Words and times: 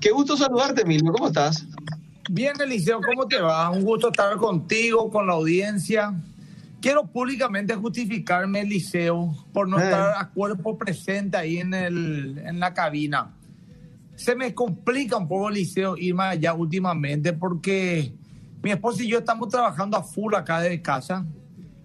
Qué 0.00 0.10
gusto 0.10 0.36
saludarte, 0.36 0.82
Emilio. 0.82 1.12
¿Cómo 1.12 1.28
estás? 1.28 1.66
Bien, 2.30 2.52
Eliseo, 2.60 3.00
¿cómo 3.00 3.26
te 3.26 3.40
va? 3.40 3.70
Un 3.70 3.82
gusto 3.82 4.08
estar 4.08 4.36
contigo, 4.36 5.10
con 5.10 5.26
la 5.26 5.32
audiencia. 5.32 6.14
Quiero 6.80 7.06
públicamente 7.06 7.74
justificarme, 7.74 8.60
Eliseo, 8.60 9.34
por 9.52 9.68
no 9.68 9.78
Eh. 9.80 9.84
estar 9.84 10.14
a 10.16 10.28
cuerpo 10.28 10.78
presente 10.78 11.36
ahí 11.36 11.58
en, 11.58 11.74
el, 11.74 12.38
en 12.44 12.60
la 12.60 12.72
cabina. 12.74 13.34
Se 14.14 14.36
me 14.36 14.54
complica 14.54 15.16
un 15.16 15.26
poco, 15.26 15.48
Eliseo, 15.48 15.96
irme 15.96 16.24
allá 16.24 16.52
últimamente 16.54 17.32
porque 17.32 18.12
mi 18.62 18.70
esposa 18.70 19.02
y 19.02 19.08
yo 19.08 19.18
estamos 19.18 19.48
trabajando 19.48 19.96
a 19.96 20.02
full 20.02 20.34
acá 20.34 20.60
desde 20.60 20.82
casa 20.82 21.24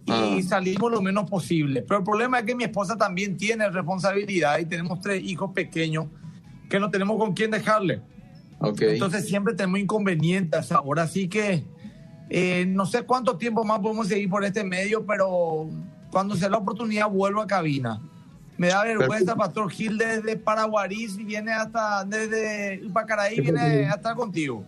y 0.05 0.11
Ah. 0.11 0.39
salimos 0.47 0.91
lo 0.91 1.01
menos 1.01 1.27
posible. 1.29 1.81
Pero 1.81 1.99
el 1.99 2.03
problema 2.05 2.39
es 2.39 2.45
que 2.45 2.53
mi 2.55 2.65
esposa 2.65 2.95
también 2.97 3.37
tiene 3.37 3.69
responsabilidad 3.69 4.59
y 4.59 4.65
tenemos 4.65 4.99
tres 4.99 5.23
hijos 5.23 5.51
pequeños 5.53 6.05
que 6.69 6.79
no 6.79 6.89
tenemos 6.89 7.17
con 7.17 7.33
quién 7.33 7.51
dejarle. 7.51 8.01
Ok. 8.59 8.81
Entonces 8.81 9.27
siempre 9.27 9.53
tenemos 9.53 9.79
inconvenientes 9.79 10.71
ahora, 10.71 11.03
así 11.03 11.27
que 11.27 11.65
eh, 12.29 12.65
no 12.67 12.85
sé 12.85 13.03
cuánto 13.03 13.37
tiempo 13.37 13.63
más 13.63 13.79
podemos 13.79 14.07
seguir 14.07 14.29
por 14.29 14.43
este 14.43 14.63
medio, 14.63 15.05
pero 15.05 15.69
cuando 16.11 16.35
sea 16.35 16.49
la 16.49 16.57
oportunidad 16.57 17.09
vuelvo 17.09 17.41
a 17.41 17.47
cabina. 17.47 18.01
Me 18.57 18.67
da 18.67 18.83
vergüenza, 18.83 19.35
Pastor 19.35 19.69
Gil, 19.71 19.97
desde 19.97 20.37
Paraguarís 20.37 21.17
viene 21.17 21.51
hasta, 21.51 22.05
desde 22.05 22.81
Pacaraí 22.93 23.39
viene 23.39 23.87
hasta 23.87 24.13
contigo. 24.13 24.63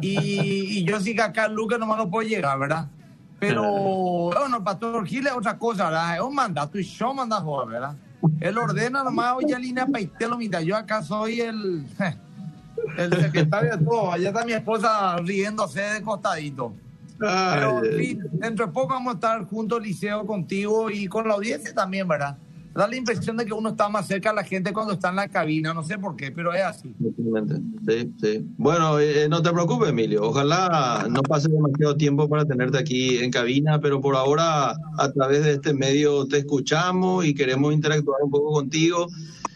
Y, 0.00 0.78
y 0.78 0.84
yo 0.84 1.00
sí 1.00 1.14
que 1.14 1.22
acá 1.22 1.48
Lucas 1.48 1.78
nomás 1.78 1.98
no 1.98 2.10
puedo 2.10 2.28
llegar, 2.28 2.58
¿verdad? 2.58 2.88
Pero 3.38 3.62
bueno, 4.34 4.62
Pastor 4.62 5.06
Gil 5.06 5.26
es 5.26 5.32
otra 5.32 5.58
cosa, 5.58 5.86
¿verdad? 5.86 6.16
Es 6.16 6.22
un 6.22 6.34
mandato 6.34 6.78
y 6.78 6.82
yo 6.84 7.14
mando 7.14 7.36
a 7.36 7.40
jugar, 7.40 7.68
¿verdad? 7.68 7.96
Él 8.40 8.58
ordena 8.58 9.02
nomás, 9.02 9.34
oye, 9.36 9.58
línea 9.58 9.86
paitelo, 9.86 10.36
mira, 10.36 10.60
yo 10.60 10.76
acá 10.76 11.02
soy 11.02 11.40
el, 11.40 11.86
el 12.96 13.20
secretario 13.20 13.76
de 13.76 13.84
todo. 13.84 14.12
Allá 14.12 14.28
está 14.28 14.44
mi 14.44 14.52
esposa 14.52 15.16
riéndose 15.18 15.80
de 15.80 16.02
costadito. 16.02 16.74
Pero, 17.18 17.84
en 17.84 17.98
fin, 17.98 18.22
dentro 18.32 18.66
de 18.66 18.72
poco 18.72 18.94
vamos 18.94 19.12
a 19.12 19.14
estar 19.14 19.44
juntos, 19.44 19.82
Liceo, 19.82 20.24
contigo 20.26 20.90
y 20.90 21.06
con 21.06 21.28
la 21.28 21.34
audiencia 21.34 21.74
también, 21.74 22.08
¿verdad? 22.08 22.38
Da 22.74 22.86
la 22.86 22.96
impresión 22.96 23.36
de 23.36 23.44
que 23.44 23.52
uno 23.52 23.70
está 23.70 23.88
más 23.88 24.06
cerca 24.06 24.30
a 24.30 24.32
la 24.32 24.44
gente 24.44 24.72
cuando 24.72 24.92
está 24.92 25.10
en 25.10 25.16
la 25.16 25.28
cabina, 25.28 25.74
no 25.74 25.82
sé 25.82 25.98
por 25.98 26.14
qué, 26.16 26.30
pero 26.30 26.52
es 26.54 26.62
así. 26.62 26.94
Sí, 27.86 28.12
sí. 28.20 28.46
Bueno, 28.56 29.00
eh, 29.00 29.28
no 29.28 29.42
te 29.42 29.50
preocupes, 29.50 29.88
Emilio. 29.88 30.22
Ojalá 30.22 31.06
no 31.10 31.20
pase 31.22 31.48
demasiado 31.48 31.96
tiempo 31.96 32.28
para 32.28 32.44
tenerte 32.44 32.78
aquí 32.78 33.18
en 33.18 33.32
cabina, 33.32 33.80
pero 33.80 34.00
por 34.00 34.14
ahora 34.14 34.76
a 34.98 35.12
través 35.12 35.44
de 35.44 35.52
este 35.54 35.74
medio 35.74 36.26
te 36.26 36.38
escuchamos 36.38 37.24
y 37.24 37.34
queremos 37.34 37.72
interactuar 37.72 38.22
un 38.22 38.30
poco 38.30 38.52
contigo. 38.52 39.08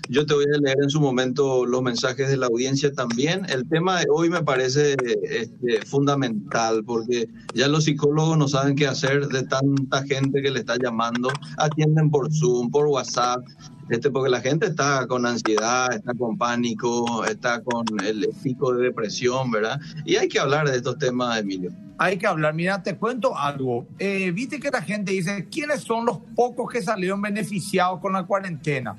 Yo 0.09 0.27
te 0.27 0.35
voy 0.35 0.45
a 0.45 0.59
leer 0.59 0.77
en 0.83 0.91
su 0.91 1.01
momento 1.01 1.65
los 1.65 1.83
mensajes 1.83 2.29
de 2.29 2.37
la 2.37 2.47
audiencia 2.47 2.93
también. 2.93 3.47
El 3.49 3.67
tema 3.69 4.01
de 4.01 4.07
hoy 4.11 4.29
me 4.29 4.43
parece 4.43 4.97
este, 5.23 5.87
fundamental 5.87 6.85
porque 6.85 7.29
ya 7.55 7.69
los 7.69 7.85
psicólogos 7.85 8.37
no 8.37 8.47
saben 8.47 8.77
qué 8.77 8.87
hacer 8.87 9.29
de 9.29 9.45
tanta 9.45 10.03
gente 10.05 10.43
que 10.43 10.51
le 10.51 10.61
está 10.61 10.77
llamando. 10.77 11.31
Atienden 11.57 12.11
por 12.11 12.31
Zoom, 12.31 12.71
por 12.71 12.87
WhatsApp, 12.87 13.43
este, 13.89 14.11
porque 14.11 14.29
la 14.29 14.41
gente 14.41 14.67
está 14.67 15.07
con 15.07 15.25
ansiedad, 15.25 15.93
está 15.95 16.13
con 16.13 16.37
pánico, 16.37 17.25
está 17.25 17.63
con 17.63 17.85
el 18.05 18.29
pico 18.43 18.75
de 18.75 18.85
depresión, 18.85 19.51
¿verdad? 19.51 19.81
Y 20.05 20.17
hay 20.17 20.29
que 20.29 20.39
hablar 20.39 20.69
de 20.69 20.77
estos 20.77 20.99
temas, 20.99 21.39
Emilio. 21.39 21.71
Hay 21.97 22.19
que 22.19 22.27
hablar. 22.27 22.55
Mira, 22.55 22.83
te 22.83 22.97
cuento 22.97 23.37
algo. 23.39 23.87
Eh, 23.99 24.33
Viste 24.33 24.61
que 24.61 24.71
la 24.71 24.83
gente 24.83 25.13
dice, 25.13 25.47
¿quiénes 25.51 25.81
son 25.81 26.05
los 26.05 26.19
pocos 26.35 26.71
que 26.71 26.83
salieron 26.83 27.23
beneficiados 27.23 28.01
con 28.01 28.13
la 28.13 28.25
cuarentena? 28.25 28.99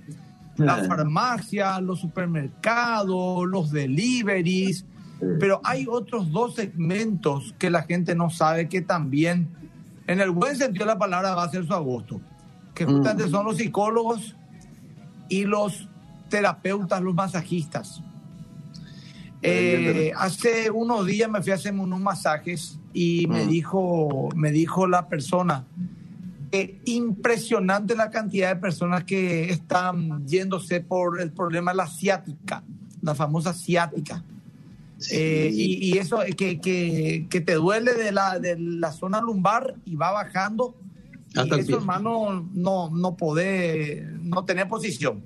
Las 0.58 0.88
farmacias, 0.88 1.82
los 1.82 2.00
supermercados, 2.00 3.46
los 3.48 3.72
deliveries. 3.72 4.86
Pero 5.40 5.62
hay 5.64 5.86
otros 5.90 6.32
dos 6.32 6.56
segmentos 6.56 7.56
que 7.58 7.70
la 7.70 7.84
gente 7.84 8.16
no 8.16 8.30
sabe 8.30 8.68
que 8.70 8.82
también, 8.82 9.48
en 10.08 10.20
el 10.20 10.32
buen 10.32 10.56
sentido 10.56 10.86
de 10.86 10.94
la 10.94 10.98
palabra, 11.00 11.36
va 11.36 11.44
a 11.44 11.50
ser 11.50 11.66
su 11.66 11.74
agosto. 11.74 12.22
Que 12.74 12.86
justamente 12.86 13.28
son 13.30 13.46
los 13.46 13.58
psicólogos 13.58 14.36
y 15.30 15.46
los 15.46 15.88
terapeutas, 16.30 17.02
los 17.02 17.16
masajistas. 17.16 18.02
Eh, 19.42 20.12
hace 20.18 20.72
unos 20.72 21.06
días 21.06 21.30
me 21.30 21.42
fui 21.42 21.52
a 21.52 21.56
hacerme 21.56 21.82
unos 21.82 22.00
masajes 22.00 22.80
y 22.94 23.28
me 23.28 23.46
Mm. 23.46 23.50
dijo, 23.50 24.30
me 24.36 24.52
dijo 24.52 24.88
la 24.88 25.08
persona 25.08 25.66
que 26.56 26.80
impresionante 26.86 27.96
la 27.96 28.10
cantidad 28.10 28.56
de 28.56 28.62
personas 28.62 29.04
que 29.04 29.50
están 29.50 30.26
yéndose 30.26 30.80
por 30.80 31.20
el 31.20 31.32
problema 31.32 31.72
de 31.72 31.78
la 31.78 31.88
ciática, 31.88 32.64
la 33.02 33.14
famosa 33.14 33.54
ciática. 33.54 34.24
Eh, 35.12 35.50
y, 35.52 35.90
y 35.90 35.98
eso 35.98 36.24
eh, 36.24 36.32
que, 36.32 36.62
que, 36.62 37.28
que 37.30 37.42
te 37.42 37.56
duele 37.56 37.94
de 37.94 38.14
la, 38.14 38.40
de 38.40 38.58
la 38.58 38.94
zona 38.94 39.20
lumbar 39.20 39.76
y 39.86 39.96
va 39.98 40.12
bajando. 40.12 40.76
Hasta 41.36 41.58
y 41.58 41.60
eso, 41.60 41.76
hermano, 41.76 42.50
no, 42.54 42.90
no 42.90 43.18
poder, 43.18 44.14
no 44.22 44.46
tener 44.46 44.70
posición. 44.70 45.24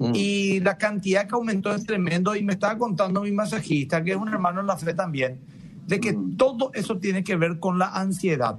Mm. 0.00 0.12
Y 0.12 0.58
la 0.58 0.76
cantidad 0.76 1.28
que 1.28 1.36
aumentó 1.36 1.72
es 1.72 1.86
tremendo. 1.86 2.34
Y 2.34 2.42
me 2.42 2.54
estaba 2.54 2.76
contando 2.76 3.22
mi 3.22 3.30
masajista, 3.30 4.02
que 4.02 4.10
es 4.10 4.16
un 4.16 4.28
hermano 4.28 4.60
en 4.60 4.66
la 4.66 4.76
fe 4.76 4.92
también, 4.92 5.38
de 5.86 6.00
que 6.00 6.12
Mm. 6.12 6.36
todo 6.36 6.72
eso 6.74 6.98
tiene 6.98 7.22
que 7.22 7.36
ver 7.36 7.60
con 7.60 7.78
la 7.78 7.90
ansiedad. 7.90 8.58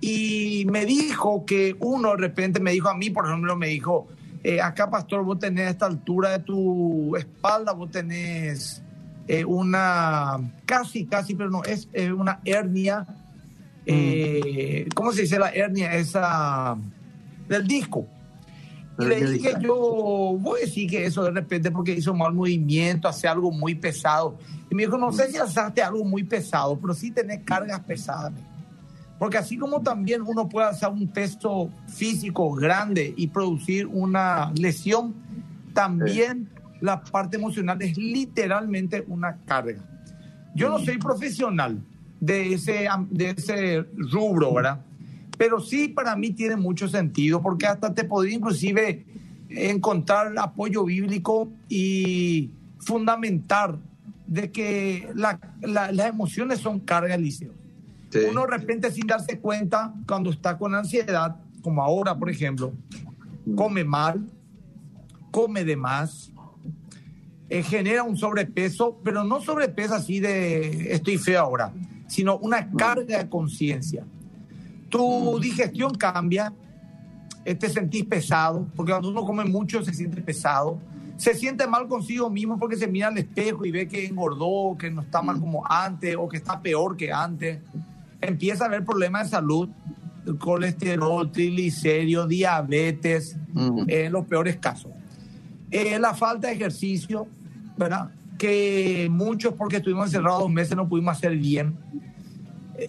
Y 0.00 0.66
me 0.70 0.84
dijo 0.84 1.44
que 1.46 1.76
uno 1.80 2.10
de 2.10 2.16
repente 2.18 2.60
me 2.60 2.72
dijo 2.72 2.88
a 2.88 2.94
mí, 2.94 3.10
por 3.10 3.26
ejemplo, 3.26 3.56
me 3.56 3.68
dijo, 3.68 4.06
eh, 4.44 4.60
acá 4.60 4.90
pastor, 4.90 5.24
vos 5.24 5.38
tenés 5.38 5.66
a 5.66 5.70
esta 5.70 5.86
altura 5.86 6.30
de 6.30 6.38
tu 6.40 7.16
espalda, 7.16 7.72
vos 7.72 7.90
tenés 7.90 8.82
eh, 9.26 9.44
una, 9.44 10.38
casi, 10.64 11.06
casi, 11.06 11.34
pero 11.34 11.50
no, 11.50 11.64
es 11.64 11.88
eh, 11.92 12.12
una 12.12 12.40
hernia. 12.44 13.06
eh, 13.86 14.88
¿Cómo 14.94 15.12
se 15.12 15.22
dice 15.22 15.38
la 15.38 15.50
hernia? 15.50 15.94
Esa 15.94 16.76
del 17.48 17.66
disco. 17.66 18.06
Y 18.98 19.04
le 19.04 19.26
dije 19.26 19.54
yo, 19.60 19.74
voy 20.40 20.60
a 20.60 20.64
decir 20.64 20.88
que 20.88 21.04
eso 21.04 21.22
de 21.22 21.30
repente 21.30 21.70
porque 21.70 21.92
hizo 21.92 22.14
mal 22.14 22.32
movimiento, 22.32 23.08
hace 23.08 23.28
algo 23.28 23.50
muy 23.50 23.74
pesado. 23.74 24.38
Y 24.70 24.74
me 24.74 24.84
dijo, 24.84 24.96
no 24.96 25.12
sé 25.12 25.30
si 25.30 25.36
haces 25.36 25.58
algo 25.84 26.04
muy 26.04 26.24
pesado, 26.24 26.78
pero 26.78 26.94
sí 26.94 27.10
tenés 27.10 27.40
cargas 27.44 27.80
pesadas. 27.80 28.32
Porque 29.18 29.38
así 29.38 29.56
como 29.56 29.80
también 29.82 30.22
uno 30.22 30.48
puede 30.48 30.68
hacer 30.68 30.88
un 30.90 31.08
peso 31.08 31.70
físico 31.88 32.52
grande 32.52 33.14
y 33.16 33.28
producir 33.28 33.86
una 33.86 34.52
lesión, 34.54 35.14
también 35.72 36.48
la 36.80 37.02
parte 37.02 37.36
emocional 37.36 37.80
es 37.80 37.96
literalmente 37.96 39.04
una 39.08 39.36
carga. 39.46 39.82
Yo 40.54 40.68
no 40.68 40.78
soy 40.78 40.98
profesional 40.98 41.78
de 42.20 42.54
ese, 42.54 42.88
de 43.10 43.30
ese 43.30 43.86
rubro, 44.12 44.52
¿verdad? 44.54 44.80
Pero 45.38 45.60
sí 45.60 45.88
para 45.88 46.16
mí 46.16 46.30
tiene 46.30 46.56
mucho 46.56 46.88
sentido 46.88 47.40
porque 47.42 47.66
hasta 47.66 47.92
te 47.94 48.04
podría 48.04 48.34
inclusive 48.36 49.04
encontrar 49.48 50.32
apoyo 50.38 50.84
bíblico 50.84 51.50
y 51.68 52.50
fundamentar 52.78 53.76
de 54.26 54.50
que 54.50 55.08
la- 55.14 55.38
la- 55.60 55.92
las 55.92 56.08
emociones 56.08 56.60
son 56.60 56.80
carga, 56.80 57.16
Liceo. 57.16 57.52
Sí. 58.10 58.20
Uno 58.30 58.42
de 58.42 58.46
repente 58.48 58.90
sin 58.90 59.06
darse 59.06 59.38
cuenta, 59.40 59.92
cuando 60.06 60.30
está 60.30 60.56
con 60.56 60.74
ansiedad, 60.74 61.36
como 61.62 61.82
ahora, 61.82 62.16
por 62.16 62.30
ejemplo, 62.30 62.72
come 63.56 63.84
mal, 63.84 64.24
come 65.30 65.64
de 65.64 65.76
más, 65.76 66.32
eh, 67.48 67.62
genera 67.62 68.02
un 68.02 68.16
sobrepeso, 68.16 69.00
pero 69.04 69.22
no 69.22 69.40
sobrepeso 69.40 69.94
así 69.94 70.18
de 70.18 70.92
estoy 70.92 71.18
feo 71.18 71.40
ahora, 71.40 71.72
sino 72.08 72.38
una 72.38 72.70
carga 72.70 73.18
de 73.18 73.28
conciencia. 73.28 74.04
Tu 74.88 75.38
digestión 75.40 75.94
cambia, 75.94 76.52
eh, 77.44 77.54
te 77.54 77.68
sentís 77.68 78.04
pesado, 78.04 78.66
porque 78.74 78.92
cuando 78.92 79.10
uno 79.10 79.24
come 79.24 79.44
mucho 79.44 79.84
se 79.84 79.94
siente 79.94 80.20
pesado, 80.22 80.80
se 81.16 81.34
siente 81.34 81.66
mal 81.66 81.88
consigo 81.88 82.28
mismo 82.28 82.58
porque 82.58 82.76
se 82.76 82.86
mira 82.86 83.08
al 83.08 83.18
espejo 83.18 83.64
y 83.64 83.70
ve 83.70 83.88
que 83.88 84.06
engordó, 84.06 84.76
que 84.78 84.90
no 84.90 85.02
está 85.02 85.22
mal 85.22 85.40
como 85.40 85.64
antes 85.68 86.16
o 86.18 86.28
que 86.28 86.36
está 86.36 86.60
peor 86.60 86.96
que 86.96 87.12
antes. 87.12 87.60
Empieza 88.26 88.64
a 88.64 88.66
haber 88.68 88.84
problemas 88.84 89.24
de 89.24 89.30
salud, 89.30 89.68
colesterol, 90.38 91.30
triglicéridos, 91.30 92.28
diabetes, 92.28 93.36
Mm. 93.52 93.84
en 93.88 94.12
los 94.12 94.26
peores 94.26 94.56
casos. 94.56 94.90
Eh, 95.70 95.98
la 95.98 96.14
falta 96.14 96.48
de 96.48 96.54
ejercicio, 96.54 97.26
¿verdad? 97.76 98.10
Que 98.38 99.08
muchos, 99.10 99.54
porque 99.54 99.76
estuvimos 99.76 100.06
encerrados 100.06 100.40
dos 100.40 100.50
meses, 100.50 100.76
no 100.76 100.88
pudimos 100.88 101.16
hacer 101.16 101.36
bien. 101.36 101.76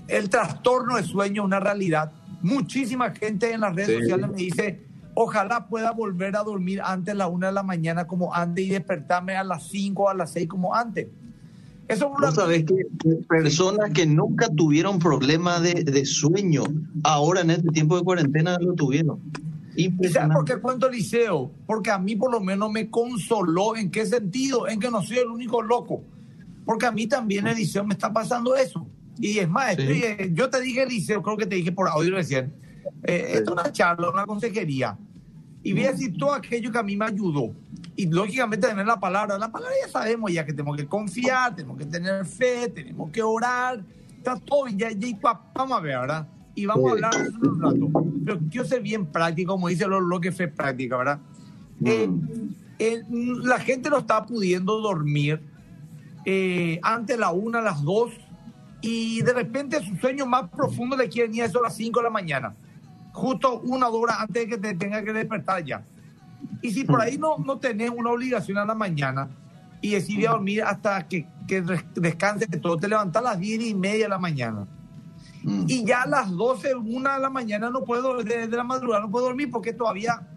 El 0.08 0.30
trastorno 0.30 0.98
de 0.98 1.04
sueño 1.04 1.44
es 1.44 1.46
una 1.46 1.60
realidad. 1.60 2.12
Muchísima 2.42 3.12
gente 3.12 3.52
en 3.54 3.62
las 3.62 3.74
redes 3.76 3.88
Sí. 3.90 4.02
sociales 4.02 4.30
me 4.30 4.38
dice, 4.38 4.84
ojalá 5.14 5.68
pueda 5.68 5.92
volver 5.92 6.36
a 6.36 6.44
dormir 6.44 6.82
antes 6.84 7.14
de 7.14 7.16
la 7.16 7.28
una 7.28 7.48
de 7.48 7.54
la 7.54 7.64
mañana 7.64 8.06
como 8.06 8.34
antes 8.34 8.66
y 8.66 8.70
despertarme 8.70 9.36
a 9.38 9.44
las 9.44 9.64
5 9.70 10.04
o 10.04 10.10
a 10.10 10.14
las 10.14 10.32
6 10.34 10.48
como 10.50 10.76
antes. 10.76 11.08
Eso 11.88 12.10
Vos 12.10 12.36
sabés 12.36 12.66
que 12.66 12.76
que 13.00 13.16
personas 13.30 13.92
que 13.92 14.06
nunca 14.06 14.50
tuvieron 14.50 15.00
problema 15.00 15.60
de, 15.60 15.84
de 15.84 16.06
sueño, 16.06 16.64
ahora 17.04 17.42
en 17.42 17.52
este 17.52 17.70
tiempo 17.70 17.98
de 17.98 18.04
cuarentena 18.04 18.58
lo 18.60 18.74
tuvieron. 18.74 19.22
¿Y 19.78 19.92
sabes 20.10 20.36
por 20.36 20.44
qué 20.44 20.58
cuento 20.58 20.90
liceo? 20.90 21.52
Porque 21.68 21.92
a 21.92 22.00
mí 22.00 22.16
por 22.16 22.32
lo 22.32 22.42
menos 22.42 22.72
me 22.72 22.90
consoló. 22.90 23.76
¿En 23.76 23.92
qué 23.92 24.06
sentido? 24.06 24.68
En 24.68 24.80
que 24.80 24.90
no 24.90 25.04
soy 25.04 25.20
el 25.20 25.28
único 25.28 25.62
loco. 25.62 26.04
Porque 26.66 26.88
a 26.88 26.92
mí 26.92 27.06
también 27.06 27.46
el 27.48 27.56
liceo 27.56 27.86
me 27.86 27.94
está 27.94 28.12
pasando 28.12 28.56
eso. 28.56 28.88
Y 29.20 29.38
es 29.38 29.50
más, 29.50 29.78
yo 30.34 30.50
te 30.50 30.62
dije 30.62 30.86
liceo, 30.86 31.22
creo 31.22 31.38
que 31.38 31.46
te 31.46 31.56
dije 31.56 31.72
por 31.72 31.88
audio 31.88 32.16
recién. 32.16 32.54
Eh, 33.04 33.34
Esto 33.34 33.52
es 33.56 33.64
una 33.64 33.72
charla, 33.72 34.10
una 34.10 34.26
consejería. 34.26 34.98
Y 35.64 35.74
voy 35.74 35.86
a 35.86 35.92
decir 35.92 36.18
todo 36.18 36.34
aquello 36.34 36.72
que 36.72 36.78
a 36.78 36.84
mí 36.84 36.98
me 36.98 37.06
ayudó. 37.06 37.54
Y 37.98 38.06
lógicamente 38.06 38.68
tener 38.68 38.86
la 38.86 39.00
palabra. 39.00 39.38
La 39.38 39.52
palabra 39.52 39.76
ya 39.84 39.92
sabemos 39.92 40.32
ya 40.32 40.46
que 40.46 40.54
tenemos 40.54 40.78
que 40.78 40.88
confiar, 40.88 41.54
tenemos 41.56 41.78
que 41.78 41.86
tener 41.86 42.26
fe, 42.26 42.70
tenemos 42.70 43.12
que 43.12 43.22
orar. 43.22 43.84
Está 44.18 44.38
todo. 44.38 44.68
Ya, 44.70 44.92
ya, 44.92 45.18
vamos 45.54 45.78
a 45.78 45.82
ver, 45.82 46.00
¿verdad? 46.00 46.28
Y 46.56 46.66
vamos 46.66 46.90
a 46.90 46.94
hablar 46.94 47.32
de 47.32 47.48
un 47.48 47.62
rato. 47.62 48.10
Pero 48.24 48.40
yo 48.50 48.64
sé 48.64 48.80
bien 48.80 49.08
práctico, 49.08 49.54
como 49.54 49.68
dice 49.68 49.88
lo, 49.88 50.22
que 50.22 50.32
fe 50.32 50.48
práctica, 50.48 50.96
¿verdad? 50.96 51.20
Mm. 51.80 51.88
Eh, 51.88 52.10
eh, 52.80 53.04
la 53.10 53.60
gente 53.60 53.90
no 53.90 53.98
está 53.98 54.26
pudiendo 54.26 54.80
dormir 54.80 55.42
eh, 56.30 56.80
antes 56.84 57.18
la 57.18 57.32
una, 57.32 57.62
las 57.62 57.82
dos, 57.84 58.12
y 58.82 59.22
de 59.22 59.32
repente 59.32 59.82
su 59.82 59.96
sueño 59.96 60.26
más 60.26 60.50
profundo 60.50 60.98
le 60.98 61.08
quieren 61.08 61.34
ir 61.34 61.44
a 61.44 61.46
eso 61.46 61.60
a 61.60 61.64
las 61.64 61.76
cinco 61.78 62.02
de 62.02 62.04
la 62.04 62.10
mañana, 62.10 62.54
justo 63.14 63.62
una 63.62 63.88
hora 63.88 64.22
antes 64.22 64.44
de 64.44 64.50
que 64.50 64.58
te 64.58 64.76
tenga 64.76 65.02
que 65.04 65.14
despertar 65.14 65.64
ya. 65.64 65.86
Y 66.62 66.72
si 66.72 66.84
por 66.84 67.02
ahí 67.02 67.18
no, 67.18 67.38
no 67.38 67.58
tenés 67.60 67.90
una 67.90 68.12
obligación 68.12 68.58
a 68.58 68.66
la 68.66 68.76
mañana 68.76 69.30
y 69.82 69.92
decides 69.92 70.30
dormir 70.30 70.64
hasta 70.64 71.08
que, 71.08 71.28
que 71.48 71.64
descanse 71.96 72.48
todo, 72.48 72.78
te 72.78 72.88
levantas 72.88 73.22
a 73.22 73.30
las 73.30 73.40
diez 73.40 73.62
y 73.64 73.74
media 73.74 74.06
de 74.06 74.10
la 74.10 74.20
mañana. 74.20 74.68
Mm. 75.44 75.66
Y 75.68 75.86
ya 75.86 76.04
a 76.04 76.08
las 76.08 76.32
12, 76.32 76.76
una 76.76 77.16
de 77.16 77.22
la 77.22 77.30
mañana 77.30 77.70
no 77.70 77.84
puedo, 77.84 78.24
de, 78.24 78.48
de 78.48 78.58
la 78.58 78.64
madrugada 78.64 79.02
no 79.02 79.12
puedo 79.12 79.26
dormir 79.26 79.50
porque 79.52 79.74
todavía, 79.74 80.28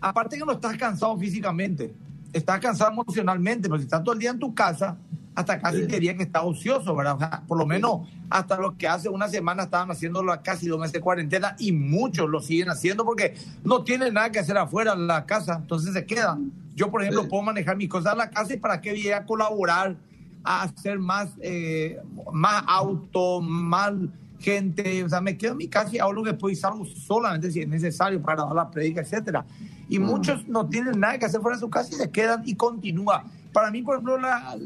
aparte 0.00 0.36
que 0.38 0.44
no 0.44 0.52
estás 0.52 0.76
cansado 0.76 1.16
físicamente, 1.16 1.94
estás 2.32 2.60
cansado 2.60 2.90
emocionalmente, 2.90 3.68
pero 3.68 3.78
si 3.78 3.84
estás 3.84 4.02
todo 4.02 4.12
el 4.12 4.18
día 4.18 4.30
en 4.30 4.38
tu 4.38 4.54
casa, 4.54 4.98
hasta 5.34 5.60
casi 5.60 5.78
sí. 5.78 5.86
diría 5.86 6.16
que 6.16 6.22
está 6.22 6.42
ocioso, 6.42 6.94
¿verdad? 6.94 7.42
por 7.46 7.58
lo 7.58 7.66
menos 7.66 8.08
hasta 8.30 8.56
los 8.58 8.74
que 8.74 8.86
hace 8.86 9.08
una 9.08 9.28
semana 9.28 9.64
estaban 9.64 9.90
haciéndolo 9.90 10.32
casi 10.42 10.68
dos 10.68 10.78
meses 10.78 10.92
de 10.92 11.00
cuarentena 11.00 11.56
y 11.58 11.72
muchos 11.72 12.28
lo 12.28 12.40
siguen 12.40 12.70
haciendo 12.70 13.04
porque 13.04 13.34
no 13.64 13.82
tienen 13.82 14.14
nada 14.14 14.30
que 14.30 14.38
hacer 14.38 14.56
afuera 14.56 14.92
en 14.92 15.06
la 15.06 15.26
casa, 15.26 15.58
entonces 15.60 15.92
se 15.92 16.06
quedan. 16.06 16.52
Yo, 16.74 16.90
por 16.90 17.02
ejemplo, 17.02 17.28
puedo 17.28 17.42
manejar 17.42 17.76
mis 17.76 17.88
cosas 17.88 18.12
en 18.12 18.18
la 18.18 18.30
casa 18.30 18.54
y 18.54 18.56
para 18.56 18.80
qué 18.80 18.90
voy 18.92 19.10
a 19.10 19.24
colaborar 19.24 19.96
a 20.42 20.62
hacer 20.62 20.98
más, 20.98 21.30
eh, 21.40 21.98
más 22.32 22.62
auto, 22.66 23.40
más 23.40 23.92
gente, 24.38 25.02
o 25.02 25.08
sea, 25.08 25.20
me 25.20 25.38
quedo 25.38 25.52
en 25.52 25.58
mi 25.58 25.68
casa 25.68 25.90
y 25.92 25.98
hago 25.98 26.12
lo 26.12 26.22
que 26.22 26.34
puedo 26.34 26.52
y 26.52 26.56
salgo 26.56 26.84
solamente 26.84 27.50
si 27.50 27.60
es 27.60 27.68
necesario 27.68 28.20
para 28.20 28.44
dar 28.44 28.54
la 28.54 28.70
predica, 28.70 29.00
etcétera. 29.00 29.44
Y 29.88 29.98
muchos 29.98 30.46
no 30.48 30.68
tienen 30.68 31.00
nada 31.00 31.18
que 31.18 31.26
hacer 31.26 31.40
fuera 31.40 31.56
de 31.56 31.60
su 31.60 31.70
casa 31.70 31.90
y 31.92 31.94
se 31.94 32.10
quedan 32.10 32.42
y 32.44 32.54
continúa. 32.54 33.24
Para 33.52 33.70
mí, 33.70 33.82
por 33.82 33.94
ejemplo, 33.94 34.18
la, 34.18 34.56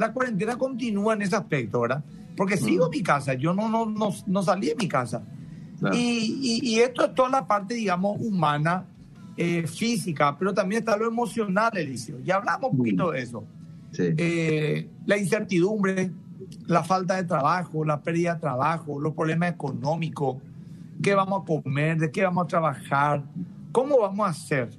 la 0.00 0.12
cuarentena 0.12 0.56
continúa 0.56 1.12
en 1.12 1.22
ese 1.22 1.36
aspecto, 1.36 1.82
¿verdad? 1.82 2.02
Porque 2.34 2.56
mm. 2.56 2.58
sigo 2.58 2.86
en 2.86 2.90
mi 2.90 3.02
casa, 3.02 3.34
yo 3.34 3.52
no, 3.52 3.68
no, 3.68 3.84
no, 3.84 4.08
no 4.26 4.42
salí 4.42 4.68
de 4.68 4.74
mi 4.74 4.88
casa. 4.88 5.22
Y, 5.92 6.60
y, 6.62 6.78
esto 6.80 7.06
es 7.06 7.14
toda 7.14 7.30
la 7.30 7.46
parte, 7.46 7.72
digamos, 7.72 8.20
humana, 8.20 8.86
eh, 9.36 9.66
física, 9.66 10.36
pero 10.38 10.52
también 10.52 10.80
está 10.80 10.94
lo 10.96 11.06
emocional, 11.06 11.70
Elicio. 11.74 12.18
Ya 12.22 12.36
hablamos 12.36 12.72
un 12.72 12.78
poquito 12.78 13.08
mm. 13.08 13.12
de 13.12 13.22
eso. 13.22 13.44
Sí. 13.92 14.02
Eh, 14.16 14.88
la 15.06 15.16
incertidumbre, 15.16 16.10
la 16.66 16.82
falta 16.82 17.16
de 17.16 17.24
trabajo, 17.24 17.84
la 17.84 18.00
pérdida 18.00 18.34
de 18.34 18.40
trabajo, 18.40 19.00
los 19.00 19.14
problemas 19.14 19.52
económicos, 19.52 20.36
qué 21.02 21.14
vamos 21.14 21.42
a 21.42 21.46
comer, 21.46 21.98
de 21.98 22.10
qué 22.10 22.24
vamos 22.24 22.44
a 22.44 22.46
trabajar, 22.46 23.22
¿Cómo 23.72 24.00
vamos 24.00 24.26
a 24.26 24.30
hacer? 24.30 24.70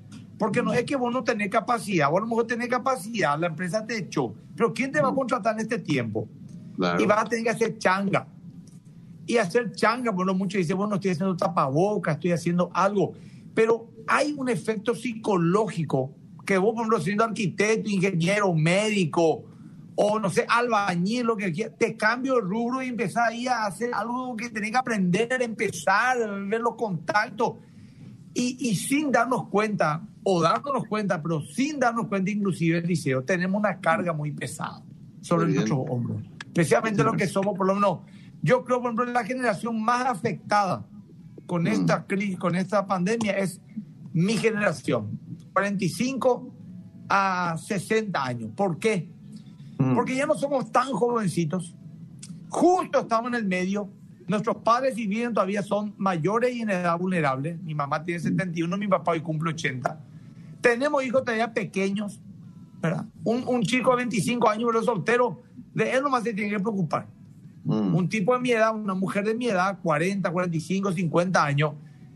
Porque 0.41 0.63
no 0.63 0.73
es 0.73 0.85
que 0.85 0.95
vos 0.95 1.13
no 1.13 1.23
tenés 1.23 1.51
capacidad, 1.51 2.09
vos 2.09 2.17
a 2.17 2.21
lo 2.21 2.27
mejor 2.27 2.47
tenés 2.47 2.67
capacidad, 2.67 3.37
la 3.39 3.45
empresa 3.45 3.85
te 3.85 3.95
echó, 3.95 4.33
pero 4.55 4.73
¿quién 4.73 4.91
te 4.91 4.99
va 4.99 5.09
a 5.09 5.13
contratar 5.13 5.53
en 5.53 5.59
este 5.59 5.77
tiempo? 5.77 6.27
Y 6.97 7.05
vas 7.05 7.25
a 7.25 7.25
tener 7.25 7.43
que 7.43 7.51
hacer 7.51 7.77
changa. 7.77 8.25
Y 9.27 9.37
hacer 9.37 9.71
changa, 9.73 10.09
bueno, 10.09 10.33
muchos 10.33 10.57
dicen, 10.57 10.77
bueno, 10.77 10.95
estoy 10.95 11.11
haciendo 11.11 11.37
tapabocas, 11.37 12.15
estoy 12.15 12.31
haciendo 12.31 12.71
algo, 12.73 13.13
pero 13.53 13.91
hay 14.07 14.33
un 14.35 14.49
efecto 14.49 14.95
psicológico 14.95 16.15
que 16.43 16.57
vos, 16.57 16.73
por 16.73 16.85
ejemplo, 16.85 16.99
siendo 17.01 17.23
arquitecto, 17.23 17.91
ingeniero, 17.91 18.51
médico, 18.55 19.43
o 19.93 20.17
no 20.17 20.31
sé, 20.31 20.43
albañil, 20.49 21.27
lo 21.27 21.37
que 21.37 21.51
quieras, 21.51 21.77
te 21.77 21.95
cambio 21.95 22.39
el 22.39 22.45
rubro 22.45 22.81
y 22.81 22.87
empezás 22.87 23.27
ahí 23.27 23.45
a 23.45 23.67
hacer 23.67 23.93
algo 23.93 24.35
que 24.35 24.49
tenés 24.49 24.71
que 24.71 24.77
aprender, 24.77 25.39
empezar, 25.43 26.17
ver 26.47 26.61
los 26.61 26.73
contactos. 26.73 27.57
Y, 28.33 28.75
sin 28.75 29.11
darnos 29.11 29.49
cuenta, 29.49 30.07
o 30.23 30.41
dándonos 30.41 30.85
cuenta, 30.85 31.21
pero 31.21 31.41
sin 31.41 31.79
darnos 31.79 32.07
cuenta, 32.07 32.31
inclusive 32.31 32.79
el 32.79 32.87
liceo, 32.87 33.23
tenemos 33.23 33.59
una 33.59 33.79
carga 33.79 34.13
muy 34.13 34.31
pesada 34.31 34.83
sobre 35.21 35.47
nuestros 35.47 35.79
hombros. 35.89 36.21
Especialmente 36.45 37.03
los 37.03 37.15
que 37.15 37.27
somos, 37.27 37.57
por 37.57 37.67
lo 37.67 37.75
menos, 37.75 37.99
yo 38.41 38.63
creo, 38.63 38.81
por 38.81 38.91
ejemplo, 38.91 39.05
la 39.05 39.23
generación 39.23 39.81
más 39.81 40.05
afectada 40.05 40.85
con 41.45 41.63
mm. 41.63 41.67
esta 41.67 42.05
crisis, 42.05 42.37
con 42.37 42.55
esta 42.55 42.85
pandemia 42.85 43.37
es 43.37 43.61
mi 44.13 44.33
generación, 44.33 45.19
45 45.53 46.53
a 47.09 47.57
60 47.57 48.23
años. 48.23 48.51
¿Por 48.55 48.77
qué? 48.79 49.09
Mm. 49.77 49.95
Porque 49.95 50.15
ya 50.15 50.25
no 50.25 50.35
somos 50.35 50.71
tan 50.71 50.91
jovencitos, 50.91 51.75
justo 52.49 52.99
estamos 52.99 53.29
en 53.29 53.35
el 53.35 53.45
medio, 53.45 53.89
Nuestros 54.31 54.57
padres, 54.63 54.95
si 54.95 55.07
bien 55.07 55.33
todavía 55.33 55.61
son 55.61 55.93
mayores 55.97 56.55
y 56.55 56.61
en 56.61 56.69
edad 56.69 56.97
vulnerable, 56.97 57.59
mi 57.63 57.75
mamá 57.75 58.01
tiene 58.01 58.21
71, 58.21 58.77
mi 58.77 58.87
papá 58.87 59.11
hoy 59.11 59.19
cumple 59.19 59.49
80. 59.49 59.99
Tenemos 60.61 61.03
hijos 61.03 61.23
todavía 61.23 61.53
pequeños, 61.53 62.19
¿verdad? 62.81 63.05
Un, 63.23 63.43
un 63.47 63.63
chico 63.63 63.91
de 63.91 63.97
25 63.97 64.49
años, 64.49 64.69
pero 64.71 64.83
soltero, 64.83 65.41
de 65.73 65.91
él 65.93 66.03
nomás 66.03 66.23
se 66.23 66.33
tiene 66.33 66.51
que 66.51 66.59
preocupar. 66.59 67.07
Mm. 67.63 67.95
Un 67.95 68.09
tipo 68.09 68.33
de 68.33 68.39
mi 68.39 68.51
edad, 68.51 68.75
una 68.75 68.93
mujer 68.93 69.25
de 69.25 69.35
mi 69.35 69.47
edad, 69.47 69.79
40, 69.81 70.31
45, 70.31 70.91
50 70.91 71.43
años, 71.43 71.73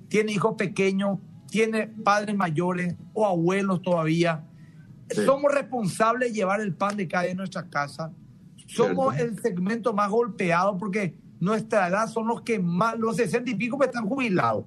tiene 0.07 0.31
hijos 0.31 0.55
pequeños, 0.57 1.19
tiene 1.49 1.87
padres 1.87 2.35
mayores 2.35 2.95
o 3.13 3.25
abuelos 3.25 3.81
todavía. 3.81 4.43
Somos 5.25 5.53
responsables 5.53 6.29
de 6.29 6.35
llevar 6.35 6.61
el 6.61 6.73
pan 6.73 6.97
de 6.97 7.07
cada 7.07 7.23
día 7.23 7.31
en 7.31 7.37
nuestra 7.37 7.69
casa. 7.69 8.11
Somos 8.67 9.17
el 9.17 9.39
segmento 9.39 9.93
más 9.93 10.09
golpeado 10.09 10.77
porque 10.77 11.15
nuestra 11.39 11.87
edad 11.87 12.07
son 12.07 12.27
los 12.27 12.41
que 12.41 12.59
más, 12.59 12.97
los 12.97 13.15
60 13.17 13.51
y 13.51 13.55
pico 13.55 13.77
que 13.77 13.85
están 13.85 14.07
jubilados. 14.07 14.65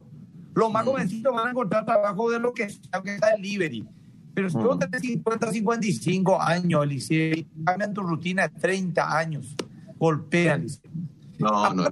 Los 0.54 0.72
más 0.72 0.84
mm. 0.84 0.88
jovencitos 0.88 1.34
van 1.34 1.48
a 1.48 1.50
encontrar 1.50 1.84
trabajo 1.84 2.30
de 2.30 2.38
lo 2.38 2.52
que 2.52 2.68
sea, 2.68 3.02
que 3.02 3.14
está 3.14 3.30
delivery. 3.32 3.86
Pero 4.34 4.50
si 4.50 4.56
tú 4.56 4.78
tienes 4.78 5.00
50, 5.00 5.52
55 5.52 6.40
años, 6.40 6.84
Eliseo, 6.84 7.34
cambian 7.64 7.92
tu 7.92 8.02
rutina 8.02 8.46
de 8.46 8.60
30 8.60 9.18
años, 9.18 9.56
golpea, 9.98 10.54
Eliseo. 10.54 10.90
No, 11.38 11.74
no, 11.74 11.86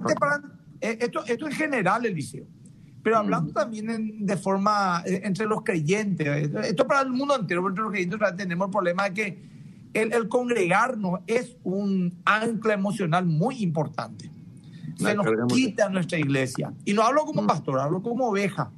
eh, 0.79 0.97
esto, 1.01 1.25
esto 1.25 1.47
en 1.47 1.53
general, 1.53 2.05
Eliseo. 2.05 2.45
Pero 3.03 3.17
mm. 3.17 3.19
hablando 3.19 3.53
también 3.53 4.25
de 4.25 4.37
forma 4.37 5.03
eh, 5.05 5.21
entre 5.23 5.45
los 5.45 5.61
creyentes, 5.63 6.49
esto 6.63 6.87
para 6.87 7.01
el 7.01 7.09
mundo 7.09 7.35
entero, 7.35 7.67
entre 7.67 7.83
los 7.83 7.91
creyentes 7.91 8.19
tenemos 8.37 8.67
el 8.67 8.71
problema 8.71 9.09
de 9.09 9.13
que 9.13 9.47
el, 9.93 10.13
el 10.13 10.29
congregarnos 10.29 11.21
es 11.27 11.57
un 11.63 12.21
ancla 12.25 12.73
emocional 12.73 13.25
muy 13.25 13.61
importante 13.61 14.36
se 14.97 15.15
nos 15.15 15.53
quita 15.53 15.89
nuestra 15.89 16.17
iglesia. 16.17 16.73
Y 16.85 16.93
no 16.93 17.03
hablo 17.03 17.25
como 17.25 17.43
mm. 17.43 17.47
pastor, 17.47 17.79
hablo 17.79 18.01
como 18.01 18.29
oveja. 18.29 18.71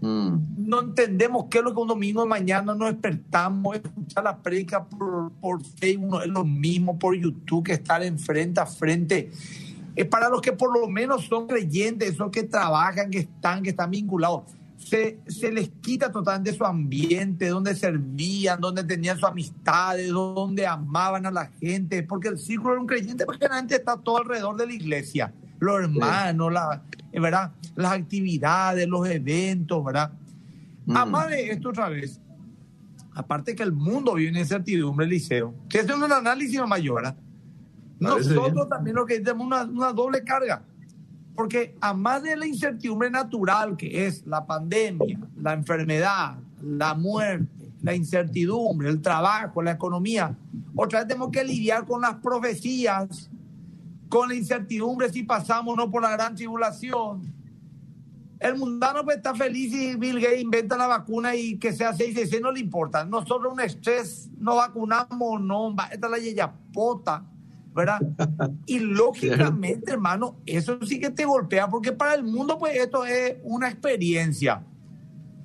Mm. 0.00 0.68
No 0.68 0.80
entendemos 0.80 1.46
qué 1.50 1.58
es 1.58 1.64
lo 1.64 1.74
que 1.74 1.80
un 1.80 1.88
domingo 1.88 2.22
de 2.22 2.28
mañana 2.28 2.74
nos 2.74 2.90
despertamos, 2.90 3.76
escuchar 3.76 4.24
la 4.24 4.36
predica 4.36 4.84
por, 4.84 5.32
por 5.32 5.64
Facebook, 5.64 6.22
es 6.22 6.28
lo 6.28 6.44
mismo 6.44 6.98
por 6.98 7.16
YouTube 7.16 7.64
que 7.64 7.72
estar 7.72 8.02
en 8.02 8.18
frente 8.18 8.60
a 8.60 8.66
frente. 8.66 9.30
Es 9.94 10.06
para 10.06 10.28
los 10.28 10.42
que 10.42 10.52
por 10.52 10.78
lo 10.78 10.86
menos 10.88 11.24
son 11.24 11.46
creyentes, 11.46 12.10
esos 12.10 12.30
que 12.30 12.42
trabajan, 12.42 13.10
que 13.10 13.20
están, 13.20 13.62
que 13.62 13.70
están 13.70 13.90
vinculados. 13.90 14.42
Se, 14.76 15.18
se, 15.26 15.50
les 15.50 15.70
quita 15.80 16.12
totalmente 16.12 16.52
su 16.52 16.64
ambiente, 16.64 17.48
donde 17.48 17.74
servían, 17.74 18.60
donde 18.60 18.84
tenían 18.84 19.16
sus 19.16 19.28
amistades, 19.28 20.10
donde 20.10 20.66
amaban 20.66 21.26
a 21.26 21.30
la 21.30 21.46
gente, 21.46 22.02
porque 22.04 22.28
el 22.28 22.38
círculo 22.38 22.74
de 22.74 22.80
un 22.80 22.86
creyente 22.86 23.24
prácticamente 23.24 23.74
está 23.74 23.96
todo 23.96 24.18
alrededor 24.18 24.56
de 24.56 24.66
la 24.66 24.74
iglesia 24.74 25.32
los 25.58 25.80
hermanos, 25.80 26.52
la, 26.52 26.82
eh, 27.12 27.20
¿verdad? 27.20 27.52
las 27.74 27.92
actividades, 27.92 28.88
los 28.88 29.08
eventos, 29.08 29.84
¿verdad? 29.84 30.12
Mm. 30.86 30.96
Además 30.96 31.28
de 31.28 31.50
esto 31.50 31.68
otra 31.70 31.88
vez, 31.88 32.20
aparte 33.14 33.54
que 33.54 33.62
el 33.62 33.72
mundo 33.72 34.14
vive 34.14 34.30
en 34.30 34.36
incertidumbre, 34.36 35.06
Liceo, 35.06 35.54
que 35.68 35.78
es 35.78 35.90
un 35.90 36.12
análisis 36.12 36.60
mayor, 36.66 36.96
¿verdad? 36.96 37.16
nosotros 37.98 38.68
también 38.68 38.96
lo 38.96 39.06
que 39.06 39.20
tenemos 39.20 39.46
una, 39.46 39.64
una 39.64 39.92
doble 39.92 40.22
carga, 40.22 40.62
porque 41.34 41.76
además 41.80 42.22
de 42.22 42.36
la 42.36 42.46
incertidumbre 42.46 43.10
natural 43.10 43.76
que 43.76 44.06
es 44.06 44.26
la 44.26 44.46
pandemia, 44.46 45.18
la 45.40 45.54
enfermedad, 45.54 46.36
la 46.62 46.94
muerte, 46.94 47.72
la 47.82 47.94
incertidumbre, 47.94 48.88
el 48.88 49.00
trabajo, 49.00 49.62
la 49.62 49.72
economía, 49.72 50.36
otra 50.74 51.00
vez 51.00 51.08
tenemos 51.08 51.30
que 51.30 51.44
lidiar 51.44 51.86
con 51.86 52.00
las 52.00 52.16
profecías 52.16 53.30
con 54.08 54.28
la 54.28 54.34
incertidumbre 54.34 55.10
si 55.12 55.22
pasamos 55.22 55.74
o 55.74 55.76
no 55.76 55.90
por 55.90 56.02
la 56.02 56.10
gran 56.10 56.34
tribulación, 56.34 57.32
El 58.38 58.56
mundano 58.56 59.02
pues, 59.04 59.16
está 59.16 59.34
feliz 59.34 59.72
y 59.72 59.96
Bill 59.96 60.20
Gates 60.20 60.42
inventa 60.42 60.76
la 60.76 60.86
vacuna 60.86 61.34
y 61.34 61.58
que 61.58 61.72
sea 61.72 61.94
6 61.94 62.40
no 62.42 62.52
le 62.52 62.60
importa. 62.60 63.04
Nosotros 63.04 63.52
un 63.52 63.60
estrés, 63.60 64.28
no 64.38 64.56
vacunamos, 64.56 65.40
no, 65.40 65.74
esta 65.90 66.16
es 66.16 66.34
la 66.34 66.52
pota, 66.72 67.24
¿verdad? 67.74 68.00
Y 68.66 68.78
lógicamente, 68.80 69.92
hermano, 69.92 70.36
eso 70.44 70.78
sí 70.82 71.00
que 71.00 71.10
te 71.10 71.24
golpea, 71.24 71.68
porque 71.68 71.92
para 71.92 72.14
el 72.14 72.24
mundo, 72.24 72.58
pues 72.58 72.76
esto 72.76 73.06
es 73.06 73.36
una 73.42 73.68
experiencia. 73.68 74.62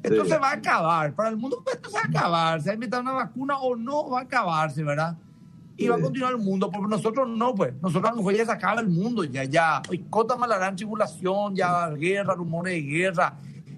Esto 0.04 0.26
se 0.26 0.38
va 0.38 0.50
a 0.50 0.54
acabar. 0.54 1.14
Para 1.14 1.30
el 1.30 1.38
mundo, 1.38 1.62
pues 1.64 1.76
esto 1.76 1.90
se 1.90 1.96
va 1.96 2.04
a 2.04 2.08
acabar. 2.08 2.62
Se 2.62 2.68
va 2.68 2.72
a 2.72 2.74
inventar 2.74 3.02
una 3.02 3.12
vacuna 3.12 3.60
o 3.60 3.76
no 3.76 4.10
va 4.10 4.20
a 4.20 4.24
acabarse, 4.24 4.84
¿verdad? 4.84 5.16
Y 5.82 5.88
va 5.88 5.96
a 5.96 6.02
continuar 6.02 6.34
el 6.34 6.40
mundo, 6.40 6.70
porque 6.70 6.88
nosotros 6.88 7.28
no, 7.30 7.56
pues, 7.56 7.74
nosotros 7.82 8.12
a 8.12 8.12
lo 8.12 8.18
mejor 8.18 8.36
ya 8.36 8.46
se 8.46 8.52
acaba 8.52 8.82
el 8.82 8.90
mundo, 8.90 9.24
ya, 9.24 9.44
ya, 9.44 9.82
cota 10.10 10.36
malarán 10.36 10.76
tribulación, 10.76 11.56
ya 11.56 11.90
guerra, 11.90 12.36
rumores 12.36 12.74
de 12.74 12.82
guerra, 12.82 13.38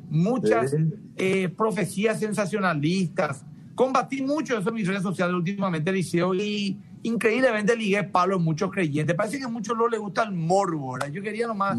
muchas 0.10 0.76
eh, 1.16 1.50
profecías 1.50 2.20
sensacionalistas. 2.20 3.44
Combatí 3.76 4.22
mucho 4.22 4.58
eso 4.58 4.70
en 4.70 4.76
mis 4.76 4.88
redes 4.88 5.02
sociales 5.02 5.36
últimamente, 5.36 5.92
Liceo, 5.92 6.36
y 6.36 6.78
increíblemente 7.02 7.76
ligué 7.76 8.04
palo 8.04 8.38
en 8.38 8.44
muchos 8.44 8.72
creyentes. 8.72 9.16
Parece 9.16 9.40
que 9.40 9.46
a 9.46 9.50
muchos 9.50 9.76
no 9.78 9.88
les 9.88 10.00
gusta 10.00 10.24
el 10.24 10.32
morbo, 10.32 10.94
¿verdad? 10.94 11.10
Yo 11.10 11.22
quería 11.22 11.48
nomás 11.48 11.78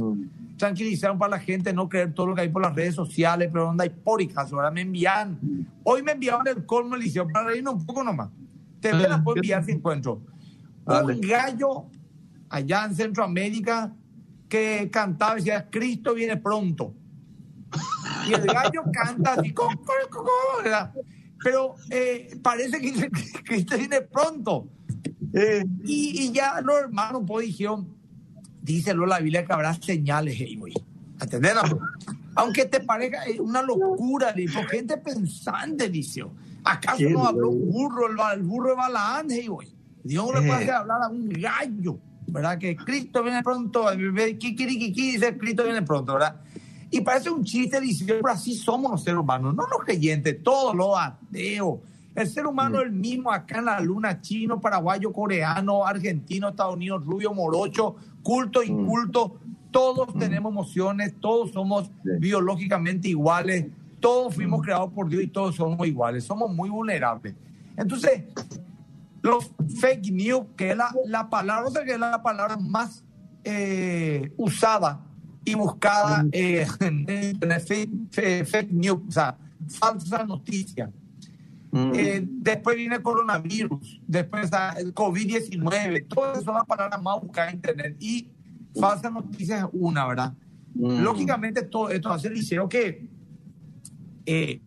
tranquilizar 0.56 1.16
para 1.18 1.32
la 1.32 1.38
gente, 1.38 1.72
no 1.72 1.88
creer 1.88 2.12
todo 2.12 2.26
lo 2.28 2.34
que 2.34 2.42
hay 2.42 2.48
por 2.48 2.62
las 2.62 2.74
redes 2.74 2.94
sociales, 2.94 3.48
pero 3.52 3.70
onda 3.70 3.86
hipóricas, 3.86 4.52
ahora 4.52 4.70
me 4.70 4.82
envían, 4.82 5.38
hoy 5.82 6.02
me 6.02 6.12
enviaron 6.12 6.46
el 6.46 6.64
colmo, 6.64 6.96
Liceo, 6.96 7.28
para 7.28 7.48
reírnos 7.48 7.74
un 7.74 7.86
poco 7.86 8.04
nomás. 8.04 8.30
Te 8.90 9.08
la 9.08 9.22
puedo 9.22 9.36
enviar 9.36 9.64
si 9.64 9.72
encuentro. 9.72 10.22
Un 10.86 11.20
gallo 11.20 11.86
allá 12.48 12.84
en 12.84 12.94
Centroamérica 12.94 13.92
que 14.48 14.88
cantaba 14.92 15.34
y 15.34 15.36
decía, 15.36 15.68
Cristo 15.70 16.14
viene 16.14 16.36
pronto. 16.36 16.94
Y 18.28 18.34
el 18.34 18.46
gallo 18.46 18.82
canta 18.92 19.34
así, 19.34 19.54
pero 21.42 21.74
eh, 21.90 22.38
parece 22.42 22.80
que 22.80 23.10
Cristo 23.44 23.76
viene 23.76 24.00
pronto. 24.02 24.68
Eh. 25.32 25.64
Y, 25.84 26.32
ya 26.32 26.60
los 26.60 26.76
hermanos 26.78 27.24
pues 27.26 27.46
dijeron, 27.46 27.88
díselo 28.62 29.04
la 29.04 29.18
Biblia 29.18 29.44
que 29.44 29.52
habrá 29.52 29.74
señales, 29.74 30.36
hey, 30.38 30.56
güey. 30.56 30.74
Aunque 32.36 32.64
te 32.66 32.80
parezca 32.80 33.22
una 33.40 33.62
locura, 33.62 34.32
dijo 34.32 34.62
gente 34.64 34.96
pensante, 34.96 35.88
dice. 35.88 36.24
¿Acaso 36.64 37.08
no 37.10 37.26
habló 37.26 37.50
un 37.50 37.70
burro, 37.70 38.06
el, 38.32 38.42
burro 38.42 38.70
de 38.70 38.76
Balaán? 38.76 39.28
Dios 39.28 40.34
le 40.34 40.46
puede 40.46 40.64
eh. 40.64 40.70
hablar 40.72 41.02
a 41.02 41.08
un 41.08 41.28
gallo, 41.28 41.98
¿verdad? 42.26 42.58
Que 42.58 42.74
Cristo 42.74 43.22
viene 43.22 43.42
pronto, 43.42 43.86
kikirikiki 44.38 45.12
dice 45.12 45.36
Cristo 45.36 45.64
viene 45.64 45.82
pronto, 45.82 46.14
¿verdad? 46.14 46.40
Y 46.90 47.00
parece 47.00 47.28
un 47.28 47.44
chiste, 47.44 47.80
dice, 47.80 48.04
pero 48.06 48.28
así 48.28 48.54
somos 48.54 48.90
los 48.90 49.02
seres 49.02 49.18
humanos, 49.18 49.54
no 49.54 49.66
los 49.66 49.80
creyentes, 49.84 50.42
todos 50.42 50.74
los 50.74 50.96
ateos. 50.96 51.80
El 52.14 52.28
ser 52.28 52.46
humano 52.46 52.78
es 52.78 52.86
el 52.86 52.92
mismo 52.92 53.32
acá 53.32 53.58
en 53.58 53.64
la 53.64 53.80
luna, 53.80 54.20
chino, 54.20 54.60
paraguayo, 54.60 55.12
coreano, 55.12 55.84
argentino, 55.84 56.50
Estados 56.50 56.76
Unidos, 56.76 57.04
rubio, 57.04 57.34
morocho, 57.34 57.96
culto, 58.22 58.62
inculto. 58.62 59.40
Todos 59.72 60.16
tenemos 60.16 60.52
emociones, 60.52 61.14
todos 61.18 61.50
somos 61.50 61.90
biológicamente 62.04 63.08
iguales, 63.08 63.66
todos 64.04 64.34
fuimos 64.34 64.60
creados 64.60 64.92
por 64.92 65.08
Dios 65.08 65.22
y 65.22 65.28
todos 65.28 65.56
somos 65.56 65.86
iguales, 65.86 66.24
somos 66.24 66.54
muy 66.54 66.68
vulnerables. 66.68 67.34
Entonces, 67.74 68.24
los 69.22 69.50
fake 69.80 70.12
news, 70.12 70.44
que 70.58 70.72
es 70.72 70.76
la, 70.76 70.94
la 71.06 71.30
palabra, 71.30 71.66
o 71.66 71.70
sea, 71.70 71.86
que 71.86 71.92
es 71.92 71.98
la 71.98 72.22
palabra 72.22 72.58
más 72.58 73.02
eh, 73.44 74.30
usada 74.36 75.00
y 75.42 75.54
buscada 75.54 76.26
eh, 76.32 76.66
en, 76.80 77.40
fake, 78.46 78.72
news, 78.72 79.00
o 79.08 79.10
sea, 79.10 79.38
falsa 79.68 80.22
noticia. 80.22 80.92
Mm. 81.70 81.92
Eh, 81.94 82.22
después 82.26 82.76
viene 82.76 82.96
el 82.96 83.02
coronavirus, 83.02 84.02
después 84.06 84.50
el 84.76 84.94
COVID-19, 84.94 86.08
todas 86.08 86.32
esas 86.32 86.44
son 86.44 86.56
las 86.56 86.66
palabras 86.66 87.00
más 87.00 87.22
buscadas 87.22 87.52
en 87.52 87.56
Internet. 87.56 87.96
Y 88.00 88.28
falsa 88.78 89.08
noticia 89.08 89.60
es 89.60 89.64
una, 89.72 90.06
¿verdad? 90.06 90.34
Mm. 90.74 91.02
Lógicamente, 91.02 91.62
todo 91.62 91.88
esto 91.88 92.10
hace 92.10 92.28
el 92.28 92.34
liceo 92.34 92.68
que 92.68 93.13
eh, 94.26 94.60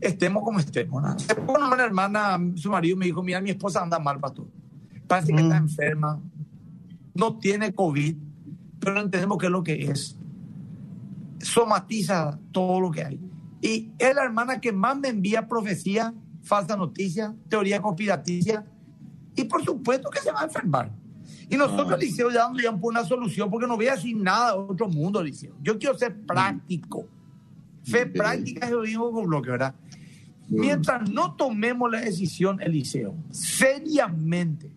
estemos 0.00 0.42
como 0.42 0.58
estemos. 0.58 1.02
Bueno, 1.46 1.68
una 1.72 1.84
hermana, 1.84 2.38
su 2.56 2.70
marido 2.70 2.96
me 2.96 3.06
dijo, 3.06 3.22
mira, 3.22 3.40
mi 3.40 3.50
esposa 3.50 3.82
anda 3.82 3.98
mal, 3.98 4.18
pastor. 4.18 4.46
Parece 5.06 5.32
que 5.32 5.40
está 5.40 5.60
mm. 5.60 5.64
enferma, 5.64 6.20
no 7.14 7.38
tiene 7.38 7.74
COVID, 7.74 8.16
pero 8.80 8.94
no 8.94 9.00
entendemos 9.00 9.38
qué 9.38 9.46
es 9.46 9.52
lo 9.52 9.62
que 9.62 9.84
es. 9.84 10.16
Somatiza 11.40 12.38
todo 12.50 12.80
lo 12.80 12.90
que 12.90 13.04
hay. 13.04 13.20
Y 13.60 13.92
es 13.98 14.14
la 14.14 14.24
hermana 14.24 14.60
que 14.60 14.72
más 14.72 14.98
me 14.98 15.08
envía 15.08 15.46
profecía, 15.46 16.14
falsa 16.42 16.76
noticia, 16.76 17.34
teoría 17.48 17.80
conspirativa. 17.80 18.64
Y 19.36 19.44
por 19.44 19.64
supuesto 19.64 20.10
que 20.10 20.20
se 20.20 20.32
va 20.32 20.40
a 20.40 20.44
enfermar. 20.44 20.92
Y 21.48 21.56
nosotros, 21.56 21.98
Liceo, 21.98 22.30
ya 22.30 22.50
ya 22.60 22.70
una 22.70 23.04
solución, 23.04 23.50
porque 23.50 23.66
no 23.66 23.76
voy 23.76 23.86
a 23.86 23.94
decir 23.94 24.16
nada 24.16 24.52
de 24.52 24.58
otro 24.58 24.88
mundo, 24.88 25.22
Liceo. 25.22 25.54
Yo 25.60 25.78
quiero 25.78 25.96
ser 25.96 26.24
práctico. 26.26 27.06
Fe 27.84 28.06
práctica 28.06 28.66
es 28.66 28.76
mismo 28.76 29.10
con 29.10 29.26
bloque, 29.26 29.50
¿verdad? 29.50 29.74
Mientras 30.48 31.08
no 31.10 31.34
tomemos 31.34 31.90
la 31.90 32.00
decisión, 32.00 32.60
Eliseo, 32.60 33.14
seriamente, 33.30 34.70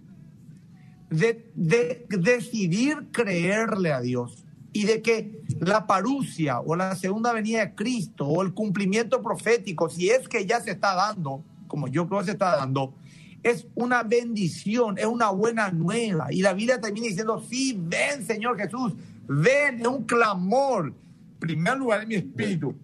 de, 1.09 1.51
de, 1.53 2.05
decidir 2.09 3.07
creerle 3.11 3.91
a 3.91 3.99
Dios 3.99 4.45
y 4.73 4.85
de 4.85 5.01
que 5.01 5.43
la 5.59 5.85
parucia 5.85 6.59
o 6.61 6.75
la 6.75 6.95
segunda 6.95 7.33
venida 7.33 7.59
de 7.59 7.75
Cristo 7.75 8.25
o 8.25 8.41
el 8.41 8.53
cumplimiento 8.53 9.21
profético, 9.21 9.89
si 9.89 10.09
es 10.09 10.27
que 10.27 10.45
ya 10.45 10.61
se 10.61 10.71
está 10.71 10.95
dando, 10.95 11.43
como 11.67 11.87
yo 11.87 12.07
creo 12.07 12.19
que 12.19 12.25
se 12.25 12.31
está 12.31 12.55
dando, 12.55 12.95
es 13.43 13.67
una 13.75 14.01
bendición, 14.03 14.97
es 14.97 15.05
una 15.05 15.29
buena 15.29 15.69
nueva. 15.71 16.31
Y 16.31 16.41
la 16.41 16.53
Biblia 16.53 16.81
termina 16.81 17.07
diciendo, 17.07 17.43
sí, 17.47 17.77
ven 17.77 18.25
Señor 18.25 18.57
Jesús, 18.57 18.93
ven, 19.27 19.81
es 19.81 19.87
un 19.87 20.03
clamor, 20.03 20.93
primer 21.39 21.77
lugar 21.77 22.01
en 22.03 22.07
mi 22.07 22.15
espíritu, 22.15 22.75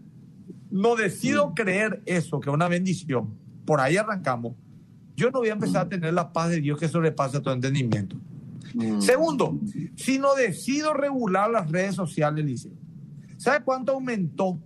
no 0.72 0.96
decido 0.96 1.50
mm. 1.50 1.54
creer 1.54 2.02
eso, 2.06 2.40
que 2.40 2.50
es 2.50 2.54
una 2.54 2.68
bendición, 2.68 3.36
por 3.66 3.80
ahí 3.80 3.98
arrancamos, 3.98 4.56
yo 5.16 5.30
no 5.30 5.40
voy 5.40 5.50
a 5.50 5.54
empezar 5.54 5.84
a 5.84 5.86
mm. 5.86 5.90
tener 5.90 6.14
la 6.14 6.34
paz 6.34 6.50
de 6.50 6.62
Dios 6.62 6.80
que 6.80 6.88
sobrepasa 6.88 7.42
todo 7.42 7.54
entendimiento. 7.54 8.16
Mm. 8.74 9.02
Segundo, 9.02 9.60
si 9.96 10.18
no 10.18 10.34
decido 10.34 10.94
regular 10.94 11.52
las 11.52 11.70
redes 11.70 11.96
sociales, 11.96 12.46
dice, 12.46 12.72
¿sabe 13.38 13.64
cuánto 13.64 13.92
aumentó 13.92 14.60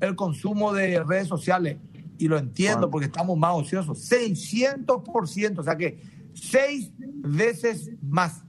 el 0.00 0.14
consumo 0.14 0.72
de 0.72 1.02
redes 1.02 1.28
sociales? 1.28 1.78
Y 2.18 2.28
lo 2.28 2.36
entiendo 2.36 2.90
porque 2.90 3.06
estamos 3.06 3.38
más 3.38 3.54
ociosos. 3.54 4.10
600%, 4.10 5.58
o 5.58 5.62
sea 5.62 5.76
que 5.76 6.02
seis 6.34 6.92
veces 6.98 7.90
más. 8.02 8.42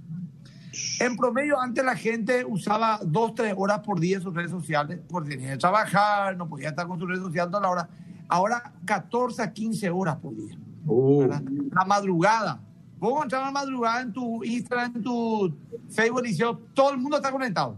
En 0.99 1.15
promedio, 1.15 1.59
antes 1.59 1.83
la 1.83 1.95
gente 1.95 2.43
usaba 2.45 2.99
dos, 3.03 3.33
tres 3.35 3.53
horas 3.55 3.79
por 3.79 3.99
día 3.99 4.19
sus 4.19 4.33
redes 4.33 4.51
sociales, 4.51 4.99
porque 5.09 5.31
tenía 5.31 5.51
que 5.51 5.57
trabajar, 5.57 6.35
no 6.35 6.47
podía 6.47 6.69
estar 6.69 6.87
con 6.87 6.99
sus 6.99 7.07
redes 7.07 7.23
sociales 7.23 7.51
toda 7.51 7.63
la 7.63 7.69
hora. 7.69 7.89
Ahora, 8.27 8.73
14 8.85 9.41
a 9.41 9.53
15 9.53 9.89
horas 9.89 10.17
por 10.17 10.35
día. 10.35 10.57
Uh. 10.85 11.27
La 11.71 11.85
madrugada. 11.85 12.61
Vos 12.99 13.13
encontrar 13.13 13.43
la 13.43 13.51
madrugada 13.51 14.01
en 14.01 14.11
tu 14.11 14.43
Instagram, 14.43 14.97
en 14.97 15.03
tu 15.03 15.55
Facebook, 15.89 16.23
y 16.25 16.37
todo 16.73 16.91
el 16.91 16.97
mundo 16.97 17.17
está 17.17 17.31
conectado. 17.31 17.77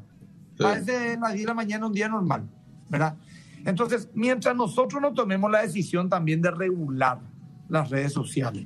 Parece 0.58 1.18
las 1.18 1.34
10 1.34 1.42
de 1.42 1.48
la 1.48 1.54
mañana 1.54 1.86
un 1.86 1.94
día 1.94 2.10
normal, 2.10 2.48
¿verdad? 2.90 3.16
Entonces, 3.66 4.10
mientras 4.14 4.56
nosotros 4.56 5.02
no 5.02 5.14
tomemos 5.14 5.50
la 5.52 5.62
decisión 5.62 6.10
también 6.10 6.42
de 6.42 6.50
regular 6.52 7.20
las 7.70 7.90
redes 7.90 8.14
sociales, 8.14 8.66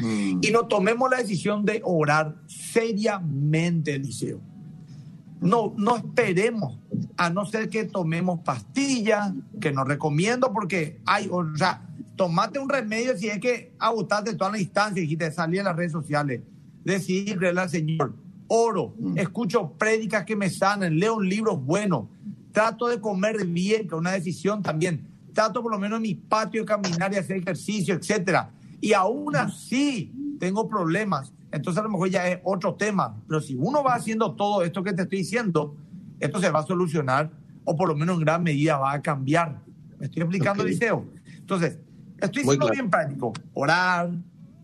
Mm. 0.00 0.40
Y 0.42 0.50
no 0.50 0.66
tomemos 0.66 1.10
la 1.10 1.18
decisión 1.18 1.64
de 1.64 1.80
orar 1.84 2.36
seriamente, 2.46 3.94
Eliseo. 3.94 4.40
No, 5.40 5.74
no 5.76 5.96
esperemos, 5.96 6.78
a 7.16 7.30
no 7.30 7.46
ser 7.46 7.70
que 7.70 7.84
tomemos 7.84 8.40
pastillas, 8.40 9.32
que 9.60 9.72
nos 9.72 9.88
recomiendo, 9.88 10.52
porque 10.52 11.00
hay, 11.06 11.28
o 11.30 11.56
sea, 11.56 11.82
tomate 12.16 12.58
un 12.58 12.68
remedio 12.68 13.16
si 13.16 13.28
es 13.28 13.38
que 13.38 13.72
agotaste 13.78 14.34
toda 14.34 14.50
la 14.50 14.58
instancia 14.58 15.02
y 15.02 15.16
te 15.16 15.32
salí 15.32 15.58
en 15.58 15.64
las 15.64 15.76
redes 15.76 15.92
sociales. 15.92 16.42
Decidirle 16.84 17.48
al 17.48 17.70
Señor, 17.70 18.14
oro, 18.48 18.94
mm. 18.98 19.18
escucho 19.18 19.72
prédicas 19.72 20.24
que 20.24 20.36
me 20.36 20.50
sanen, 20.50 20.98
leo 20.98 21.20
libros 21.20 21.64
buenos, 21.64 22.06
trato 22.52 22.88
de 22.88 23.00
comer 23.00 23.46
bien, 23.46 23.82
que 23.82 23.94
es 23.94 24.00
una 24.00 24.12
decisión 24.12 24.62
también. 24.62 25.06
Trato 25.32 25.62
por 25.62 25.70
lo 25.70 25.78
menos 25.78 25.98
en 25.98 26.02
mi 26.02 26.14
patio 26.14 26.62
de 26.62 26.66
caminar 26.66 27.14
y 27.14 27.16
hacer 27.16 27.38
ejercicio, 27.38 27.94
etcétera 27.94 28.50
y 28.80 28.92
aún 28.92 29.36
así 29.36 30.12
tengo 30.38 30.68
problemas, 30.68 31.32
entonces 31.52 31.80
a 31.80 31.84
lo 31.84 31.90
mejor 31.90 32.08
ya 32.08 32.28
es 32.28 32.40
otro 32.44 32.74
tema. 32.74 33.16
Pero 33.26 33.40
si 33.40 33.56
uno 33.56 33.82
va 33.82 33.94
haciendo 33.94 34.34
todo 34.34 34.62
esto 34.62 34.82
que 34.82 34.92
te 34.92 35.02
estoy 35.02 35.18
diciendo, 35.18 35.76
esto 36.18 36.40
se 36.40 36.50
va 36.50 36.60
a 36.60 36.66
solucionar 36.66 37.30
o 37.64 37.76
por 37.76 37.88
lo 37.88 37.96
menos 37.96 38.16
en 38.16 38.24
gran 38.24 38.42
medida 38.42 38.78
va 38.78 38.92
a 38.92 39.02
cambiar. 39.02 39.60
¿Me 39.98 40.06
estoy 40.06 40.22
explicando, 40.22 40.64
Liceo? 40.64 41.04
Entonces, 41.36 41.78
estoy 42.18 42.44
siendo 42.44 42.68
bien 42.70 42.88
práctico. 42.88 43.32
Orar, 43.52 44.10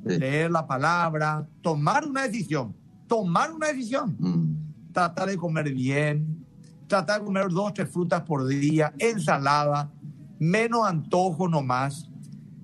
leer 0.04 0.50
la 0.50 0.66
palabra, 0.66 1.46
tomar 1.62 2.06
una 2.06 2.22
decisión. 2.22 2.74
Tomar 3.06 3.52
una 3.52 3.68
decisión. 3.68 4.16
Mm. 4.18 4.92
Tratar 4.92 5.28
de 5.28 5.36
comer 5.36 5.72
bien, 5.72 6.46
tratar 6.86 7.20
de 7.20 7.26
comer 7.26 7.48
dos, 7.50 7.74
tres 7.74 7.90
frutas 7.90 8.22
por 8.22 8.46
día, 8.46 8.94
ensalada, 8.98 9.90
menos 10.38 10.86
antojo 10.86 11.48
nomás. 11.48 12.10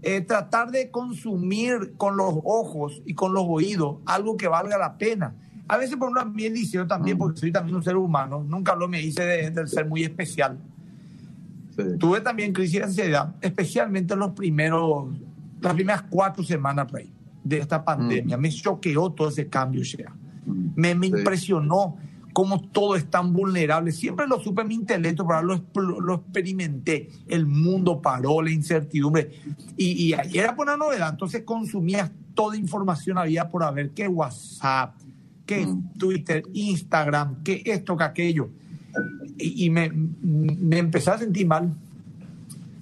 Eh, 0.04 0.20
tratar 0.20 0.72
de 0.72 0.90
consumir 0.90 1.94
con 1.96 2.16
los 2.16 2.34
ojos 2.44 3.00
y 3.06 3.14
con 3.14 3.32
los 3.32 3.44
oídos 3.46 3.98
algo 4.04 4.36
que 4.36 4.48
valga 4.48 4.76
la 4.76 4.98
pena. 4.98 5.34
A 5.68 5.76
veces 5.76 5.96
por 5.96 6.10
una 6.10 6.24
mi 6.24 6.44
edición 6.44 6.88
también, 6.88 7.16
porque 7.16 7.38
soy 7.38 7.52
también 7.52 7.76
un 7.76 7.84
ser 7.84 7.96
humano, 7.96 8.44
nunca 8.46 8.74
lo 8.74 8.88
me 8.88 9.00
hice 9.00 9.22
del 9.22 9.68
ser 9.68 9.86
muy 9.86 10.02
especial. 10.02 10.58
Tuve 11.98 12.20
también 12.20 12.52
crisis 12.52 12.80
de 12.80 12.84
ansiedad, 12.84 13.34
especialmente 13.40 14.14
en 14.14 14.20
los 14.20 14.32
primeros, 14.32 15.06
las 15.60 15.72
primeras 15.72 16.02
cuatro 16.10 16.42
semanas 16.42 16.88
de 17.44 17.58
esta 17.58 17.84
pandemia. 17.84 18.36
Mm. 18.36 18.40
Me 18.40 18.50
choqueó 18.50 19.10
todo 19.10 19.28
ese 19.28 19.46
cambio, 19.46 19.82
ya. 19.82 20.10
Mm. 20.44 20.72
Me, 20.74 20.94
me 20.96 21.06
impresionó 21.06 21.96
cómo 22.32 22.60
todo 22.60 22.96
es 22.96 23.10
tan 23.10 23.32
vulnerable. 23.32 23.92
Siempre 23.92 24.26
lo 24.26 24.40
supe 24.40 24.62
en 24.62 24.68
mi 24.68 24.74
intelecto, 24.74 25.26
pero 25.26 25.42
lo, 25.42 26.00
lo 26.00 26.14
experimenté. 26.14 27.10
El 27.28 27.46
mundo 27.46 28.00
paró, 28.00 28.42
la 28.42 28.50
incertidumbre. 28.50 29.30
Y, 29.76 30.14
y 30.14 30.38
era 30.38 30.54
por 30.54 30.66
una 30.66 30.76
novedad. 30.76 31.10
Entonces 31.10 31.42
consumías 31.44 32.10
toda 32.34 32.56
información 32.56 33.18
había 33.18 33.48
por 33.48 33.62
haber, 33.62 33.90
que 33.90 34.08
WhatsApp, 34.08 34.94
que 35.46 35.66
mm. 35.66 35.92
Twitter, 35.98 36.42
Instagram, 36.52 37.42
que 37.42 37.62
esto, 37.64 37.96
que 37.96 38.04
aquello. 38.04 38.50
Y, 39.38 39.70
me, 39.70 39.90
me 39.90 40.78
empecé 40.78 41.10
a 41.10 41.18
sentir 41.18 41.46
mal. 41.46 41.74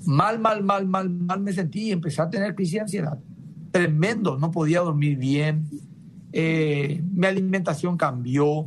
Mal, 0.05 0.39
mal, 0.39 0.63
mal, 0.65 0.87
mal, 0.87 1.11
mal 1.11 1.41
me 1.41 1.53
sentí 1.53 1.89
y 1.89 1.93
empecé 1.93 2.23
a 2.23 2.31
tener 2.31 2.55
crisis 2.55 2.75
de 2.75 2.81
ansiedad. 2.81 3.19
Tremendo, 3.71 4.39
no 4.39 4.51
podía 4.51 4.81
dormir 4.81 5.17
bien. 5.17 5.67
Eh, 6.33 7.03
mi 7.13 7.27
alimentación 7.27 7.97
cambió, 7.97 8.67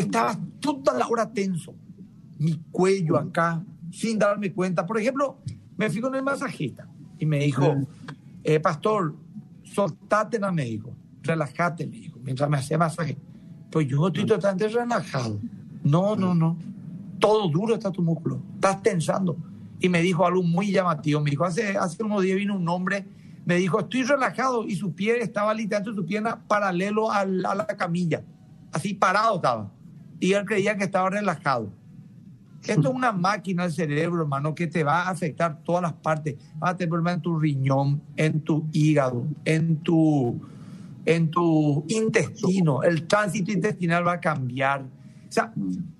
estaba 0.00 0.38
toda 0.58 0.96
la 0.96 1.06
hora 1.06 1.30
tenso, 1.30 1.74
mi 2.38 2.58
cuello 2.70 3.18
acá, 3.18 3.62
sin 3.90 4.18
darme 4.18 4.52
cuenta. 4.52 4.86
Por 4.86 4.98
ejemplo, 4.98 5.38
me 5.76 5.90
fui 5.90 6.00
con 6.00 6.14
el 6.14 6.22
masajista 6.22 6.88
y 7.18 7.26
me 7.26 7.38
dijo, 7.38 7.76
eh, 8.42 8.58
pastor, 8.58 9.14
soltate, 9.62 10.38
me 10.38 10.64
dijo, 10.64 10.96
relájate, 11.22 11.86
me 11.86 11.96
dijo, 11.96 12.18
mientras 12.22 12.48
me 12.48 12.56
hacía 12.56 12.78
masaje. 12.78 13.16
Pues 13.70 13.86
yo 13.86 14.06
estoy 14.08 14.26
totalmente 14.26 14.68
relajado. 14.68 15.38
No, 15.84 16.16
no, 16.16 16.34
no. 16.34 16.58
Todo 17.18 17.48
duro 17.48 17.74
está 17.74 17.90
tu 17.90 18.02
músculo. 18.02 18.42
Estás 18.54 18.82
tensando. 18.82 19.36
Y 19.80 19.88
me 19.88 20.02
dijo 20.02 20.26
algo 20.26 20.42
muy 20.42 20.70
llamativo. 20.70 21.20
Me 21.20 21.30
dijo, 21.30 21.44
hace, 21.44 21.76
hace 21.76 22.02
unos 22.02 22.22
días 22.22 22.36
vino 22.36 22.56
un 22.56 22.68
hombre, 22.68 23.06
me 23.44 23.56
dijo, 23.56 23.80
estoy 23.80 24.02
relajado. 24.02 24.66
Y 24.66 24.76
su 24.76 24.92
pie 24.92 25.22
estaba 25.22 25.54
literalmente 25.54 26.00
su 26.00 26.06
pierna 26.06 26.42
paralelo 26.46 27.10
a 27.10 27.24
la 27.24 27.66
camilla. 27.66 28.22
Así 28.72 28.94
parado 28.94 29.36
estaba 29.36 29.72
y 30.22 30.34
él 30.34 30.44
creía 30.44 30.76
que 30.76 30.84
estaba 30.84 31.10
relajado. 31.10 31.68
Esto 32.64 32.88
es 32.90 32.94
una 32.94 33.10
máquina 33.10 33.64
del 33.64 33.72
cerebro, 33.72 34.22
hermano, 34.22 34.54
que 34.54 34.68
te 34.68 34.84
va 34.84 35.02
a 35.02 35.10
afectar 35.10 35.64
todas 35.64 35.82
las 35.82 35.94
partes. 35.94 36.36
Va 36.62 36.70
a 36.70 36.76
tener 36.76 36.90
problemas 36.90 37.14
en 37.14 37.22
tu 37.22 37.40
riñón, 37.40 38.02
en 38.16 38.40
tu 38.40 38.68
hígado, 38.70 39.26
en 39.44 39.78
tu, 39.78 40.40
en 41.04 41.28
tu 41.28 41.84
intestino. 41.88 42.84
El 42.84 43.08
tránsito 43.08 43.50
intestinal 43.50 44.06
va 44.06 44.12
a 44.12 44.20
cambiar. 44.20 44.82
O 44.82 45.32
sea, 45.32 45.52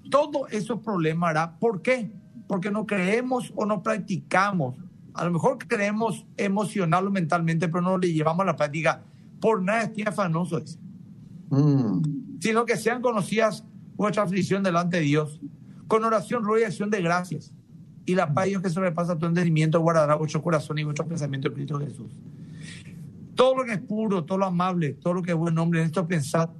todo 0.08 0.46
esos 0.46 0.78
problemas 0.78 1.30
hará. 1.30 1.58
¿Por 1.58 1.82
qué? 1.82 2.12
Porque 2.46 2.70
no 2.70 2.86
creemos 2.86 3.52
o 3.56 3.66
no 3.66 3.82
practicamos. 3.82 4.76
A 5.14 5.24
lo 5.24 5.32
mejor 5.32 5.58
creemos 5.58 6.24
emocional 6.36 7.08
o 7.08 7.10
mentalmente, 7.10 7.66
pero 7.66 7.80
no 7.80 7.98
le 7.98 8.12
llevamos 8.12 8.44
a 8.44 8.46
la 8.46 8.56
práctica. 8.56 9.02
Por 9.40 9.60
nada 9.64 9.82
estoy 9.82 10.04
afanoso. 10.04 10.62
Mm. 11.50 12.38
Sino 12.38 12.64
que 12.64 12.76
sean 12.76 13.02
conocidas 13.02 13.64
vuestra 13.96 14.22
aflicción 14.22 14.62
delante 14.62 14.98
de 14.98 15.02
Dios, 15.02 15.40
con 15.86 16.04
oración, 16.04 16.42
ruego 16.42 16.60
y 16.60 16.64
acción 16.64 16.90
de 16.90 17.02
gracias. 17.02 17.52
Y 18.04 18.14
la 18.14 18.32
paz 18.32 18.44
de 18.44 18.50
Dios 18.50 18.62
que 18.62 18.70
sobrepasa 18.70 19.16
tu 19.16 19.26
entendimiento 19.26 19.80
guardará 19.80 20.14
vuestro 20.14 20.42
corazón 20.42 20.78
y 20.78 20.84
vuestro 20.84 21.06
pensamiento 21.06 21.48
en 21.48 21.54
Cristo 21.54 21.78
Jesús. 21.78 22.10
Todo 23.34 23.56
lo 23.56 23.64
que 23.64 23.74
es 23.74 23.80
puro, 23.80 24.24
todo 24.24 24.38
lo 24.38 24.46
amable, 24.46 24.94
todo 24.94 25.14
lo 25.14 25.22
que 25.22 25.32
es 25.32 25.36
buen 25.36 25.54
nombre, 25.54 25.80
en 25.80 25.86
esto 25.86 26.06
pensad. 26.06 26.50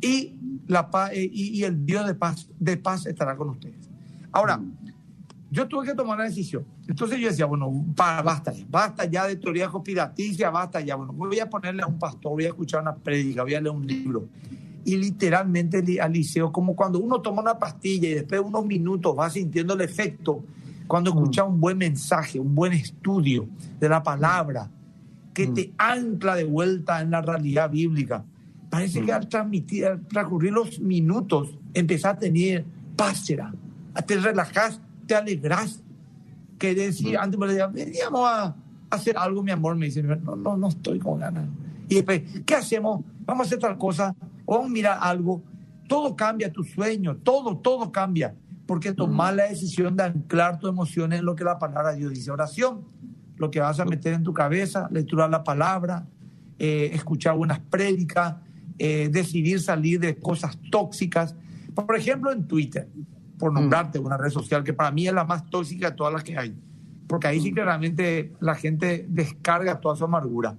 Y, 0.00 0.36
la 0.66 0.90
paz, 0.90 1.10
eh, 1.14 1.28
y, 1.32 1.62
el 1.64 1.84
Dios 1.84 2.06
de 2.06 2.14
paz, 2.14 2.48
de 2.58 2.76
paz 2.76 3.06
estará 3.06 3.36
con 3.36 3.50
ustedes. 3.50 3.88
Ahora, 4.30 4.60
yo 5.50 5.66
tuve 5.66 5.86
que 5.86 5.94
tomar 5.94 6.18
la 6.18 6.24
decisión. 6.24 6.64
Entonces 6.86 7.18
yo 7.18 7.28
decía, 7.28 7.46
bueno, 7.46 7.70
basta 7.96 8.52
ya, 8.52 8.64
basta 8.68 9.04
ya 9.04 9.26
de 9.26 9.36
teoría 9.36 9.68
conspiraticia, 9.68 10.50
basta 10.50 10.80
ya. 10.80 10.94
Bueno, 10.94 11.12
voy 11.12 11.40
a 11.40 11.48
ponerle 11.48 11.82
a 11.82 11.86
un 11.86 11.98
pastor, 11.98 12.32
voy 12.32 12.44
a 12.44 12.48
escuchar 12.48 12.82
una 12.82 12.94
prédica, 12.94 13.42
voy 13.42 13.54
a 13.54 13.60
leer 13.60 13.74
un 13.74 13.86
libro 13.86 14.28
y 14.84 14.96
literalmente 14.96 16.00
al 16.00 16.12
liceo, 16.12 16.52
como 16.52 16.74
cuando 16.74 16.98
uno 16.98 17.20
toma 17.20 17.42
una 17.42 17.58
pastilla 17.58 18.08
y 18.08 18.14
después 18.14 18.40
de 18.40 18.46
unos 18.46 18.64
minutos 18.66 19.16
va 19.18 19.28
sintiendo 19.30 19.74
el 19.74 19.82
efecto, 19.82 20.42
cuando 20.86 21.14
mm. 21.14 21.18
escucha 21.18 21.44
un 21.44 21.60
buen 21.60 21.78
mensaje, 21.78 22.40
un 22.40 22.54
buen 22.54 22.72
estudio 22.72 23.48
de 23.78 23.88
la 23.88 24.02
palabra, 24.02 24.70
que 25.32 25.46
mm. 25.46 25.54
te 25.54 25.72
ancla 25.78 26.34
de 26.34 26.44
vuelta 26.44 27.00
en 27.00 27.10
la 27.10 27.20
realidad 27.20 27.70
bíblica. 27.70 28.24
Parece 28.68 29.00
que 29.02 29.12
mm. 29.12 29.16
al 29.16 29.28
transmitir, 29.28 29.86
al 29.86 30.06
transcurrir 30.06 30.52
los 30.52 30.80
minutos, 30.80 31.56
empezás 31.74 32.16
a 32.16 32.18
tener 32.18 32.64
paz, 32.96 33.24
te 34.06 34.16
relajas, 34.16 34.80
te 35.06 35.14
alegras. 35.14 35.82
Que 36.58 36.74
decir, 36.74 37.16
antes 37.16 37.40
me 37.40 37.46
decía, 37.46 37.68
veníamos 37.68 38.28
a 38.28 38.54
hacer 38.90 39.16
algo, 39.16 39.42
mi 39.42 39.50
amor, 39.50 39.76
me 39.76 39.86
dice, 39.86 40.02
no, 40.02 40.36
no, 40.36 40.58
no 40.58 40.68
estoy 40.68 40.98
con 40.98 41.20
ganas. 41.20 41.48
Y 41.88 41.94
después, 41.94 42.22
¿qué 42.44 42.54
hacemos? 42.54 43.02
Vamos 43.30 43.46
a 43.46 43.46
hacer 43.46 43.60
tal 43.60 43.78
cosa. 43.78 44.16
O 44.44 44.66
mira 44.66 44.94
algo, 44.94 45.44
todo 45.86 46.16
cambia 46.16 46.50
tu 46.50 46.64
sueño, 46.64 47.18
todo, 47.18 47.58
todo 47.58 47.92
cambia, 47.92 48.34
porque 48.66 48.92
tomar 48.92 49.34
la 49.34 49.44
decisión 49.44 49.94
de 49.94 50.02
anclar 50.02 50.58
tu 50.58 50.66
emoción 50.66 51.12
en 51.12 51.24
lo 51.24 51.36
que 51.36 51.44
la 51.44 51.56
palabra 51.56 51.92
de 51.92 51.98
Dios 51.98 52.12
dice. 52.12 52.32
Oración, 52.32 52.88
lo 53.36 53.48
que 53.48 53.60
vas 53.60 53.78
a 53.78 53.84
meter 53.84 54.14
en 54.14 54.24
tu 54.24 54.34
cabeza, 54.34 54.88
lectura 54.90 55.28
la 55.28 55.44
palabra, 55.44 56.08
eh, 56.58 56.90
escuchar 56.92 57.36
buenas 57.36 57.60
prédicas, 57.60 58.34
eh, 58.78 59.08
decidir 59.12 59.60
salir 59.60 60.00
de 60.00 60.18
cosas 60.18 60.58
tóxicas. 60.72 61.36
Por 61.72 61.96
ejemplo, 61.96 62.32
en 62.32 62.48
Twitter, 62.48 62.88
por 63.38 63.52
nombrarte 63.52 64.00
una 64.00 64.16
red 64.16 64.30
social 64.30 64.64
que 64.64 64.72
para 64.72 64.90
mí 64.90 65.06
es 65.06 65.14
la 65.14 65.22
más 65.22 65.48
tóxica 65.48 65.90
de 65.90 65.96
todas 65.96 66.12
las 66.12 66.24
que 66.24 66.36
hay, 66.36 66.52
porque 67.06 67.28
ahí 67.28 67.40
sí 67.40 67.54
que 67.54 67.62
realmente 67.62 68.32
la 68.40 68.56
gente 68.56 69.06
descarga 69.08 69.78
toda 69.78 69.94
su 69.94 70.04
amargura. 70.04 70.56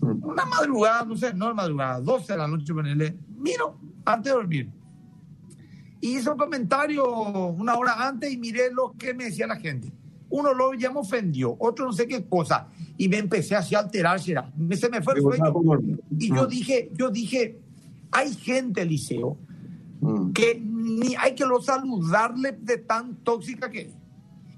Una 0.00 0.44
madrugada, 0.46 1.04
no 1.04 1.16
sé, 1.16 1.34
no 1.34 1.50
es 1.50 1.54
madrugada, 1.54 2.00
12 2.00 2.32
de 2.32 2.38
la 2.38 2.48
noche, 2.48 2.72
ponerle, 2.72 3.16
miro 3.36 3.78
antes 4.04 4.32
de 4.32 4.38
dormir. 4.38 4.70
Y 6.00 6.16
hice 6.16 6.30
un 6.30 6.38
comentario 6.38 7.06
una 7.50 7.74
hora 7.74 8.08
antes 8.08 8.32
y 8.32 8.38
miré 8.38 8.72
lo 8.72 8.94
que 8.98 9.12
me 9.12 9.24
decía 9.24 9.46
la 9.46 9.56
gente. 9.56 9.92
Uno 10.30 10.54
lo 10.54 10.72
ya 10.74 10.90
me 10.90 11.00
ofendió, 11.00 11.56
otro 11.58 11.86
no 11.86 11.92
sé 11.92 12.06
qué 12.06 12.24
cosa. 12.24 12.68
Y 12.96 13.08
me 13.08 13.18
empecé 13.18 13.56
así 13.56 13.74
a 13.74 13.80
alterar, 13.80 14.20
se 14.20 14.34
me 14.88 15.02
fue 15.02 15.14
el 15.14 15.22
sueño. 15.22 15.52
Y 16.18 16.34
yo 16.34 16.46
dije, 16.46 16.90
yo 16.94 17.10
dije, 17.10 17.60
hay 18.10 18.32
gente, 18.34 18.84
Liceo, 18.84 19.36
mm. 20.00 20.32
que 20.32 20.60
ni 20.60 21.14
hay 21.16 21.34
que 21.34 21.44
lo 21.44 21.60
saludarle 21.60 22.52
de 22.52 22.78
tan 22.78 23.16
tóxica 23.16 23.70
que 23.70 23.82
es. 23.82 23.96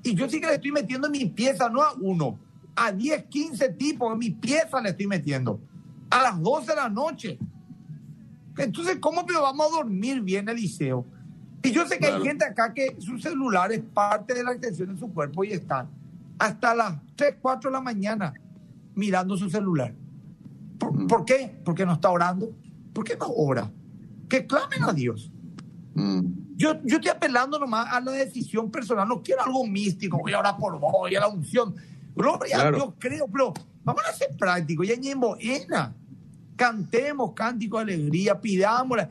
Y 0.04 0.14
yo 0.14 0.28
sí 0.28 0.40
que 0.40 0.46
le 0.46 0.54
estoy 0.54 0.72
metiendo 0.72 1.06
en 1.06 1.12
mi 1.12 1.26
pieza, 1.26 1.68
no 1.68 1.82
a 1.82 1.94
uno, 2.00 2.38
a 2.76 2.92
10, 2.92 3.24
15 3.24 3.68
tipos 3.70 4.12
en 4.12 4.18
mi 4.18 4.30
pieza 4.30 4.80
le 4.80 4.90
estoy 4.90 5.06
metiendo. 5.06 5.60
A 6.10 6.22
las 6.22 6.40
12 6.40 6.66
de 6.66 6.76
la 6.76 6.88
noche. 6.88 7.38
Entonces, 8.58 8.98
¿cómo 9.00 9.24
pero 9.24 9.42
vamos 9.42 9.66
a 9.68 9.76
dormir 9.76 10.20
bien, 10.20 10.48
Eliseo? 10.48 11.06
Y 11.62 11.70
yo 11.70 11.86
sé 11.86 11.98
que 11.98 12.06
hay 12.06 12.22
gente 12.22 12.44
acá 12.44 12.74
que 12.74 12.96
su 12.98 13.18
celular 13.18 13.72
es 13.72 13.80
parte 13.80 14.34
de 14.34 14.42
la 14.42 14.52
extensión 14.52 14.92
de 14.92 14.98
su 14.98 15.12
cuerpo 15.12 15.44
y 15.44 15.52
están 15.52 15.88
hasta 16.38 16.74
las 16.74 16.94
3, 17.16 17.36
4 17.40 17.70
de 17.70 17.72
la 17.72 17.80
mañana 17.80 18.34
mirando 18.94 19.36
su 19.36 19.48
celular. 19.48 19.94
¿Por, 20.78 21.22
mm. 21.22 21.24
qué? 21.24 21.60
Porque 21.64 21.86
no 21.86 21.92
está 21.92 22.10
orando. 22.10 22.52
¿Por 22.92 23.04
qué 23.04 23.16
no 23.16 23.26
ora? 23.28 23.70
Que 24.28 24.46
clamen 24.46 24.82
a 24.82 24.92
Dios. 24.92 25.30
Mm. 25.94 26.20
Yo, 26.56 26.82
yo 26.84 26.96
estoy 26.96 27.10
apelando 27.10 27.58
nomás 27.58 27.92
a 27.92 28.00
la 28.00 28.12
decisión 28.12 28.70
personal. 28.70 29.08
No 29.08 29.22
quiero 29.22 29.42
algo 29.42 29.64
místico. 29.66 30.18
Voy 30.18 30.32
a 30.32 30.40
orar 30.40 30.56
por 30.58 30.78
vos, 30.78 30.92
voy 30.92 31.14
a 31.14 31.20
la 31.20 31.28
unción. 31.28 31.74
Gloria 32.14 32.70
yo 32.70 32.94
creo, 32.98 33.26
pero 33.26 33.52
vamos 33.84 34.02
a 34.08 34.12
ser 34.12 34.36
prácticos. 34.36 34.86
Ya 34.86 34.94
en 34.94 35.18
Moena, 35.18 35.94
cantemos 36.56 37.32
cántico 37.32 37.78
de 37.78 37.94
alegría, 37.94 38.40
pidámosla. 38.40 39.08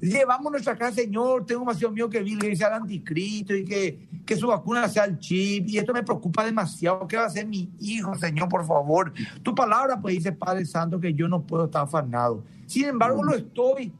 Llevamos 0.00 0.52
nuestra 0.52 0.76
casa, 0.76 0.96
Señor. 0.96 1.46
Tengo 1.46 1.60
demasiado 1.60 1.92
mío 1.92 2.10
que 2.10 2.22
que 2.22 2.56
sea 2.56 2.68
el 2.68 2.74
anticristo 2.74 3.54
y 3.54 3.64
que, 3.64 4.08
que 4.26 4.36
su 4.36 4.48
vacuna 4.48 4.88
sea 4.88 5.04
el 5.04 5.18
chip. 5.18 5.66
Y 5.68 5.78
esto 5.78 5.94
me 5.94 6.02
preocupa 6.02 6.44
demasiado. 6.44 7.06
¿Qué 7.08 7.16
va 7.16 7.22
a 7.22 7.26
hacer 7.26 7.46
mi 7.46 7.70
hijo, 7.80 8.14
Señor, 8.16 8.48
por 8.48 8.66
favor? 8.66 9.14
Tu 9.42 9.54
palabra, 9.54 9.98
pues 10.00 10.16
dice, 10.16 10.32
Padre 10.32 10.66
Santo, 10.66 11.00
que 11.00 11.14
yo 11.14 11.26
no 11.26 11.42
puedo 11.42 11.64
estar 11.64 11.84
afanado. 11.84 12.44
Sin 12.66 12.84
embargo, 12.84 13.22
lo 13.22 13.34
estoy. 13.34 13.92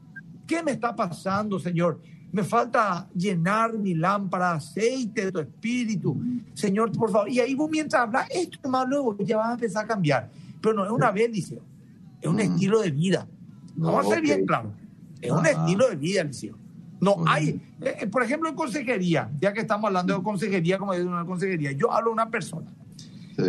¿Qué 0.45 0.61
me 0.61 0.71
está 0.71 0.95
pasando, 0.95 1.59
Señor? 1.59 1.99
Me 2.35 2.43
falta 2.43 3.07
llenar 3.15 3.77
mi 3.77 3.93
lámpara 3.93 4.51
de 4.51 4.57
aceite 4.57 5.25
de 5.25 5.31
tu 5.31 5.39
espíritu. 5.39 6.21
Señor, 6.53 6.91
por 6.91 7.09
favor. 7.09 7.29
Y 7.29 7.39
ahí 7.39 7.55
vos 7.55 7.69
mientras 7.71 8.03
hablas, 8.03 8.27
esto 8.29 8.67
más 8.67 8.85
luego 8.89 9.15
ya 9.19 9.37
vas 9.37 9.51
a 9.51 9.53
empezar 9.53 9.85
a 9.85 9.87
cambiar. 9.87 10.29
Pero 10.61 10.75
no 10.75 10.83
es 10.83 10.91
una 10.91 11.11
bendición, 11.11 11.61
es 12.19 12.27
un 12.27 12.41
estilo 12.41 12.81
de 12.81 12.91
vida. 12.91 13.25
Vamos 13.77 14.05
a 14.05 14.09
ser 14.09 14.21
bien 14.21 14.45
claro. 14.45 14.73
Es 15.21 15.31
un 15.31 15.45
estilo 15.45 15.87
de 15.87 15.95
vida, 15.95 16.25
Liceo. 16.25 16.57
No 16.99 17.23
hay, 17.25 17.61
eh, 17.79 18.05
por 18.07 18.21
ejemplo, 18.21 18.49
en 18.49 18.55
consejería, 18.55 19.31
ya 19.39 19.53
que 19.53 19.61
estamos 19.61 19.87
hablando 19.87 20.17
de 20.17 20.21
consejería, 20.21 20.77
como 20.77 20.93
dice 20.93 21.05
una 21.05 21.25
consejería, 21.25 21.71
yo 21.71 21.89
hablo 21.89 22.09
a 22.09 22.13
una 22.13 22.29
persona 22.29 22.69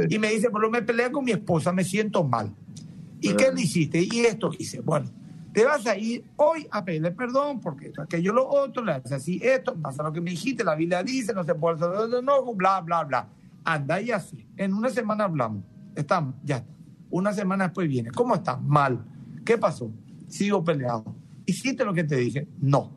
y 0.09 0.17
me 0.21 0.31
dice, 0.31 0.49
pero 0.53 0.71
me 0.71 0.83
peleé 0.83 1.11
con 1.11 1.25
mi 1.25 1.33
esposa, 1.33 1.73
me 1.73 1.83
siento 1.83 2.23
mal. 2.23 2.55
¿Y 3.21 3.35
qué 3.35 3.51
le 3.53 3.63
hiciste? 3.63 4.01
Y 4.01 4.21
esto 4.21 4.53
hice. 4.57 4.81
Bueno, 4.81 5.11
te 5.57 5.65
vas 5.65 5.87
a 5.87 5.97
ir 5.97 6.23
hoy 6.37 6.69
a 6.71 6.85
pedirle 6.85 7.13
perdón 7.13 7.63
porque 7.63 7.87
esto, 7.87 8.03
aquello, 8.03 8.35
lo 8.35 8.47
otro, 8.47 8.85
le 8.85 8.93
haces 8.93 9.13
así, 9.13 9.41
esto, 9.43 9.75
pasa 9.75 10.03
lo 10.03 10.13
que 10.13 10.21
me 10.21 10.33
dijiste, 10.33 10.63
la 10.63 10.75
Biblia 10.75 11.03
dice, 11.03 11.33
no 11.33 11.45
se 11.45 11.55
puede 11.55 11.77
hacer 11.77 12.11
de 12.11 12.21
nuevo, 12.21 12.55
bla, 12.55 12.83
bla, 12.83 13.05
bla. 13.05 13.27
Anda 13.65 13.99
y 14.03 14.11
así. 14.11 14.47
En 14.59 14.75
una 14.75 14.91
semana 14.91 15.25
hablamos. 15.25 15.65
Estamos, 15.95 16.35
ya 16.45 16.57
está. 16.59 16.71
Una 17.09 17.33
semana 17.33 17.65
después 17.65 17.89
viene. 17.89 18.11
¿Cómo 18.11 18.35
estás? 18.35 18.61
Mal. 18.61 19.03
¿Qué 19.47 19.57
pasó? 19.57 19.91
Sigo 20.29 20.63
peleado. 20.63 21.17
¿Hiciste 21.47 21.87
lo 21.87 21.95
que 21.95 22.05
te 22.05 22.17
dije? 22.17 22.47
No. 22.61 22.95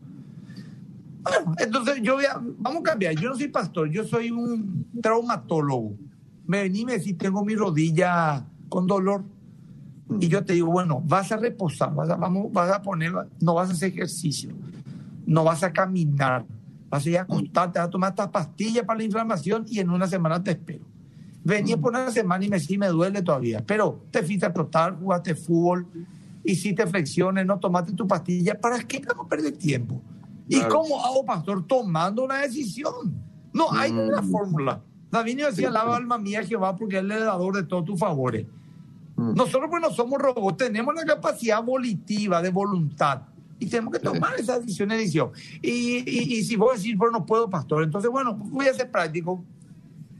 Bueno, 1.21 1.55
entonces 1.59 2.01
yo 2.01 2.15
voy 2.15 2.25
a, 2.25 2.41
vamos 2.41 2.81
a 2.81 2.83
cambiar. 2.83 3.15
Yo 3.15 3.29
no 3.29 3.37
soy 3.37 3.47
pastor, 3.47 3.89
yo 3.89 4.03
soy 4.03 4.31
un 4.31 4.85
traumatólogo. 5.01 5.95
Me 6.45 6.63
vení 6.63 6.81
y 6.81 6.85
me 6.85 6.97
decís, 6.97 7.17
tengo 7.17 7.45
mi 7.45 7.55
rodilla 7.55 8.45
con 8.67 8.85
dolor 8.85 9.23
y 10.19 10.27
yo 10.27 10.43
te 10.43 10.53
digo, 10.53 10.71
bueno, 10.71 11.01
vas 11.05 11.31
a 11.31 11.37
reposar, 11.37 11.93
vas 11.93 12.09
a, 12.09 12.15
vamos, 12.15 12.51
vas 12.51 12.71
a 12.71 12.81
poner, 12.81 13.13
no 13.39 13.53
vas 13.53 13.69
a 13.69 13.73
hacer 13.73 13.89
ejercicio, 13.89 14.51
no 15.25 15.43
vas 15.43 15.63
a 15.63 15.71
caminar, 15.71 16.45
vas 16.89 17.05
a 17.05 17.09
ir 17.09 17.17
a 17.17 17.21
acostarte, 17.21 17.79
vas 17.79 17.87
a 17.87 17.91
tomar 17.91 18.09
estas 18.11 18.29
pastillas 18.29 18.85
para 18.85 18.97
la 18.97 19.03
inflamación 19.03 19.65
y 19.67 19.79
en 19.79 19.89
una 19.89 20.07
semana 20.07 20.43
te 20.43 20.51
espero. 20.51 20.85
Venía 21.43 21.77
por 21.77 21.91
una 21.91 22.11
semana 22.11 22.43
y 22.43 22.49
me 22.49 22.59
sí 22.59 22.77
me 22.77 22.87
duele 22.87 23.21
todavía, 23.21 23.63
pero 23.65 24.03
te 24.11 24.23
fuiste 24.23 24.45
a 24.45 24.53
trotar, 24.53 24.97
jugaste 24.99 25.35
fútbol, 25.35 25.87
hiciste 26.43 26.85
flexiones, 26.87 27.45
no 27.45 27.59
tomaste 27.59 27.93
tu 27.93 28.07
pastilla, 28.07 28.59
¿para 28.59 28.79
qué 28.79 29.01
no 29.01 29.27
perder 29.27 29.57
tiempo? 29.57 30.01
¿Y 30.47 30.59
cómo 30.61 31.05
hago, 31.05 31.23
pastor? 31.23 31.65
Tomando 31.67 32.23
una 32.23 32.39
decisión. 32.39 33.13
No 33.53 33.71
hay 33.71 33.91
una 33.91 34.21
mm. 34.21 34.31
fórmula. 34.31 34.81
David 35.11 35.45
decía, 35.45 35.69
lava 35.69 35.95
alma 35.95 36.17
mía 36.17 36.43
Jehová 36.43 36.75
porque 36.75 36.97
él 36.97 37.11
es 37.11 37.17
el 37.17 37.23
dador 37.25 37.55
de 37.55 37.63
todos 37.63 37.85
tus 37.85 37.99
favores. 37.99 38.47
Mm. 39.19 39.33
Nosotros, 39.35 39.69
pues 39.69 39.81
no 39.81 39.91
somos 39.91 40.21
robots, 40.21 40.57
tenemos 40.57 40.95
la 40.95 41.03
capacidad 41.03 41.61
volitiva 41.61 42.41
de 42.41 42.51
voluntad 42.51 43.23
y 43.59 43.65
tenemos 43.65 43.93
que 43.93 43.99
tomar 43.99 44.39
esa 44.39 44.59
decisión 44.59 44.89
de 44.89 44.95
edición. 44.95 45.31
Y, 45.61 46.09
y, 46.09 46.43
si 46.43 46.55
vos 46.55 46.77
decís, 46.77 46.97
bueno, 46.97 47.19
no 47.19 47.25
puedo, 47.25 47.49
pastor, 47.49 47.83
entonces, 47.83 48.09
bueno, 48.09 48.33
voy 48.33 48.67
a 48.67 48.73
ser 48.73 48.89
práctico. 48.89 49.43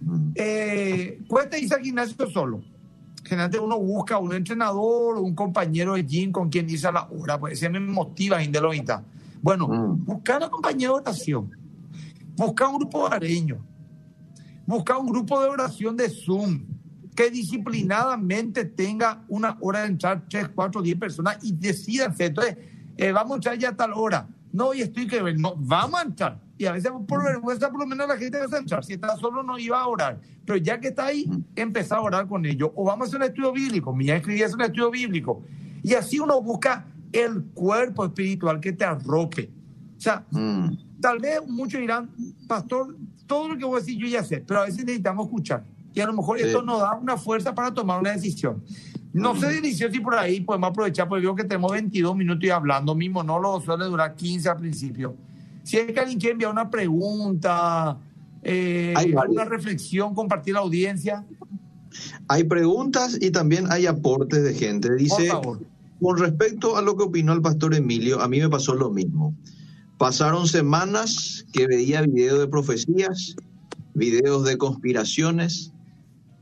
Mm. 0.01 0.31
Eh, 0.35 1.21
cuesta 1.29 1.57
irse 1.57 1.75
al 1.75 1.81
gimnasio 1.81 2.29
solo. 2.29 2.61
Generalmente 3.23 3.59
uno 3.59 3.79
busca 3.79 4.17
un 4.17 4.33
entrenador 4.33 5.17
o 5.17 5.21
un 5.21 5.33
compañero 5.33 5.93
de 5.93 6.03
gym 6.03 6.31
con 6.31 6.49
quien 6.49 6.69
irse 6.69 6.87
a 6.87 6.91
la 6.91 7.07
hora, 7.09 7.39
pues 7.39 7.57
se 7.57 7.69
me 7.69 7.79
motiva 7.79 8.39
de 8.39 8.99
Bueno, 9.41 9.67
mm. 9.67 10.03
buscar 10.03 10.43
un 10.43 10.49
compañero 10.49 10.95
de 10.95 11.01
oración, 11.01 11.51
buscar 12.35 12.67
un 12.67 12.79
grupo 12.79 13.07
areño, 13.07 13.59
buscar 14.65 14.97
un 14.97 15.07
grupo 15.07 15.41
de 15.41 15.47
oración 15.47 15.95
de 15.95 16.09
Zoom, 16.09 16.68
que 17.19 17.29
disciplinadamente 17.29 18.63
tenga 18.63 19.25
una 19.27 19.57
hora 19.59 19.81
de 19.81 19.87
entrar 19.87 20.23
3, 20.29 20.51
4, 20.55 20.81
10 20.81 20.97
personas 20.97 21.37
y 21.41 21.51
decidan. 21.51 22.15
Entonces, 22.17 22.55
eh, 22.95 23.11
vamos 23.11 23.33
a 23.33 23.35
entrar 23.35 23.57
ya 23.57 23.69
a 23.71 23.75
tal 23.75 23.91
hora. 23.93 24.25
No, 24.53 24.73
y 24.73 24.83
estoy 24.83 25.05
que 25.05 25.21
ver, 25.21 25.37
no, 25.37 25.53
vamos 25.57 25.99
a 25.99 26.03
entrar. 26.03 26.39
Y 26.57 26.65
a 26.65 26.71
veces 26.71 26.93
por 27.05 27.21
vergüenza, 27.21 27.69
por 27.69 27.81
lo 27.81 27.87
menos 27.87 28.07
la 28.07 28.15
gente 28.15 28.39
va 28.39 28.45
a 28.55 28.59
entrar. 28.59 28.85
Si 28.85 28.93
está 28.93 29.17
solo, 29.17 29.43
no 29.43 29.59
iba 29.59 29.81
a 29.81 29.85
orar. 29.85 30.21
Pero 30.45 30.59
ya 30.59 30.79
que 30.79 30.87
está 30.87 31.07
ahí, 31.07 31.29
empezar 31.57 31.97
a 31.97 32.03
orar 32.03 32.25
con 32.25 32.45
ellos. 32.45 32.71
O 32.73 32.85
vamos 32.85 33.07
a 33.07 33.09
hacer 33.09 33.19
un 33.19 33.25
estudio 33.25 33.51
bíblico. 33.51 33.93
Mi 33.93 34.09
escribía 34.09 34.45
es 34.45 34.53
un 34.53 34.61
estudio 34.61 34.89
bíblico. 34.89 35.43
Y 35.83 35.95
así 35.95 36.21
uno 36.21 36.41
busca 36.41 36.85
el 37.11 37.43
cuerpo 37.53 38.05
espiritual 38.05 38.61
que 38.61 38.71
te 38.71 38.85
arrope. 38.85 39.51
O 39.97 39.99
sea, 39.99 40.25
mm. 40.31 41.01
tal 41.01 41.19
vez 41.19 41.45
muchos 41.45 41.81
dirán, 41.81 42.11
pastor, 42.47 42.95
todo 43.27 43.49
lo 43.49 43.57
que 43.57 43.65
voy 43.65 43.75
a 43.75 43.79
decir 43.81 43.97
yo 43.97 44.07
ya 44.07 44.23
sé, 44.23 44.39
pero 44.39 44.61
a 44.61 44.65
veces 44.67 44.85
necesitamos 44.85 45.25
escuchar 45.25 45.65
a 46.01 46.07
lo 46.07 46.13
mejor 46.13 46.39
esto 46.39 46.61
nos 46.61 46.79
da 46.79 46.95
una 46.95 47.17
fuerza 47.17 47.53
para 47.53 47.73
tomar 47.73 47.99
una 47.99 48.11
decisión. 48.11 48.63
No 49.11 49.35
sé, 49.35 49.47
Delicio, 49.47 49.91
si 49.91 49.99
por 49.99 50.15
ahí 50.15 50.41
podemos 50.41 50.69
aprovechar, 50.69 51.07
porque 51.07 51.23
veo 51.23 51.35
que 51.35 51.43
tenemos 51.43 51.71
22 51.71 52.15
minutos 52.15 52.43
y 52.43 52.49
hablando. 52.51 52.93
Mi 52.93 53.09
monólogo 53.09 53.59
suele 53.61 53.85
durar 53.85 54.15
15 54.15 54.49
al 54.49 54.57
principio. 54.57 55.15
Si 55.63 55.77
es 55.77 55.91
que 55.91 55.99
alguien 55.99 56.19
quiere 56.19 56.33
enviar 56.33 56.51
una 56.51 56.69
pregunta, 56.69 57.97
eh, 58.43 58.93
una 59.27 59.45
reflexión, 59.45 60.13
compartir 60.13 60.53
la 60.53 60.59
audiencia. 60.59 61.25
Hay 62.27 62.43
preguntas 62.43 63.17
y 63.19 63.31
también 63.31 63.71
hay 63.71 63.87
aportes 63.87 64.43
de 64.43 64.53
gente. 64.53 64.93
Dice, 64.95 65.29
con 65.99 66.17
respecto 66.17 66.77
a 66.77 66.81
lo 66.81 66.95
que 66.95 67.03
opinó 67.03 67.33
el 67.33 67.41
pastor 67.41 67.73
Emilio, 67.73 68.21
a 68.21 68.27
mí 68.27 68.39
me 68.39 68.49
pasó 68.49 68.75
lo 68.75 68.91
mismo. 68.91 69.33
Pasaron 69.97 70.47
semanas 70.47 71.45
que 71.51 71.67
veía 71.67 72.03
videos 72.03 72.39
de 72.39 72.47
profecías, 72.47 73.35
videos 73.95 74.45
de 74.45 74.57
conspiraciones, 74.57 75.73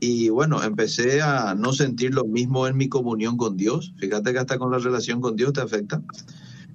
y 0.00 0.28
bueno, 0.28 0.62
empecé 0.62 1.22
a 1.22 1.54
no 1.54 1.72
sentir 1.72 2.14
lo 2.14 2.24
mismo 2.24 2.66
en 2.68 2.76
mi 2.76 2.88
comunión 2.88 3.36
con 3.36 3.56
Dios. 3.56 3.94
Fíjate 3.98 4.32
que 4.32 4.38
hasta 4.38 4.58
con 4.58 4.70
la 4.70 4.78
relación 4.78 5.20
con 5.20 5.34
Dios 5.34 5.52
te 5.52 5.60
afecta. 5.60 6.02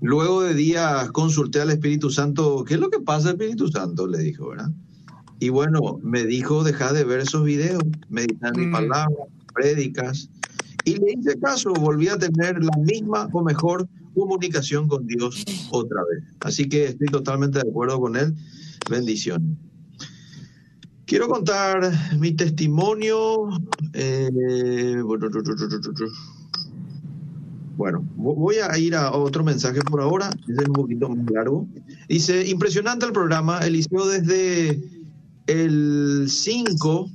Luego 0.02 0.42
de 0.42 0.54
días 0.54 1.10
consulté 1.12 1.62
al 1.62 1.72
Espíritu 1.72 2.10
Santo, 2.10 2.66
¿qué 2.68 2.74
es 2.74 2.80
lo 2.80 2.90
que 2.90 3.00
pasa, 3.00 3.30
Espíritu 3.30 3.70
Santo? 3.70 4.08
Le 4.08 4.18
dijo, 4.18 4.50
¿verdad? 4.50 4.70
Y 5.40 5.50
bueno, 5.50 6.00
me 6.04 6.26
dijo, 6.26 6.64
deja 6.64 6.92
de 6.92 7.06
ver 7.06 7.22
esos 7.22 7.46
videos, 7.46 7.82
meditar 8.10 8.56
mi 8.58 8.66
mm. 8.66 8.72
palabra, 8.72 9.16
prédicas. 9.54 10.30
Y 10.84 10.96
le 10.98 11.14
hice 11.18 11.40
caso, 11.40 11.72
volví 11.74 12.10
a 12.10 12.18
tener 12.18 12.62
la 12.62 12.78
misma 12.78 13.30
o 13.32 13.42
mejor 13.44 13.88
comunicación 14.14 14.90
con 14.90 15.08
Dios 15.08 15.46
otra 15.72 16.02
vez. 16.12 16.24
Así 16.42 16.68
que 16.68 16.88
estoy 16.88 17.08
totalmente 17.08 17.60
de 17.60 17.70
acuerdo 17.70 18.00
con 18.00 18.18
él. 18.18 18.36
Bendiciones. 18.90 19.58
Quiero 21.14 21.28
contar 21.28 21.92
mi 22.18 22.32
testimonio. 22.32 23.48
Eh, 23.94 25.00
bueno, 27.78 28.04
voy 28.16 28.56
a 28.56 28.76
ir 28.80 28.96
a 28.96 29.12
otro 29.12 29.44
mensaje 29.44 29.80
por 29.82 30.02
ahora, 30.02 30.32
es 30.48 30.68
un 30.68 30.74
poquito 30.74 31.10
más 31.10 31.30
largo. 31.32 31.68
Dice, 32.10 32.50
impresionante 32.50 33.06
el 33.06 33.12
programa, 33.12 33.60
Eliseo, 33.60 34.08
desde 34.08 34.82
el 35.46 36.26
5, 36.28 37.12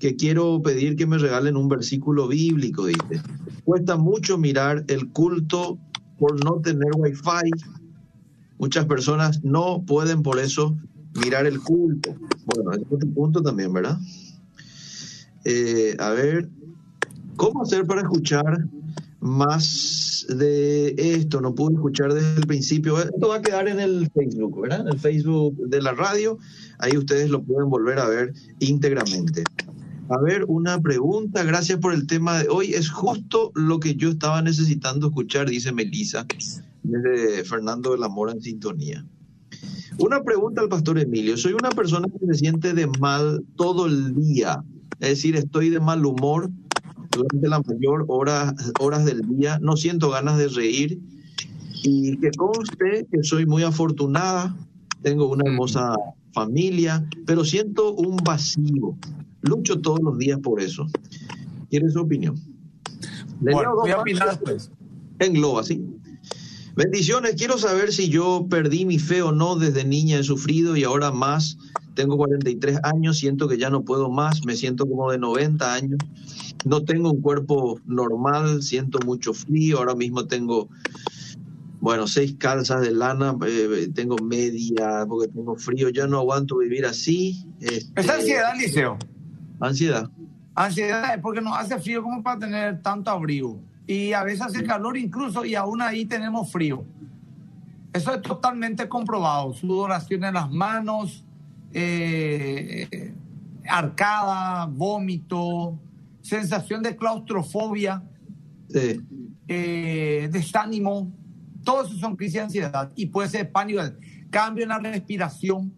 que 0.00 0.16
quiero 0.16 0.60
pedir 0.60 0.96
que 0.96 1.06
me 1.06 1.16
regalen 1.16 1.56
un 1.56 1.68
versículo 1.68 2.26
bíblico, 2.26 2.86
dice. 2.86 3.22
Cuesta 3.62 3.96
mucho 3.96 4.38
mirar 4.38 4.84
el 4.88 5.08
culto 5.12 5.78
por 6.18 6.44
no 6.44 6.60
tener 6.60 6.90
wifi. 6.96 7.48
Muchas 8.58 8.86
personas 8.86 9.44
no 9.44 9.84
pueden 9.86 10.24
por 10.24 10.40
eso 10.40 10.76
mirar 11.14 11.46
el 11.46 11.60
culto. 11.60 12.14
Bueno, 12.46 12.72
es 12.72 12.80
otro 12.90 13.08
punto 13.10 13.42
también, 13.42 13.72
¿verdad? 13.72 13.98
Eh, 15.44 15.96
a 15.98 16.10
ver, 16.10 16.48
¿cómo 17.36 17.62
hacer 17.62 17.86
para 17.86 18.02
escuchar 18.02 18.64
más 19.20 20.26
de 20.28 20.94
esto? 20.96 21.40
No 21.40 21.54
pude 21.54 21.74
escuchar 21.74 22.12
desde 22.12 22.36
el 22.36 22.46
principio. 22.46 22.98
Esto 22.98 23.28
va 23.28 23.36
a 23.36 23.42
quedar 23.42 23.68
en 23.68 23.80
el 23.80 24.10
Facebook, 24.14 24.60
¿verdad? 24.60 24.80
En 24.80 24.88
el 24.88 24.98
Facebook 24.98 25.56
de 25.68 25.82
la 25.82 25.92
radio. 25.92 26.38
Ahí 26.78 26.96
ustedes 26.96 27.30
lo 27.30 27.42
pueden 27.42 27.70
volver 27.70 27.98
a 27.98 28.08
ver 28.08 28.34
íntegramente. 28.58 29.44
A 30.08 30.18
ver, 30.18 30.44
una 30.48 30.80
pregunta. 30.80 31.44
Gracias 31.44 31.78
por 31.78 31.94
el 31.94 32.06
tema 32.06 32.42
de 32.42 32.48
hoy. 32.48 32.74
Es 32.74 32.90
justo 32.90 33.52
lo 33.54 33.78
que 33.78 33.94
yo 33.94 34.10
estaba 34.10 34.42
necesitando 34.42 35.06
escuchar, 35.08 35.48
dice 35.48 35.72
Melisa, 35.72 36.26
desde 36.82 37.44
Fernando 37.44 37.92
de 37.92 37.98
la 37.98 38.08
Mora 38.08 38.32
en 38.32 38.42
sintonía. 38.42 39.06
Una 40.00 40.22
pregunta 40.22 40.62
al 40.62 40.68
pastor 40.68 40.98
Emilio. 40.98 41.36
Soy 41.36 41.52
una 41.52 41.68
persona 41.70 42.08
que 42.08 42.26
se 42.26 42.34
siente 42.34 42.72
de 42.72 42.86
mal 42.86 43.44
todo 43.56 43.86
el 43.86 44.14
día. 44.14 44.64
Es 44.98 45.10
decir, 45.10 45.36
estoy 45.36 45.68
de 45.68 45.78
mal 45.78 46.06
humor 46.06 46.50
durante 47.10 47.48
la 47.48 47.60
mayor 47.60 48.06
horas, 48.08 48.54
horas 48.80 49.04
del 49.04 49.20
día. 49.22 49.58
No 49.60 49.76
siento 49.76 50.10
ganas 50.10 50.38
de 50.38 50.48
reír. 50.48 50.98
Y 51.82 52.16
que 52.18 52.30
conste 52.30 53.06
que 53.12 53.22
soy 53.22 53.44
muy 53.44 53.62
afortunada. 53.62 54.56
Tengo 55.02 55.30
una 55.30 55.50
hermosa 55.50 55.94
familia, 56.32 57.06
pero 57.26 57.44
siento 57.44 57.92
un 57.92 58.16
vacío. 58.16 58.96
Lucho 59.42 59.80
todos 59.80 60.00
los 60.00 60.16
días 60.16 60.38
por 60.40 60.62
eso. 60.62 60.86
¿Quieres 61.68 61.92
su 61.92 62.00
opinión? 62.00 62.36
bueno, 63.40 63.74
voy 63.76 63.90
a 63.90 63.98
opinar 63.98 64.30
después. 64.30 64.70
Engloba, 65.18 65.62
¿sí? 65.62 65.82
Bendiciones, 66.80 67.34
quiero 67.36 67.58
saber 67.58 67.92
si 67.92 68.08
yo 68.08 68.46
perdí 68.48 68.86
mi 68.86 68.98
fe 68.98 69.20
o 69.20 69.32
no. 69.32 69.56
Desde 69.56 69.84
niña 69.84 70.18
he 70.18 70.22
sufrido 70.22 70.78
y 70.78 70.84
ahora 70.84 71.12
más. 71.12 71.58
Tengo 71.92 72.16
43 72.16 72.78
años, 72.84 73.18
siento 73.18 73.48
que 73.48 73.58
ya 73.58 73.68
no 73.68 73.82
puedo 73.82 74.08
más, 74.08 74.46
me 74.46 74.56
siento 74.56 74.86
como 74.86 75.10
de 75.12 75.18
90 75.18 75.74
años. 75.74 75.98
No 76.64 76.82
tengo 76.82 77.10
un 77.10 77.20
cuerpo 77.20 77.78
normal, 77.84 78.62
siento 78.62 78.98
mucho 79.04 79.34
frío. 79.34 79.76
Ahora 79.76 79.94
mismo 79.94 80.24
tengo, 80.26 80.70
bueno, 81.82 82.06
seis 82.06 82.36
calzas 82.38 82.80
de 82.80 82.92
lana, 82.92 83.36
eh, 83.46 83.90
tengo 83.94 84.16
media 84.16 85.04
porque 85.06 85.28
tengo 85.28 85.56
frío. 85.56 85.90
Ya 85.90 86.06
no 86.06 86.20
aguanto 86.20 86.56
vivir 86.56 86.86
así. 86.86 87.46
Este, 87.60 88.00
¿Es 88.00 88.08
ansiedad, 88.08 88.54
Liceo? 88.58 88.96
Ansiedad. 89.60 90.10
Ansiedad 90.54 91.14
es 91.14 91.20
porque 91.20 91.42
no 91.42 91.54
hace 91.54 91.78
frío 91.78 92.02
como 92.02 92.22
para 92.22 92.38
tener 92.38 92.80
tanto 92.80 93.10
abrigo 93.10 93.60
y 93.90 94.12
a 94.12 94.22
veces 94.22 94.42
hace 94.42 94.62
calor 94.62 94.96
incluso 94.96 95.44
y 95.44 95.56
aún 95.56 95.82
ahí 95.82 96.04
tenemos 96.04 96.52
frío. 96.52 96.84
Eso 97.92 98.14
es 98.14 98.22
totalmente 98.22 98.88
comprobado. 98.88 99.52
Sudoración 99.52 100.22
en 100.22 100.34
las 100.34 100.48
manos, 100.48 101.24
eh, 101.72 103.12
arcada, 103.68 104.66
vómito, 104.66 105.76
sensación 106.22 106.84
de 106.84 106.94
claustrofobia, 106.94 108.04
eh, 109.48 110.28
desánimo. 110.30 111.10
Todo 111.64 111.84
eso 111.84 111.96
son 111.96 112.14
crisis 112.14 112.34
de 112.34 112.40
ansiedad 112.42 112.92
y 112.94 113.06
puede 113.06 113.28
ser 113.28 113.50
pánico, 113.50 113.82
cambio 114.30 114.62
en 114.62 114.68
la 114.68 114.78
respiración. 114.78 115.74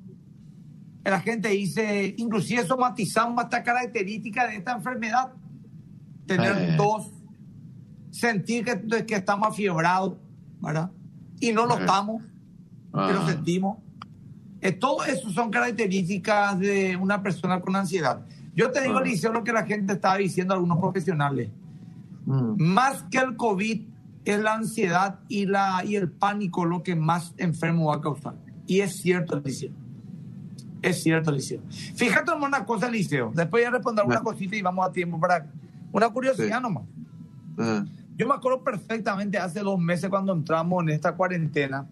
La 1.03 1.19
gente 1.19 1.49
dice, 1.49 2.15
inclusive 2.19 2.67
somatizamos 2.67 3.43
esta 3.45 3.63
característica 3.63 4.47
de 4.49 4.57
esta 4.57 4.73
enfermedad. 4.73 5.33
Tener 6.27 6.57
eh. 6.59 6.75
tos, 6.77 7.11
sentir 8.13 8.65
que, 8.65 9.05
que 9.05 9.17
estamos 9.17 9.49
afiebrados, 9.49 10.15
¿verdad? 10.61 10.93
Y 11.41 11.51
no 11.51 11.67
lo 11.67 11.79
estamos, 11.79 12.23
pero 12.93 13.21
ah. 13.21 13.27
sentimos. 13.27 13.79
Eh, 14.61 14.71
todo 14.71 15.05
eso 15.05 15.29
son 15.31 15.51
características 15.51 16.61
de 16.61 16.97
una 16.97 17.21
persona 17.21 17.61
con 17.61 17.75
ansiedad. 17.75 18.25
Yo 18.55 18.71
te 18.71 18.83
digo, 18.83 19.01
Liceo, 19.01 19.33
lo 19.33 19.43
que 19.43 19.53
la 19.53 19.65
gente 19.65 19.95
estaba 19.95 20.19
diciendo, 20.19 20.55
algunos 20.55 20.79
profesionales. 20.79 21.51
Mm. 22.27 22.63
Más 22.63 23.03
que 23.11 23.19
el 23.19 23.35
COVID, 23.35 23.83
es 24.25 24.41
la 24.41 24.55
ansiedad 24.55 25.19
y, 25.29 25.47
la, 25.47 25.83
y 25.85 25.97
el 25.97 26.11
pánico 26.11 26.65
lo 26.65 26.83
que 26.83 26.95
más 26.95 27.35
enfermo 27.39 27.87
va 27.87 27.97
a 27.97 28.01
causar. 28.01 28.35
Y 28.67 28.81
es 28.81 29.01
cierto, 29.01 29.41
Liceo. 29.41 29.73
Es 30.81 31.03
cierto, 31.03 31.33
Liceo. 31.33 31.61
Fíjate 31.97 32.33
en 32.33 32.43
una 32.43 32.65
cosa, 32.65 32.89
Liceo. 32.89 33.33
Después 33.35 33.63
voy 33.63 33.65
a 33.65 33.71
responder 33.71 34.05
una 34.05 34.21
cosita 34.21 34.57
y 34.57 34.63
vamos 34.63 34.87
a 34.87 34.93
tiempo 34.93 35.19
para 35.19 35.47
una 35.91 36.09
curiosidad 36.09 36.61
nomás. 36.61 36.85
Yo 38.23 38.29
me 38.29 38.35
acuerdo 38.35 38.63
perfectamente 38.63 39.39
hace 39.39 39.61
dos 39.61 39.79
meses 39.79 40.09
cuando 40.09 40.33
entramos 40.33 40.83
en 40.83 40.91
esta 40.91 41.15
cuarentena 41.17 41.87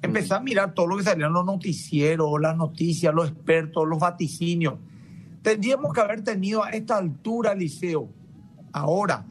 Empecé 0.00 0.34
a 0.34 0.40
mirar 0.40 0.74
todo 0.74 0.86
lo 0.86 0.96
que 0.96 1.02
salía 1.02 1.26
en 1.26 1.32
los 1.32 1.44
noticieros, 1.44 2.40
las 2.40 2.56
noticias, 2.56 3.12
los 3.12 3.30
expertos, 3.30 3.86
los 3.86 3.98
vaticinios. 3.98 4.74
Tendríamos 5.42 5.92
que 5.92 6.00
haber 6.00 6.22
tenido 6.22 6.62
a 6.62 6.70
esta 6.70 6.98
altura, 6.98 7.54
Liceo, 7.54 8.08
ahora, 8.72 9.26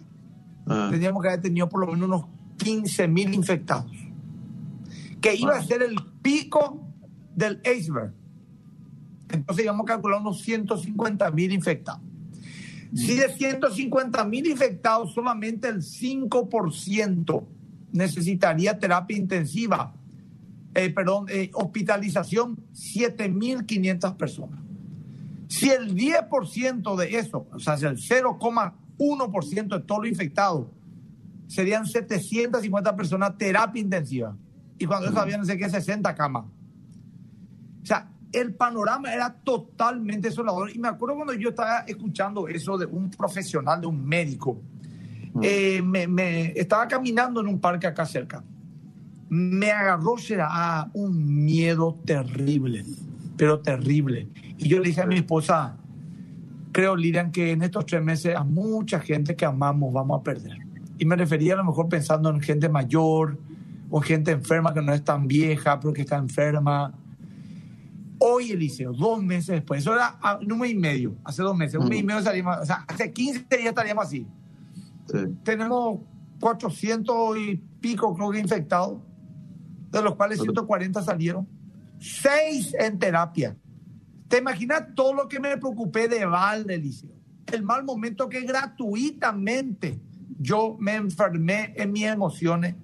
ah. 0.67 0.87
tendríamos 0.89 1.21
que 1.21 1.29
haber 1.29 1.41
tenido 1.41 1.69
por 1.69 1.81
lo 1.81 1.87
menos 1.87 2.07
unos 2.07 2.25
15 2.57 3.07
mil 3.07 3.33
infectados. 3.33 3.91
Que 5.21 5.35
iba 5.35 5.55
a 5.55 5.63
ser 5.63 5.81
el 5.83 5.95
pico 6.21 6.81
del 7.33 7.61
iceberg. 7.65 8.13
Entonces 9.29 9.63
íbamos 9.63 9.85
a 9.85 9.93
calcular 9.93 10.19
unos 10.19 10.41
150 10.41 11.31
mil 11.31 11.51
infectados. 11.53 12.01
Si 12.95 13.15
de 13.15 13.29
150 13.29 14.23
mil 14.25 14.47
infectados, 14.47 15.13
solamente 15.13 15.67
el 15.67 15.81
5% 15.81 17.43
necesitaría 17.91 18.77
terapia 18.77 19.17
intensiva 19.17 19.93
eh, 20.77 20.91
perdón, 20.91 21.25
eh, 21.29 21.49
hospitalización 21.55 22.55
7.500 22.71 24.15
personas. 24.15 24.59
Si 25.47 25.71
el 25.71 25.95
10% 25.95 26.95
de 26.95 27.17
eso, 27.17 27.47
o 27.51 27.57
sea, 27.57 27.73
el 27.73 27.97
0,1% 27.97 29.75
de 29.75 29.79
todo 29.83 30.01
lo 30.01 30.07
infectado, 30.07 30.69
serían 31.47 31.87
750 31.87 32.95
personas 32.95 33.35
terapia 33.39 33.81
intensiva. 33.81 34.37
Y 34.77 34.85
cuando 34.85 35.09
eso 35.09 35.19
había 35.19 35.39
no 35.39 35.45
sé 35.45 35.57
qué, 35.57 35.67
60 35.67 36.13
camas. 36.13 36.45
O 37.81 37.85
sea, 37.85 38.11
el 38.39 38.53
panorama 38.53 39.13
era 39.13 39.33
totalmente 39.33 40.29
desolador. 40.29 40.69
Y 40.73 40.79
me 40.79 40.87
acuerdo 40.87 41.15
cuando 41.15 41.33
yo 41.33 41.49
estaba 41.49 41.79
escuchando 41.79 42.47
eso 42.47 42.77
de 42.77 42.85
un 42.85 43.09
profesional, 43.09 43.81
de 43.81 43.87
un 43.87 44.05
médico. 44.05 44.61
Eh, 45.41 45.81
me, 45.83 46.53
estaba 46.55 46.87
caminando 46.87 47.41
en 47.41 47.47
un 47.47 47.59
parque 47.59 47.85
acá 47.85 48.05
cerca 48.05 48.43
me 49.29 49.71
agarró 49.71 50.15
a 50.41 50.89
un 50.93 51.45
miedo 51.45 51.99
terrible, 52.05 52.85
pero 53.35 53.59
terrible. 53.59 54.27
Y 54.57 54.69
yo 54.69 54.79
le 54.79 54.89
dije 54.89 55.01
a 55.01 55.05
mi 55.05 55.15
esposa, 55.15 55.77
creo, 56.71 56.95
Lilian, 56.95 57.31
que 57.31 57.51
en 57.51 57.61
estos 57.61 57.85
tres 57.85 58.01
meses 58.01 58.35
a 58.35 58.43
mucha 58.43 58.99
gente 58.99 59.35
que 59.35 59.45
amamos 59.45 59.93
vamos 59.93 60.19
a 60.19 60.23
perder. 60.23 60.57
Y 60.97 61.05
me 61.05 61.15
refería 61.15 61.53
a 61.53 61.57
lo 61.57 61.65
mejor 61.65 61.89
pensando 61.89 62.29
en 62.29 62.41
gente 62.41 62.69
mayor 62.69 63.37
o 63.89 64.01
gente 64.01 64.31
enferma 64.31 64.73
que 64.73 64.81
no 64.81 64.93
es 64.93 65.03
tan 65.03 65.27
vieja, 65.27 65.79
pero 65.79 65.93
que 65.93 66.01
está 66.01 66.17
enferma. 66.17 66.93
Hoy, 68.19 68.51
Eliseo, 68.51 68.93
dos 68.93 69.21
meses 69.21 69.47
después, 69.47 69.81
eso 69.81 69.93
era 69.93 70.17
en 70.41 70.51
un 70.51 70.59
mes 70.59 70.71
y 70.71 70.75
medio, 70.75 71.15
hace 71.23 71.43
dos 71.43 71.55
meses, 71.55 71.79
un 71.79 71.87
mes 71.87 71.99
y 71.99 72.03
medio 72.03 72.21
salimos, 72.21 72.57
o 72.61 72.65
sea, 72.65 72.83
hace 72.87 73.13
15 73.13 73.45
días 73.49 73.67
estaríamos 73.67 74.05
así. 74.05 74.25
Tenemos 75.43 75.99
400 76.39 77.37
y 77.37 77.55
pico, 77.79 78.13
creo 78.15 78.31
que 78.31 78.39
infectados 78.39 78.99
de 79.91 80.01
los 80.01 80.15
cuales 80.15 80.41
140 80.41 81.01
salieron, 81.01 81.47
seis 81.99 82.73
en 82.77 82.99
terapia. 82.99 83.55
¿Te 84.27 84.39
imaginas 84.39 84.83
todo 84.95 85.13
lo 85.13 85.27
que 85.27 85.39
me 85.39 85.55
preocupé 85.57 86.07
de 86.07 86.25
Val, 86.25 86.65
Liceo? 86.67 87.11
El 87.51 87.63
mal 87.63 87.83
momento 87.85 88.27
que 88.27 88.41
gratuitamente 88.41 90.01
yo 90.37 90.75
me 90.79 90.95
enfermé 90.95 91.73
en 91.77 91.91
mis 91.91 92.03
emociones. 92.03 92.75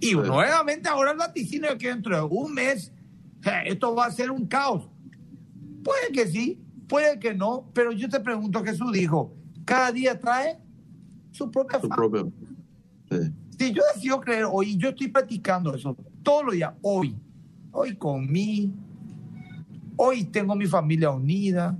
Y 0.00 0.14
nuevamente 0.14 0.88
ahora 0.88 1.12
el 1.12 1.16
vaticinio 1.16 1.76
que 1.78 1.88
dentro 1.88 2.14
de 2.16 2.22
un 2.22 2.52
mes 2.52 2.92
esto 3.64 3.94
va 3.94 4.06
a 4.06 4.10
ser 4.10 4.30
un 4.30 4.46
caos. 4.46 4.88
Puede 5.82 6.12
que 6.12 6.26
sí, 6.26 6.60
puede 6.88 7.18
que 7.18 7.34
no, 7.34 7.70
pero 7.72 7.92
yo 7.92 8.08
te 8.08 8.20
pregunto, 8.20 8.62
Jesús 8.64 8.92
dijo, 8.92 9.34
cada 9.64 9.92
día 9.92 10.18
trae 10.18 10.58
su 11.30 11.50
propia 11.50 11.80
su 11.80 11.88
propio, 11.88 12.32
Si 13.58 13.72
yo 13.72 13.82
decido 13.94 14.20
creer 14.20 14.46
hoy, 14.50 14.76
yo 14.76 14.88
estoy 14.88 15.08
practicando 15.08 15.74
eso 15.74 15.96
todos 16.22 16.44
los 16.44 16.54
días, 16.54 16.72
hoy, 16.82 17.16
hoy 17.70 17.94
comí, 17.94 18.72
hoy 19.96 20.24
tengo 20.24 20.56
mi 20.56 20.66
familia 20.66 21.10
unida, 21.10 21.78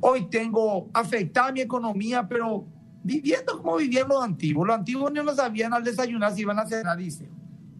hoy 0.00 0.28
tengo 0.28 0.90
afectada 0.92 1.52
mi 1.52 1.60
economía, 1.60 2.26
pero 2.26 2.66
viviendo 3.04 3.56
como 3.58 3.76
vivían 3.76 4.08
los 4.08 4.22
antiguos. 4.22 4.66
Los 4.66 4.76
antiguos 4.76 5.12
no 5.12 5.22
lo 5.22 5.34
sabían 5.34 5.72
al 5.72 5.84
desayunar 5.84 6.34
si 6.34 6.40
iban 6.40 6.58
a 6.58 6.66
cenar, 6.66 6.96
dice. 6.96 7.28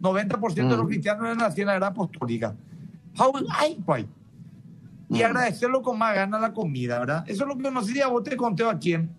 90% 0.01 0.53
de 0.53 0.63
los 0.63 0.83
mm. 0.83 0.87
cristianos 0.87 1.31
en 1.31 1.37
la 1.37 1.51
cena 1.51 1.75
era 1.75 1.87
apostólica. 1.87 2.55
How 3.17 3.33
I, 3.39 4.07
y 5.09 5.19
mm. 5.19 5.25
agradecerlo 5.25 5.81
con 5.81 5.97
más 5.97 6.15
ganas 6.15 6.41
la 6.41 6.53
comida, 6.53 6.99
¿verdad? 6.99 7.23
Eso 7.27 7.43
es 7.43 7.47
lo 7.47 7.57
que 7.57 7.69
no 7.69 7.83
sé 7.83 7.93
si 7.93 8.01
a 8.01 8.07
vos 8.07 8.23
te 8.23 8.35
conté 8.35 8.63
a 8.63 8.77
quién. 8.77 9.09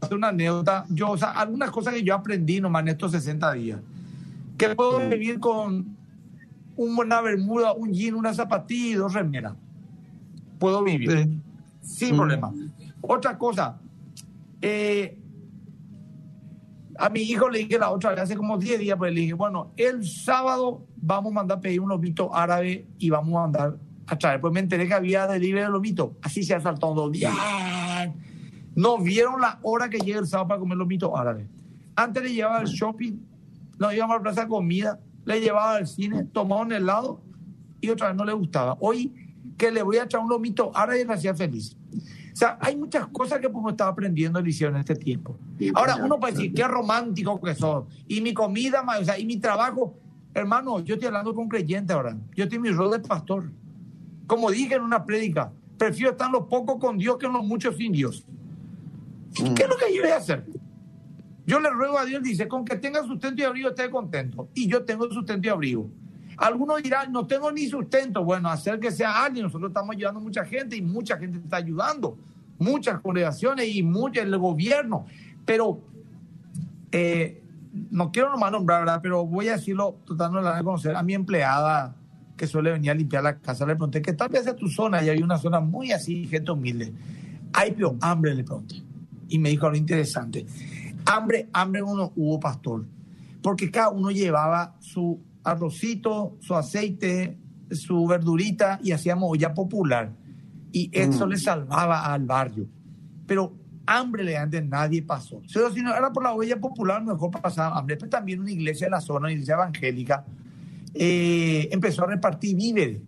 Hacer 0.00 0.16
una 0.16 0.28
anécdota. 0.28 0.86
Yo, 0.88 1.10
o 1.10 1.16
sea, 1.16 1.30
algunas 1.32 1.70
cosas 1.70 1.94
que 1.94 2.02
yo 2.02 2.14
aprendí 2.14 2.60
nomás 2.60 2.82
en 2.82 2.88
estos 2.88 3.12
60 3.12 3.52
días 3.52 3.80
que 4.60 4.74
puedo 4.74 5.08
vivir 5.08 5.40
con 5.40 5.96
una 6.76 7.20
bermuda, 7.22 7.72
un 7.72 7.92
jean, 7.92 8.14
una 8.14 8.34
zapatilla 8.34 8.90
y 8.90 8.94
dos 8.94 9.14
remeras. 9.14 9.54
Puedo 10.58 10.84
vivir. 10.84 11.40
Sin 11.80 12.16
problema. 12.16 12.52
Otra 13.00 13.38
cosa. 13.38 13.78
Eh, 14.60 15.18
a 17.00 17.08
mi 17.08 17.20
hijo 17.20 17.48
le 17.48 17.60
dije 17.60 17.78
la 17.78 17.90
otra 17.90 18.10
vez, 18.10 18.20
hace 18.20 18.36
como 18.36 18.58
10 18.58 18.78
días, 18.78 18.96
pues 18.98 19.12
le 19.12 19.22
dije, 19.22 19.34
bueno, 19.34 19.72
el 19.76 20.06
sábado 20.06 20.86
vamos 20.96 21.32
a 21.32 21.34
mandar 21.34 21.58
a 21.58 21.60
pedir 21.60 21.80
un 21.80 21.88
lomito 21.88 22.34
árabe 22.34 22.86
y 22.98 23.10
vamos 23.10 23.34
a 23.36 23.40
mandar 23.40 23.76
a 24.06 24.18
traer. 24.18 24.40
Pues 24.40 24.52
me 24.52 24.60
enteré 24.60 24.86
que 24.86 24.94
había 24.94 25.26
delivery 25.26 25.64
de 25.64 25.70
lomito. 25.70 26.16
Así 26.22 26.42
se 26.42 26.54
ha 26.54 26.60
saltado 26.60 26.94
dos 26.94 27.12
días. 27.12 27.34
No 28.74 28.98
vieron 28.98 29.40
la 29.40 29.58
hora 29.62 29.88
que 29.88 29.98
llega 29.98 30.20
el 30.20 30.26
sábado 30.26 30.48
para 30.48 30.60
comer 30.60 30.78
lomito 30.78 31.16
árabe. 31.16 31.48
Antes 31.96 32.22
le 32.22 32.32
llevaba 32.32 32.60
el 32.60 32.66
shopping 32.66 33.30
nos 33.80 33.94
íbamos 33.94 34.14
a 34.14 34.18
la 34.18 34.22
plaza 34.22 34.42
de 34.42 34.48
comida, 34.48 35.00
le 35.24 35.40
llevaba 35.40 35.76
al 35.76 35.86
cine, 35.86 36.24
tomaba 36.24 36.60
un 36.60 36.72
helado 36.72 37.22
y 37.80 37.88
otra 37.88 38.08
vez 38.08 38.16
no 38.16 38.26
le 38.26 38.34
gustaba. 38.34 38.76
Hoy 38.78 39.12
que 39.56 39.70
le 39.70 39.82
voy 39.82 39.96
a 39.96 40.04
echar 40.04 40.20
un 40.20 40.28
lomito, 40.28 40.70
ya 40.72 40.86
me 41.06 41.14
hacía 41.14 41.34
feliz. 41.34 41.76
O 42.40 42.42
sea, 42.42 42.56
hay 42.58 42.74
muchas 42.74 43.06
cosas 43.08 43.38
que 43.38 43.48
hemos 43.48 43.70
estado 43.70 43.90
aprendiendo 43.90 44.38
en 44.38 44.46
en 44.46 44.76
este 44.76 44.94
tiempo. 44.96 45.36
Ahora, 45.74 45.96
uno 45.96 46.18
puede 46.18 46.32
decir, 46.32 46.54
qué 46.54 46.66
romántico 46.66 47.38
que 47.38 47.54
son. 47.54 47.84
Y 48.08 48.22
mi 48.22 48.32
comida, 48.32 48.82
o 48.98 49.04
sea, 49.04 49.18
y 49.18 49.26
mi 49.26 49.36
trabajo. 49.36 49.98
Hermano, 50.32 50.80
yo 50.80 50.94
estoy 50.94 51.08
hablando 51.08 51.34
con 51.34 51.50
creyente 51.50 51.92
ahora. 51.92 52.16
Yo 52.34 52.44
estoy 52.44 52.56
en 52.56 52.62
mi 52.62 52.70
rol 52.70 52.92
de 52.92 53.00
pastor. 53.00 53.50
Como 54.26 54.50
dije 54.50 54.76
en 54.76 54.80
una 54.80 55.04
prédica, 55.04 55.52
prefiero 55.76 56.12
estar 56.12 56.30
los 56.30 56.46
pocos 56.46 56.78
con 56.80 56.96
Dios 56.96 57.18
que 57.18 57.26
en 57.26 57.34
los 57.34 57.44
muchos 57.44 57.76
sin 57.76 57.92
Dios. 57.92 58.24
¿Qué 59.34 59.62
es 59.62 59.68
lo 59.68 59.76
que 59.76 59.94
yo 59.94 60.00
voy 60.00 60.12
a 60.12 60.16
hacer? 60.16 60.46
Yo 61.44 61.60
le 61.60 61.68
ruego 61.68 61.98
a 61.98 62.06
Dios, 62.06 62.22
dice, 62.22 62.48
con 62.48 62.64
que 62.64 62.76
tenga 62.76 63.02
sustento 63.02 63.42
y 63.42 63.44
abrigo 63.44 63.68
esté 63.68 63.90
contento. 63.90 64.48
Y 64.54 64.66
yo 64.66 64.82
tengo 64.82 65.12
sustento 65.12 65.46
y 65.46 65.50
abrigo. 65.50 65.90
Algunos 66.38 66.82
dirán, 66.82 67.12
no 67.12 67.26
tengo 67.26 67.52
ni 67.52 67.66
sustento. 67.66 68.24
Bueno, 68.24 68.48
hacer 68.48 68.80
que 68.80 68.90
sea 68.90 69.24
alguien. 69.24 69.44
Nosotros 69.44 69.68
estamos 69.68 69.94
ayudando 69.94 70.20
a 70.20 70.22
mucha 70.22 70.42
gente 70.46 70.74
y 70.74 70.80
mucha 70.80 71.18
gente 71.18 71.36
está 71.36 71.58
ayudando. 71.58 72.16
Muchas 72.60 73.00
congregaciones 73.00 73.74
y 73.74 73.82
mucho 73.82 74.22
el 74.22 74.38
gobierno. 74.38 75.06
Pero 75.44 75.80
eh, 76.92 77.42
no 77.90 78.12
quiero 78.12 78.30
nomás 78.30 78.52
nombrar, 78.52 78.82
¿verdad? 78.82 79.00
Pero 79.02 79.26
voy 79.26 79.48
a 79.48 79.52
decirlo, 79.52 79.98
tratando 80.06 80.40
de 80.42 80.62
conocer 80.62 80.94
a 80.94 81.02
mi 81.02 81.14
empleada 81.14 81.96
que 82.36 82.46
suele 82.46 82.72
venir 82.72 82.90
a 82.90 82.94
limpiar 82.94 83.22
la 83.22 83.38
casa. 83.38 83.66
Le 83.66 83.74
pregunté, 83.74 84.00
¿qué 84.00 84.12
tal 84.12 84.28
vez 84.28 84.46
a 84.46 84.54
tu 84.54 84.68
zona? 84.68 85.02
Y 85.02 85.08
hay 85.08 85.22
una 85.22 85.36
zona 85.36 85.60
muy 85.60 85.92
así, 85.92 86.26
gente 86.26 86.52
humilde. 86.52 86.92
Hay 87.52 87.72
pero 87.72 87.96
hambre, 88.00 88.34
le 88.34 88.44
pregunté. 88.44 88.76
Y 89.28 89.38
me 89.38 89.50
dijo 89.50 89.66
algo 89.66 89.76
interesante 89.78 90.46
Hambre, 91.06 91.48
hambre 91.52 91.82
uno 91.82 92.12
hubo 92.16 92.38
pastor, 92.38 92.84
porque 93.42 93.70
cada 93.70 93.90
uno 93.90 94.10
llevaba 94.10 94.76
su 94.80 95.20
arrocito, 95.44 96.36
su 96.40 96.54
aceite, 96.54 97.38
su 97.70 98.06
verdurita 98.06 98.80
y 98.82 98.92
hacíamos 98.92 99.30
olla 99.30 99.54
popular. 99.54 100.12
Y 100.72 100.90
eso 100.92 101.26
mm. 101.26 101.30
le 101.30 101.36
salvaba 101.36 102.12
al 102.12 102.24
barrio. 102.24 102.66
Pero 103.26 103.52
hambre 103.86 104.24
le 104.24 104.36
antes 104.36 104.64
nadie 104.64 105.02
pasó. 105.02 105.42
Pero 105.52 105.72
si 105.72 105.82
no 105.82 105.94
era 105.94 106.12
por 106.12 106.22
la 106.22 106.32
olla 106.32 106.58
popular, 106.58 107.02
mejor 107.02 107.30
pasaba 107.30 107.78
hambre. 107.78 107.96
Pero 107.96 108.10
también 108.10 108.40
una 108.40 108.50
iglesia 108.50 108.86
de 108.86 108.92
la 108.92 109.00
zona, 109.00 109.20
una 109.20 109.32
iglesia 109.32 109.54
evangélica, 109.54 110.24
eh, 110.94 111.68
empezó 111.70 112.04
a 112.04 112.08
repartir 112.08 112.56
víveres. 112.56 113.00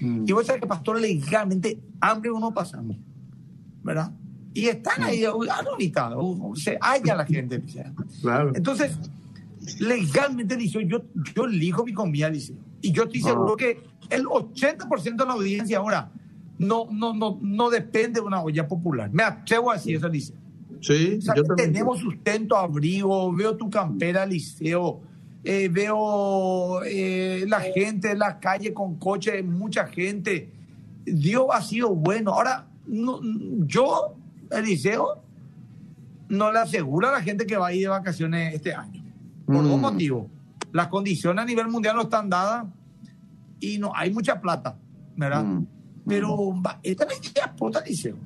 Mm. 0.00 0.24
Y 0.26 0.32
vos 0.32 0.46
sabés 0.46 0.60
que, 0.60 0.68
pastor, 0.68 1.00
legalmente 1.00 1.78
hambre 2.00 2.30
uno 2.30 2.52
pasamos. 2.52 2.96
¿Verdad? 3.82 4.12
Y 4.54 4.66
están 4.66 5.02
ahí 5.02 5.24
ahorita, 5.24 6.12
se 6.54 6.78
halla 6.80 7.16
la 7.16 7.26
gente. 7.26 7.60
Claro. 8.20 8.52
Entonces, 8.54 8.96
legalmente 9.80 10.56
dice, 10.56 10.86
yo, 10.86 11.02
yo 11.34 11.44
elijo 11.44 11.84
mi 11.84 11.92
comida, 11.92 12.30
dice. 12.30 12.54
Y 12.80 12.92
yo 12.92 13.02
estoy 13.02 13.20
seguro 13.20 13.54
ah. 13.54 13.56
que 13.56 13.82
el 14.10 14.24
80% 14.26 15.16
de 15.16 15.26
la 15.26 15.32
audiencia 15.32 15.78
ahora 15.78 16.10
no, 16.58 16.86
no, 16.90 17.14
no, 17.14 17.38
no 17.40 17.70
depende 17.70 18.20
de 18.20 18.26
una 18.26 18.42
olla 18.42 18.66
popular. 18.66 19.10
Me 19.12 19.22
atrevo 19.22 19.70
a 19.70 19.74
decir 19.74 19.96
eso, 19.96 20.08
dice. 20.08 20.34
Sí, 20.80 21.18
tenemos 21.56 22.00
sustento, 22.00 22.56
abrigo, 22.56 23.32
veo 23.32 23.56
tu 23.56 23.70
campera, 23.70 24.26
liceo, 24.26 25.00
eh, 25.42 25.68
veo 25.68 26.82
eh, 26.84 27.44
la 27.48 27.60
gente 27.60 28.10
en 28.10 28.18
la 28.18 28.38
calle 28.38 28.74
con 28.74 28.96
coche, 28.96 29.42
mucha 29.42 29.86
gente. 29.86 30.52
Dios 31.06 31.46
ha 31.52 31.62
sido 31.62 31.94
bueno. 31.94 32.32
Ahora, 32.32 32.66
no, 32.86 33.18
yo 33.66 34.14
Eliseo 34.50 35.22
no 36.28 36.52
le 36.52 36.58
asegura 36.58 37.08
a 37.08 37.12
la 37.12 37.22
gente 37.22 37.46
que 37.46 37.56
va 37.56 37.68
a 37.68 37.72
ir 37.72 37.82
de 37.82 37.88
vacaciones 37.88 38.54
este 38.54 38.74
año. 38.74 39.02
Por 39.46 39.62
dos 39.62 39.78
mm. 39.78 39.80
motivos. 39.80 40.26
Las 40.72 40.88
condiciones 40.88 41.42
a 41.42 41.46
nivel 41.46 41.68
mundial 41.68 41.96
no 41.96 42.02
están 42.02 42.28
dadas 42.28 42.66
y 43.60 43.78
no 43.78 43.92
hay 43.94 44.10
mucha 44.10 44.40
plata, 44.40 44.76
¿verdad? 45.16 45.44
Mm. 45.44 45.66
Pero 46.06 46.54
esta 46.82 47.04
es 47.04 47.10
la 47.10 47.30
idea, 47.30 47.82
Eliseo. 47.84 48.16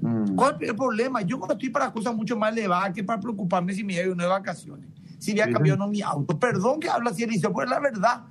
Mm. 0.00 0.36
¿Cuál 0.36 0.56
es 0.60 0.68
el 0.68 0.76
problema? 0.76 1.22
Yo 1.22 1.38
cuando 1.38 1.54
estoy 1.54 1.70
para 1.70 1.92
cosas 1.92 2.14
mucho 2.14 2.36
más 2.36 2.52
elevadas 2.52 2.92
que 2.92 3.02
para 3.02 3.20
preocuparme 3.20 3.72
si 3.72 3.82
me 3.82 4.04
voy 4.06 4.16
de 4.16 4.26
vacaciones. 4.26 4.88
Si 5.18 5.32
voy 5.32 5.40
a 5.40 5.50
cambiar 5.50 5.78
no 5.78 5.88
mi 5.88 6.02
auto. 6.02 6.38
Perdón 6.38 6.78
que 6.80 6.88
habla 6.88 7.10
así, 7.10 7.22
Eliseo, 7.22 7.52
pero 7.52 7.64
es 7.64 7.70
la 7.70 7.80
verdad. 7.80 8.24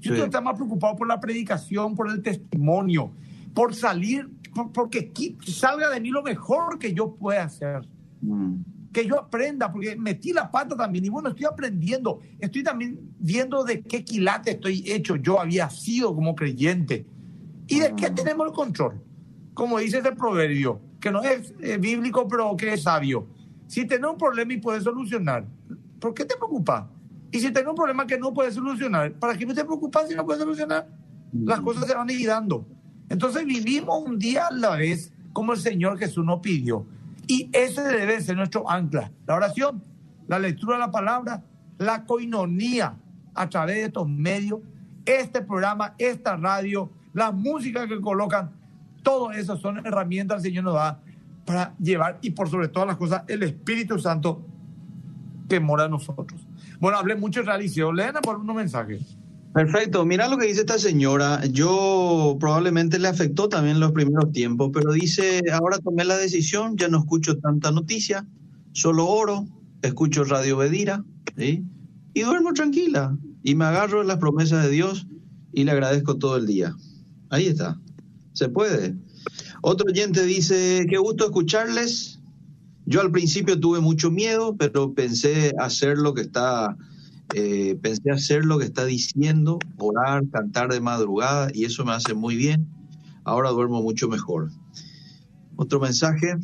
Yo 0.00 0.14
estoy 0.14 0.42
más 0.42 0.54
preocupado 0.54 0.96
por 0.96 1.08
la 1.08 1.18
predicación, 1.18 1.94
por 1.94 2.10
el 2.10 2.20
testimonio, 2.20 3.10
por 3.54 3.74
salir 3.74 4.28
porque 4.72 5.12
salga 5.46 5.90
de 5.90 6.00
mí 6.00 6.10
lo 6.10 6.22
mejor 6.22 6.78
que 6.78 6.94
yo 6.94 7.14
pueda 7.14 7.44
hacer. 7.44 7.86
Mm. 8.20 8.56
Que 8.92 9.06
yo 9.06 9.18
aprenda, 9.18 9.72
porque 9.72 9.96
metí 9.96 10.32
la 10.32 10.50
pata 10.50 10.76
también. 10.76 11.04
Y 11.04 11.08
bueno, 11.08 11.30
estoy 11.30 11.46
aprendiendo. 11.46 12.20
Estoy 12.38 12.62
también 12.62 13.00
viendo 13.18 13.64
de 13.64 13.82
qué 13.82 14.04
quilate 14.04 14.52
estoy 14.52 14.84
hecho. 14.86 15.16
Yo 15.16 15.40
había 15.40 15.68
sido 15.68 16.14
como 16.14 16.36
creyente. 16.36 17.04
¿Y 17.66 17.80
de 17.80 17.94
qué 17.96 18.10
mm. 18.10 18.14
tenemos 18.14 18.46
el 18.46 18.52
control? 18.52 19.00
Como 19.54 19.78
dice 19.78 19.98
ese 19.98 20.12
proverbio, 20.12 20.80
que 21.00 21.10
no 21.10 21.22
es 21.22 21.54
eh, 21.60 21.78
bíblico, 21.78 22.26
pero 22.28 22.56
que 22.56 22.72
es 22.74 22.82
sabio. 22.82 23.26
Si 23.66 23.86
tenés 23.86 24.10
un 24.10 24.18
problema 24.18 24.52
y 24.52 24.58
puedes 24.58 24.84
solucionar, 24.84 25.46
¿por 26.00 26.14
qué 26.14 26.24
te 26.24 26.36
preocupas? 26.36 26.84
Y 27.30 27.40
si 27.40 27.50
tenés 27.50 27.68
un 27.68 27.74
problema 27.74 28.06
que 28.06 28.18
no 28.18 28.32
puedes 28.32 28.54
solucionar, 28.54 29.12
¿para 29.14 29.36
qué 29.36 29.46
te 29.46 29.64
preocupas 29.64 30.08
si 30.08 30.14
no 30.14 30.24
puedes 30.24 30.42
solucionar? 30.42 30.88
Las 31.32 31.60
mm. 31.60 31.64
cosas 31.64 31.86
se 31.86 31.94
van 31.94 32.08
a 32.08 32.12
ir 32.12 32.26
dando. 32.26 32.66
Entonces 33.08 33.44
vivimos 33.44 34.02
un 34.04 34.18
día 34.18 34.46
a 34.46 34.52
la 34.52 34.76
vez 34.76 35.12
como 35.32 35.52
el 35.52 35.58
Señor 35.58 35.98
Jesús 35.98 36.24
nos 36.24 36.40
pidió. 36.40 36.86
Y 37.26 37.48
ese 37.52 37.82
debe 37.82 38.20
ser 38.20 38.36
nuestro 38.36 38.68
ancla. 38.70 39.10
La 39.26 39.34
oración, 39.34 39.82
la 40.26 40.38
lectura 40.38 40.74
de 40.74 40.80
la 40.80 40.90
palabra, 40.90 41.42
la 41.78 42.04
coinonía 42.04 42.96
a 43.34 43.48
través 43.48 43.76
de 43.76 43.84
estos 43.84 44.08
medios, 44.08 44.60
este 45.04 45.42
programa, 45.42 45.94
esta 45.98 46.36
radio, 46.36 46.90
la 47.14 47.32
música 47.32 47.88
que 47.88 48.00
colocan, 48.00 48.50
todo 49.02 49.32
eso 49.32 49.56
son 49.56 49.84
herramientas 49.86 50.42
que 50.42 50.48
el 50.48 50.52
Señor 50.52 50.64
nos 50.64 50.74
da 50.74 51.00
para 51.46 51.74
llevar 51.78 52.18
y 52.22 52.30
por 52.30 52.48
sobre 52.48 52.68
todas 52.68 52.88
las 52.88 52.96
cosas 52.96 53.22
el 53.28 53.42
Espíritu 53.42 53.98
Santo 53.98 54.42
que 55.48 55.60
mora 55.60 55.84
en 55.84 55.92
nosotros. 55.92 56.46
Bueno, 56.80 56.98
hablé 56.98 57.14
mucho 57.14 57.40
de 57.40 57.52
religión. 57.52 57.96
Lean 57.96 58.14
por 58.22 58.36
unos 58.36 58.56
mensajes. 58.56 59.16
Perfecto, 59.52 60.04
mira 60.04 60.28
lo 60.28 60.36
que 60.36 60.46
dice 60.46 60.60
esta 60.60 60.78
señora. 60.78 61.44
Yo 61.46 62.36
probablemente 62.40 62.98
le 62.98 63.06
afectó 63.06 63.48
también 63.48 63.78
los 63.78 63.92
primeros 63.92 64.32
tiempos, 64.32 64.70
pero 64.74 64.92
dice, 64.92 65.42
ahora 65.52 65.78
tomé 65.78 66.04
la 66.04 66.16
decisión, 66.16 66.76
ya 66.76 66.88
no 66.88 66.98
escucho 66.98 67.38
tanta 67.38 67.70
noticia, 67.70 68.26
solo 68.72 69.06
oro, 69.06 69.46
escucho 69.82 70.24
Radio 70.24 70.56
Bedira, 70.56 71.04
y 71.36 72.20
duermo 72.20 72.52
tranquila, 72.52 73.16
y 73.44 73.54
me 73.54 73.66
agarro 73.66 74.02
en 74.02 74.08
las 74.08 74.18
promesas 74.18 74.64
de 74.64 74.70
Dios 74.70 75.06
y 75.52 75.62
le 75.62 75.70
agradezco 75.70 76.16
todo 76.16 76.36
el 76.36 76.46
día. 76.46 76.74
Ahí 77.34 77.48
está, 77.48 77.76
se 78.32 78.48
puede. 78.48 78.94
Otro 79.60 79.90
oyente 79.90 80.22
dice, 80.24 80.86
qué 80.88 80.98
gusto 80.98 81.24
escucharles. 81.24 82.20
Yo 82.86 83.00
al 83.00 83.10
principio 83.10 83.58
tuve 83.58 83.80
mucho 83.80 84.12
miedo, 84.12 84.54
pero 84.56 84.94
pensé 84.94 85.52
hacer 85.58 85.98
lo 85.98 86.14
que 86.14 86.20
está 86.20 86.76
eh, 87.34 87.76
pensé 87.82 88.12
hacer 88.12 88.44
lo 88.44 88.60
que 88.60 88.66
está 88.66 88.84
diciendo, 88.84 89.58
orar, 89.78 90.22
cantar 90.30 90.72
de 90.72 90.80
madrugada 90.80 91.50
y 91.52 91.64
eso 91.64 91.84
me 91.84 91.90
hace 91.90 92.14
muy 92.14 92.36
bien. 92.36 92.68
Ahora 93.24 93.50
duermo 93.50 93.82
mucho 93.82 94.08
mejor. 94.08 94.52
Otro 95.56 95.80
mensaje. 95.80 96.36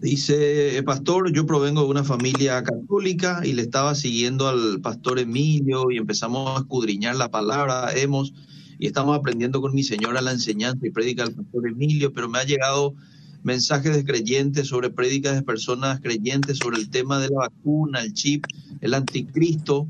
Dice, 0.00 0.82
pastor, 0.84 1.32
yo 1.32 1.46
provengo 1.46 1.82
de 1.82 1.90
una 1.90 2.02
familia 2.02 2.64
católica 2.64 3.42
y 3.44 3.52
le 3.52 3.62
estaba 3.62 3.94
siguiendo 3.94 4.48
al 4.48 4.80
pastor 4.80 5.20
Emilio 5.20 5.92
y 5.92 5.98
empezamos 5.98 6.58
a 6.58 6.62
escudriñar 6.62 7.14
la 7.14 7.30
palabra, 7.30 7.94
hemos, 7.94 8.34
y 8.78 8.86
estamos 8.86 9.16
aprendiendo 9.16 9.60
con 9.60 9.74
mi 9.74 9.82
señora 9.82 10.20
la 10.20 10.32
enseñanza 10.32 10.86
y 10.86 10.90
prédica 10.90 11.24
del 11.24 11.34
pastor 11.34 11.68
Emilio, 11.68 12.12
pero 12.12 12.28
me 12.28 12.38
ha 12.38 12.44
llegado 12.44 12.94
mensajes 13.42 13.94
de 13.94 14.04
creyentes, 14.04 14.68
sobre 14.68 14.90
prédicas 14.90 15.34
de 15.34 15.42
personas 15.42 16.00
creyentes, 16.00 16.58
sobre 16.58 16.78
el 16.78 16.88
tema 16.88 17.20
de 17.20 17.28
la 17.28 17.48
vacuna, 17.48 18.00
el 18.00 18.14
chip, 18.14 18.46
el 18.80 18.94
anticristo. 18.94 19.86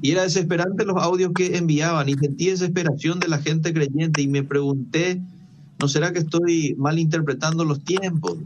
Y 0.00 0.12
era 0.12 0.22
desesperante 0.22 0.84
los 0.84 0.96
audios 0.96 1.32
que 1.34 1.56
enviaban 1.56 2.08
y 2.08 2.14
sentí 2.14 2.46
desesperación 2.46 3.20
de 3.20 3.28
la 3.28 3.38
gente 3.38 3.72
creyente 3.72 4.22
y 4.22 4.28
me 4.28 4.42
pregunté, 4.42 5.20
¿no 5.80 5.88
será 5.88 6.12
que 6.12 6.20
estoy 6.20 6.74
mal 6.78 6.98
interpretando 6.98 7.64
los 7.64 7.84
tiempos? 7.84 8.38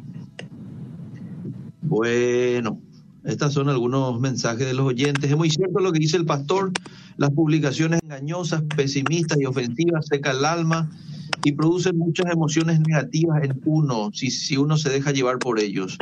Bueno, 1.82 2.80
estos 3.26 3.54
son 3.54 3.68
algunos 3.68 4.20
mensajes 4.20 4.66
de 4.66 4.74
los 4.74 4.86
oyentes. 4.86 5.28
Es 5.28 5.36
muy 5.36 5.50
cierto 5.50 5.80
lo 5.80 5.92
que 5.92 5.98
dice 5.98 6.16
el 6.16 6.24
pastor, 6.24 6.70
las 7.16 7.30
publicaciones 7.30 8.00
engañosas, 8.02 8.62
pesimistas 8.76 9.38
y 9.40 9.46
ofensivas 9.46 10.06
secan 10.06 10.36
el 10.36 10.44
alma 10.44 10.90
y 11.42 11.52
producen 11.52 11.98
muchas 11.98 12.32
emociones 12.32 12.80
negativas 12.80 13.42
en 13.42 13.60
uno 13.64 14.10
si, 14.12 14.30
si 14.30 14.56
uno 14.56 14.76
se 14.76 14.90
deja 14.90 15.10
llevar 15.10 15.38
por 15.40 15.58
ellos. 15.58 15.98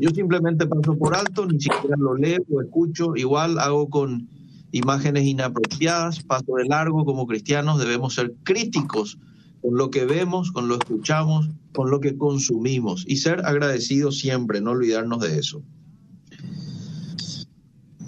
Yo 0.00 0.10
simplemente 0.10 0.66
paso 0.66 0.96
por 0.96 1.14
alto, 1.14 1.46
ni 1.46 1.60
siquiera 1.60 1.96
lo 1.98 2.16
leo 2.16 2.40
o 2.50 2.62
escucho, 2.62 3.16
igual 3.16 3.58
hago 3.58 3.90
con 3.90 4.28
imágenes 4.72 5.24
inapropiadas, 5.24 6.22
paso 6.22 6.54
de 6.56 6.64
largo, 6.64 7.04
como 7.04 7.26
cristianos 7.26 7.78
debemos 7.78 8.14
ser 8.14 8.32
críticos 8.44 9.18
con 9.60 9.76
lo 9.76 9.90
que 9.90 10.06
vemos, 10.06 10.50
con 10.52 10.68
lo 10.68 10.74
escuchamos, 10.74 11.50
con 11.72 11.90
lo 11.90 12.00
que 12.00 12.16
consumimos 12.16 13.04
y 13.06 13.16
ser 13.16 13.44
agradecidos 13.44 14.18
siempre, 14.18 14.62
no 14.62 14.70
olvidarnos 14.70 15.20
de 15.20 15.38
eso. 15.38 15.62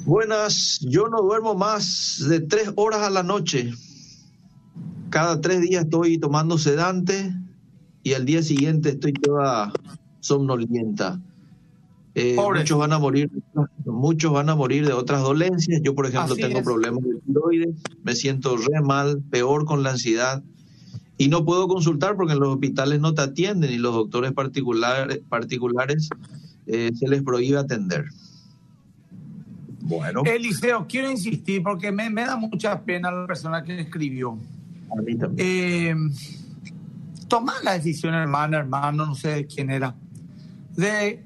Buenas, 0.05 0.81
yo 0.83 1.09
no 1.09 1.23
duermo 1.23 1.55
más 1.55 2.23
de 2.29 2.40
tres 2.40 2.71
horas 2.77 3.01
a 3.01 3.11
la 3.11 3.23
noche 3.23 3.73
cada 5.14 5.40
tres 5.40 5.61
días 5.61 5.85
estoy 5.85 6.19
tomando 6.19 6.59
sedante 6.59 7.33
y 8.03 8.14
al 8.14 8.25
día 8.25 8.43
siguiente 8.43 8.88
estoy 8.88 9.12
toda 9.12 9.73
somnolienta. 10.19 11.21
Eh, 12.17 12.35
muchos 12.35 12.77
van 12.77 12.93
a 12.93 12.99
morir, 12.99 13.31
muchos 13.85 14.33
van 14.33 14.49
a 14.49 14.57
morir 14.57 14.85
de 14.85 14.93
otras 14.93 15.23
dolencias. 15.23 15.81
Yo, 15.85 15.95
por 15.95 16.07
ejemplo, 16.07 16.35
tengo 16.35 16.64
problemas 16.64 17.05
de 17.05 17.14
tiroides, 17.25 17.77
me 18.03 18.17
siento 18.17 18.57
re 18.57 18.81
mal, 18.83 19.23
peor 19.31 19.67
con 19.67 19.85
la 19.85 19.90
ansiedad 19.90 20.43
y 21.17 21.29
no 21.29 21.45
puedo 21.45 21.69
consultar 21.69 22.17
porque 22.17 22.33
en 22.33 22.40
los 22.40 22.49
hospitales 22.49 22.99
no 22.99 23.14
te 23.14 23.23
atienden 23.23 23.71
y 23.71 23.77
los 23.77 23.95
doctores 23.95 24.33
particulares, 24.33 25.21
particulares 25.29 26.09
eh, 26.67 26.90
se 26.92 27.07
les 27.07 27.23
prohíbe 27.23 27.59
atender. 27.59 28.07
Bueno. 29.87 30.23
Eliseo, 30.25 30.87
quiero 30.89 31.11
insistir 31.11 31.63
porque 31.63 31.93
me, 31.93 32.09
me 32.09 32.25
da 32.25 32.37
mucha 32.37 32.81
pena 32.83 33.11
la 33.11 33.27
persona 33.27 33.63
que 33.63 33.81
escribió. 33.81 34.39
Eh, 35.37 35.95
tomar 37.29 37.57
la 37.63 37.75
decisión, 37.75 38.15
hermana, 38.15 38.59
hermano, 38.59 39.07
no 39.07 39.15
sé 39.15 39.47
quién 39.47 39.71
era, 39.71 39.95
de 40.75 41.23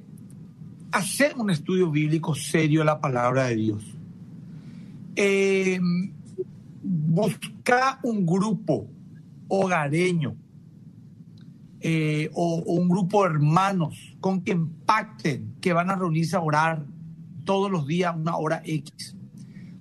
hacer 0.91 1.35
un 1.37 1.51
estudio 1.51 1.91
bíblico 1.91 2.35
serio 2.35 2.81
de 2.81 2.87
la 2.87 3.01
palabra 3.01 3.45
de 3.45 3.57
Dios. 3.57 3.85
Eh, 5.15 5.79
buscar 6.83 7.99
un 8.03 8.27
grupo 8.27 8.89
hogareño 9.49 10.35
eh, 11.81 12.29
o, 12.35 12.57
un 12.67 12.89
grupo 12.89 13.23
de 13.23 13.35
hermanos 13.35 14.17
con 14.21 14.43
que 14.43 14.53
impacten, 14.53 15.55
que 15.61 15.73
van 15.73 15.91
a 15.91 15.97
reunirse 15.97 16.35
a 16.35 16.41
orar 16.41 16.85
todos 17.49 17.71
los 17.71 17.87
días 17.87 18.15
una 18.15 18.37
hora 18.37 18.61
X 18.63 19.17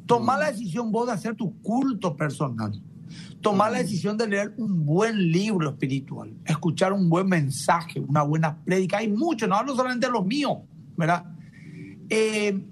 Tomar 0.05 0.39
la 0.39 0.51
decisión 0.53 0.89
vos 0.89 1.07
de 1.07 1.11
hacer 1.11 1.35
tu 1.35 1.61
culto 1.61 2.15
personal. 2.15 2.71
Tomar 3.41 3.73
la 3.73 3.79
decisión 3.79 4.17
de 4.17 4.25
leer 4.25 4.53
un 4.57 4.85
buen 4.85 5.33
libro 5.33 5.69
espiritual, 5.69 6.33
escuchar 6.45 6.93
un 6.93 7.09
buen 7.09 7.27
mensaje, 7.27 7.99
una 7.99 8.21
buena 8.21 8.57
prédica. 8.63 8.99
Hay 8.99 9.09
mucho, 9.09 9.47
no 9.47 9.55
hablo 9.55 9.75
solamente 9.75 10.07
de 10.07 10.13
los 10.13 10.25
míos, 10.25 10.59
¿verdad? 10.95 11.25
Eh, 12.09 12.65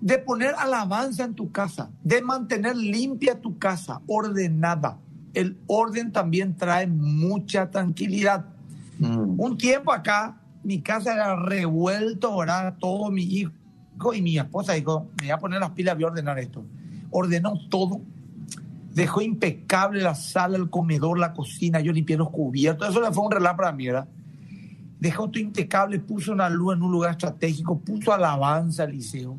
de 0.00 0.18
poner 0.18 0.56
alabanza 0.58 1.22
en 1.22 1.34
tu 1.34 1.52
casa, 1.52 1.88
de 2.02 2.20
mantener 2.20 2.74
limpia 2.74 3.40
tu 3.40 3.56
casa, 3.58 4.00
ordenada. 4.08 4.98
El 5.34 5.56
orden 5.68 6.10
también 6.10 6.56
trae 6.56 6.88
mucha 6.88 7.70
tranquilidad. 7.70 8.44
Mm. 8.98 9.38
Un 9.38 9.56
tiempo 9.56 9.92
acá, 9.92 10.40
mi 10.64 10.80
casa 10.80 11.14
era 11.14 11.36
revuelto, 11.36 12.32
ahora 12.32 12.76
todo 12.76 13.08
mi 13.12 13.22
hijo 13.22 13.52
y 14.14 14.22
mi 14.22 14.38
esposa 14.38 14.74
dijo, 14.74 15.10
me 15.18 15.24
voy 15.24 15.30
a 15.30 15.38
poner 15.38 15.60
las 15.60 15.70
pilas, 15.70 15.94
voy 15.94 16.04
a 16.04 16.08
ordenar 16.08 16.38
esto. 16.38 16.64
Ordenó 17.10 17.54
todo, 17.68 18.00
dejó 18.94 19.20
impecable 19.20 20.02
la 20.02 20.14
sala, 20.14 20.56
el 20.56 20.70
comedor, 20.70 21.18
la 21.18 21.32
cocina, 21.32 21.80
yo 21.80 21.92
limpié 21.92 22.16
los 22.16 22.30
cubiertos, 22.30 22.88
eso 22.88 23.00
le 23.00 23.12
fue 23.12 23.24
un 23.24 23.32
relato 23.32 23.58
para 23.58 23.72
mí, 23.72 23.86
¿verdad? 23.86 24.08
Dejó 24.98 25.28
todo 25.28 25.42
impecable, 25.42 25.98
puso 25.98 26.32
una 26.32 26.48
luz 26.48 26.74
en 26.74 26.82
un 26.82 26.92
lugar 26.92 27.12
estratégico, 27.12 27.78
puso 27.78 28.12
alabanza 28.12 28.84
al 28.84 28.92
liceo, 28.92 29.36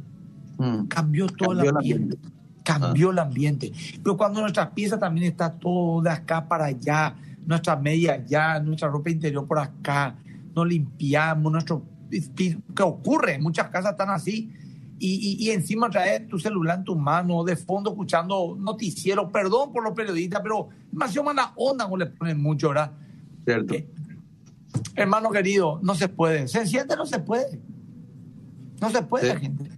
mm. 0.57 0.85
cambió 0.85 1.27
todo 1.27 1.53
el 1.53 1.69
ambiente. 1.69 2.17
Cambió 2.63 3.09
ah. 3.09 3.11
el 3.13 3.19
ambiente. 3.19 3.71
Pero 4.03 4.17
cuando 4.17 4.41
nuestra 4.41 4.69
pieza 4.69 4.99
también 4.99 5.31
está 5.31 5.51
toda 5.51 6.13
acá 6.13 6.47
para 6.47 6.65
allá, 6.65 7.15
nuestra 7.45 7.75
media 7.75 8.13
allá, 8.13 8.59
nuestra 8.59 8.89
ropa 8.89 9.09
interior 9.09 9.47
por 9.47 9.57
acá, 9.57 10.15
nos 10.53 10.67
limpiamos, 10.67 11.51
nuestro 11.51 11.81
¿Qué 12.09 12.83
ocurre, 12.83 13.39
muchas 13.39 13.69
casas 13.69 13.91
están 13.91 14.09
así. 14.09 14.51
Y, 14.99 15.37
y, 15.39 15.51
encima 15.51 15.91
traes 15.91 16.27
tu 16.27 16.39
celular 16.39 16.79
en 16.79 16.83
tu 16.83 16.95
mano, 16.95 17.43
de 17.43 17.55
fondo 17.55 17.91
escuchando 17.91 18.57
noticiero. 18.59 19.31
Perdón 19.31 19.71
por 19.71 19.83
los 19.83 19.93
periodistas, 19.93 20.41
pero 20.41 20.69
demasiado 20.91 21.25
mala 21.25 21.53
onda 21.55 21.87
no 21.87 21.97
le 21.97 22.07
ponen 22.07 22.41
mucho, 22.41 22.69
¿verdad? 22.69 22.93
Cierto. 23.45 23.75
Eh, 23.75 23.87
hermano 24.95 25.29
querido, 25.29 25.79
no 25.83 25.93
se 25.93 26.09
puede. 26.09 26.47
Se 26.47 26.65
siente, 26.65 26.95
no 26.95 27.05
se 27.05 27.19
puede. 27.19 27.61
No 28.81 28.89
se 28.89 29.03
puede, 29.03 29.39
gente. 29.39 29.69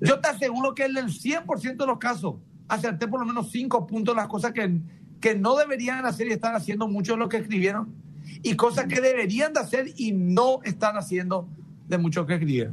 Yo 0.00 0.20
te 0.20 0.28
aseguro 0.28 0.74
que 0.76 0.84
en 0.84 0.96
el 0.96 1.06
100% 1.06 1.76
de 1.76 1.86
los 1.86 1.98
casos 1.98 2.36
acerté 2.68 3.08
por 3.08 3.18
lo 3.18 3.26
menos 3.26 3.50
cinco 3.50 3.84
puntos 3.84 4.14
las 4.14 4.28
cosas 4.28 4.52
que, 4.52 4.80
que 5.20 5.34
no 5.34 5.56
deberían 5.56 6.06
hacer 6.06 6.28
y 6.28 6.32
están 6.32 6.54
haciendo 6.54 6.86
muchos 6.86 7.16
de 7.16 7.18
los 7.18 7.28
que 7.28 7.38
escribieron 7.38 7.92
y 8.42 8.54
cosas 8.56 8.86
que 8.86 9.00
deberían 9.00 9.52
de 9.52 9.60
hacer 9.60 9.92
y 9.96 10.12
no 10.12 10.60
están 10.64 10.96
haciendo 10.96 11.48
de 11.88 11.98
mucho 11.98 12.26
que 12.26 12.34
escribir. 12.34 12.72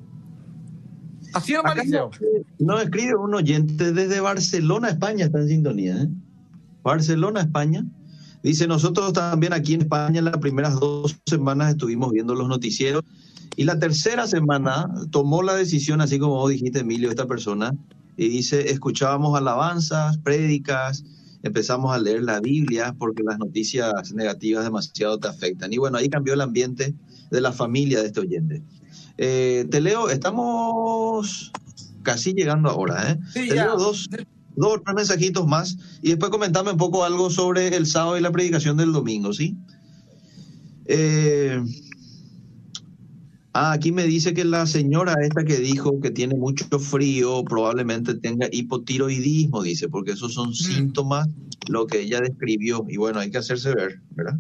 Así 1.34 1.54
es, 1.54 1.64
Maliceo. 1.64 2.12
No 2.60 2.80
escribe 2.80 3.16
un 3.16 3.34
oyente 3.36 3.92
desde 3.92 4.20
Barcelona, 4.20 4.90
España, 4.90 5.26
está 5.26 5.40
en 5.40 5.48
sintonía. 5.50 6.04
¿eh? 6.04 6.08
Barcelona, 6.84 7.42
España. 7.42 7.86
Dice, 8.44 8.68
nosotros 8.68 9.14
también 9.14 9.54
aquí 9.54 9.74
en 9.74 9.82
España 9.82 10.22
las 10.22 10.38
primeras 10.38 10.80
dos 10.80 11.18
semanas 11.26 11.72
estuvimos 11.72 12.12
viendo 12.12 12.34
los 12.36 12.48
noticieros 12.48 13.04
y 13.56 13.64
la 13.64 13.80
tercera 13.80 14.28
semana 14.28 14.88
tomó 15.10 15.42
la 15.42 15.56
decisión, 15.56 16.00
así 16.00 16.20
como 16.20 16.36
vos 16.36 16.52
dijiste, 16.52 16.80
Emilio, 16.80 17.10
esta 17.10 17.26
persona, 17.26 17.74
y 18.16 18.30
dice, 18.30 18.72
escuchábamos 18.72 19.36
alabanzas, 19.38 20.18
prédicas, 20.20 21.04
empezamos 21.44 21.96
a 21.96 22.00
leer 22.00 22.24
la 22.24 22.40
Biblia 22.40 22.96
porque 22.98 23.24
las 23.24 23.40
noticias 23.40 24.14
negativas 24.14 24.64
demasiado 24.64 25.18
te 25.20 25.28
afectan. 25.28 25.72
Y 25.74 25.78
bueno, 25.78 25.98
ahí 25.98 26.10
cambió 26.10 26.34
el 26.34 26.42
ambiente 26.42 26.94
de 27.32 27.42
la 27.42 27.52
familia 27.52 28.02
de 28.02 28.08
este 28.08 28.20
oyente. 28.20 28.62
Eh, 29.18 29.66
te 29.70 29.82
leo, 29.82 30.10
estamos 30.10 31.52
casi 32.04 32.34
llegando 32.34 32.70
ahora, 32.70 33.12
¿eh? 33.12 33.20
te 33.34 33.56
leo 33.56 33.78
dos, 33.78 34.08
dos 34.56 34.82
mensajitos 34.96 35.46
más 35.46 35.78
y 36.02 36.10
después 36.10 36.32
comentame 36.32 36.72
un 36.72 36.78
poco 36.78 37.04
algo 37.04 37.30
sobre 37.30 37.76
el 37.76 37.86
sábado 37.86 38.18
y 38.18 38.22
la 38.22 38.32
predicación 38.32 38.78
del 38.78 38.94
domingo, 38.94 39.34
¿sí? 39.34 39.58
Eh, 40.86 41.62
Ah, 43.60 43.72
aquí 43.72 43.92
me 43.92 44.06
dice 44.06 44.36
que 44.36 44.46
la 44.46 44.68
señora 44.68 45.16
esta 45.20 45.44
que 45.44 45.58
dijo 45.58 46.00
que 46.00 46.12
tiene 46.12 46.36
mucho 46.36 46.78
frío 46.78 47.44
probablemente 47.44 48.14
tenga 48.14 48.48
hipotiroidismo, 48.52 49.64
dice, 49.64 49.90
porque 49.90 50.12
esos 50.12 50.36
son 50.36 50.50
mm. 50.50 50.54
síntomas, 50.54 51.28
lo 51.68 51.88
que 51.88 52.02
ella 52.02 52.22
describió. 52.22 52.86
Y 52.88 52.98
bueno, 52.98 53.20
hay 53.20 53.32
que 53.32 53.40
hacerse 53.40 53.74
ver, 53.74 54.00
¿verdad? 54.12 54.40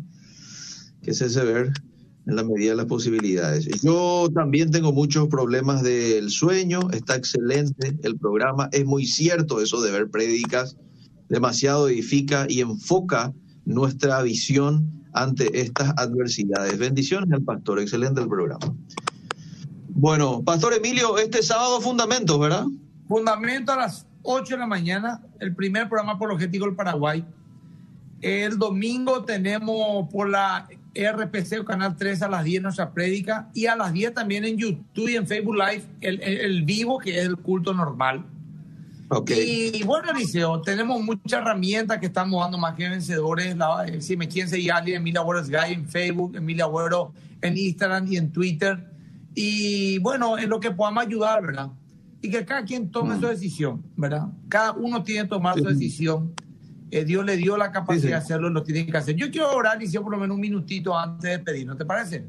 Que 1.01 1.09
hacerse 1.09 1.43
ver 1.43 1.73
en 2.27 2.35
la 2.35 2.43
medida 2.43 2.69
de 2.69 2.75
las 2.75 2.85
posibilidades. 2.85 3.67
Yo 3.81 4.29
también 4.35 4.69
tengo 4.69 4.93
muchos 4.93 5.27
problemas 5.29 5.81
del 5.81 6.29
sueño, 6.29 6.81
está 6.93 7.15
excelente 7.15 7.97
el 8.03 8.19
programa, 8.19 8.69
es 8.71 8.85
muy 8.85 9.07
cierto 9.07 9.61
eso 9.61 9.81
de 9.81 9.93
ver 9.93 10.11
prédicas, 10.11 10.77
demasiado 11.27 11.89
edifica 11.89 12.45
y 12.47 12.61
enfoca 12.61 13.33
nuestra 13.65 14.21
visión 14.21 14.97
ante 15.13 15.59
estas 15.59 15.91
adversidades. 15.97 16.77
Bendiciones 16.77 17.31
al 17.31 17.41
pastor, 17.41 17.79
excelente 17.79 18.21
el 18.21 18.27
programa. 18.27 18.75
Bueno, 19.99 20.43
Pastor 20.43 20.75
Emilio, 20.75 21.17
este 21.17 21.41
sábado 21.41 21.81
fundamentos, 21.81 22.39
¿verdad? 22.39 22.67
Fundamento 23.07 23.71
a 23.71 23.77
las 23.77 24.05
8 24.21 24.53
de 24.53 24.59
la 24.59 24.67
mañana, 24.67 25.23
el 25.39 25.55
primer 25.55 25.89
programa 25.89 26.13
apologético 26.13 26.65
del 26.65 26.75
Paraguay. 26.75 27.25
El 28.21 28.59
domingo 28.59 29.23
tenemos 29.23 30.07
por 30.11 30.29
la 30.29 30.69
RPC 30.93 31.61
o 31.61 31.65
Canal 31.65 31.95
3 31.97 32.21
a 32.21 32.27
las 32.27 32.43
10 32.43 32.61
nuestra 32.61 32.91
prédica 32.91 33.49
y 33.55 33.65
a 33.65 33.75
las 33.75 33.91
10 33.91 34.13
también 34.13 34.45
en 34.45 34.57
YouTube 34.57 35.09
y 35.09 35.15
en 35.15 35.25
Facebook 35.25 35.55
Live 35.55 35.83
el, 36.01 36.21
el 36.21 36.61
vivo, 36.61 36.99
que 36.99 37.17
es 37.19 37.25
el 37.25 37.37
culto 37.37 37.73
normal. 37.73 38.23
Y 39.29 39.81
bueno, 39.81 40.11
Eliseo, 40.11 40.61
tenemos 40.61 41.01
muchas 41.01 41.41
herramientas 41.41 41.97
que 41.97 42.05
estamos 42.05 42.39
dando 42.43 42.59
más 42.59 42.75
que 42.75 42.87
vencedores. 42.87 43.55
Eh, 43.87 44.01
si 44.01 44.15
me 44.15 44.27
quieren 44.27 44.47
seguir, 44.47 44.71
alguien, 44.73 44.97
Emilia 44.97 45.21
Agüero 45.21 45.43
Guy 45.43 45.73
en 45.73 45.89
Facebook, 45.89 46.35
Emilia 46.35 46.65
Agüero 46.65 47.13
en 47.41 47.57
Instagram 47.57 48.05
y 48.11 48.17
en 48.17 48.31
Twitter. 48.31 48.96
Y 49.39 49.99
bueno, 49.99 50.39
en 50.39 50.49
lo 50.49 50.59
que 50.59 50.71
podamos 50.71 51.05
ayudar, 51.05 51.45
¿verdad? 51.45 51.69
Y 52.23 52.31
que 52.31 52.43
cada 52.43 52.65
quien 52.65 52.89
tome 52.89 53.13
mm. 53.13 53.19
su 53.19 53.27
decisión, 53.27 53.83
¿verdad? 53.95 54.29
Cada 54.49 54.71
uno 54.71 55.03
tiene 55.03 55.21
que 55.21 55.27
tomar 55.27 55.55
su 55.59 55.65
decisión. 55.65 56.33
Eh, 56.89 57.05
Dios 57.05 57.23
le 57.23 57.37
dio 57.37 57.55
la 57.55 57.71
capacidad 57.71 58.09
de 58.09 58.15
hacerlo, 58.15 58.49
lo 58.49 58.63
tiene 58.63 58.87
que 58.87 58.97
hacer. 58.97 59.15
Yo 59.15 59.29
quiero 59.29 59.51
orar, 59.51 59.77
Eliseo, 59.77 60.01
por 60.01 60.11
lo 60.11 60.17
menos 60.17 60.33
un 60.33 60.41
minutito 60.41 60.97
antes 60.97 61.29
de 61.29 61.37
pedir, 61.37 61.67
¿no 61.67 61.77
te 61.77 61.85
parece? 61.85 62.25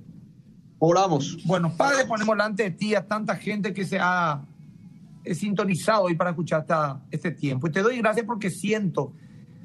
Oramos. 0.79 1.39
Bueno, 1.47 1.73
Padre, 1.75 2.05
ponemos 2.05 2.37
delante 2.37 2.65
de 2.65 2.71
ti 2.73 2.95
a 2.95 3.07
tanta 3.07 3.37
gente 3.37 3.73
que 3.73 3.87
se 3.87 3.99
ha 3.99 4.43
sintonizado 5.33 6.03
hoy 6.03 6.15
para 6.15 6.29
escuchar 6.29 6.67
este 7.11 7.31
tiempo. 7.31 7.69
Y 7.69 7.71
te 7.71 7.81
doy 7.81 7.97
gracias 7.97 8.27
porque 8.27 8.51
siento 8.51 9.15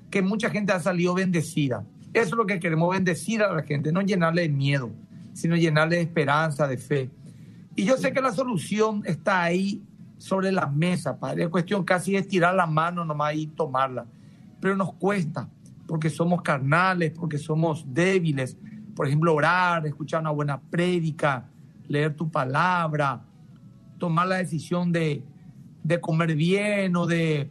que 0.09 0.21
mucha 0.21 0.49
gente 0.49 0.71
ha 0.71 0.79
salido 0.79 1.13
bendecida. 1.13 1.85
Eso 2.13 2.27
es 2.27 2.31
lo 2.35 2.45
que 2.45 2.57
queremos, 2.61 2.89
bendecir 2.95 3.43
a 3.43 3.51
la 3.51 3.63
gente, 3.63 3.91
no 3.91 4.01
llenarle 4.01 4.43
de 4.43 4.49
miedo, 4.49 4.91
sino 5.33 5.57
llenarle 5.57 5.97
de 5.97 6.03
esperanza, 6.03 6.69
de 6.69 6.77
fe. 6.77 7.11
Y 7.75 7.85
yo 7.85 7.97
sé 7.97 8.13
que 8.13 8.21
la 8.21 8.31
solución 8.31 9.03
está 9.05 9.41
ahí 9.41 9.81
sobre 10.17 10.51
la 10.51 10.67
mesa, 10.67 11.19
Padre. 11.19 11.43
Es 11.43 11.49
cuestión 11.49 11.83
casi 11.83 12.13
de 12.13 12.19
estirar 12.19 12.55
la 12.55 12.67
mano 12.67 13.03
nomás 13.03 13.35
y 13.35 13.47
tomarla. 13.47 14.05
Pero 14.59 14.75
nos 14.75 14.93
cuesta, 14.93 15.49
porque 15.87 16.09
somos 16.09 16.41
carnales, 16.41 17.11
porque 17.11 17.37
somos 17.37 17.85
débiles. 17.87 18.57
Por 18.95 19.07
ejemplo, 19.07 19.33
orar, 19.33 19.85
escuchar 19.87 20.21
una 20.21 20.31
buena 20.31 20.61
prédica, 20.61 21.49
leer 21.87 22.15
tu 22.15 22.29
palabra, 22.29 23.21
tomar 23.97 24.27
la 24.27 24.37
decisión 24.37 24.91
de, 24.91 25.23
de 25.83 25.99
comer 25.99 26.35
bien 26.35 26.95
o 26.95 27.05
de, 27.05 27.49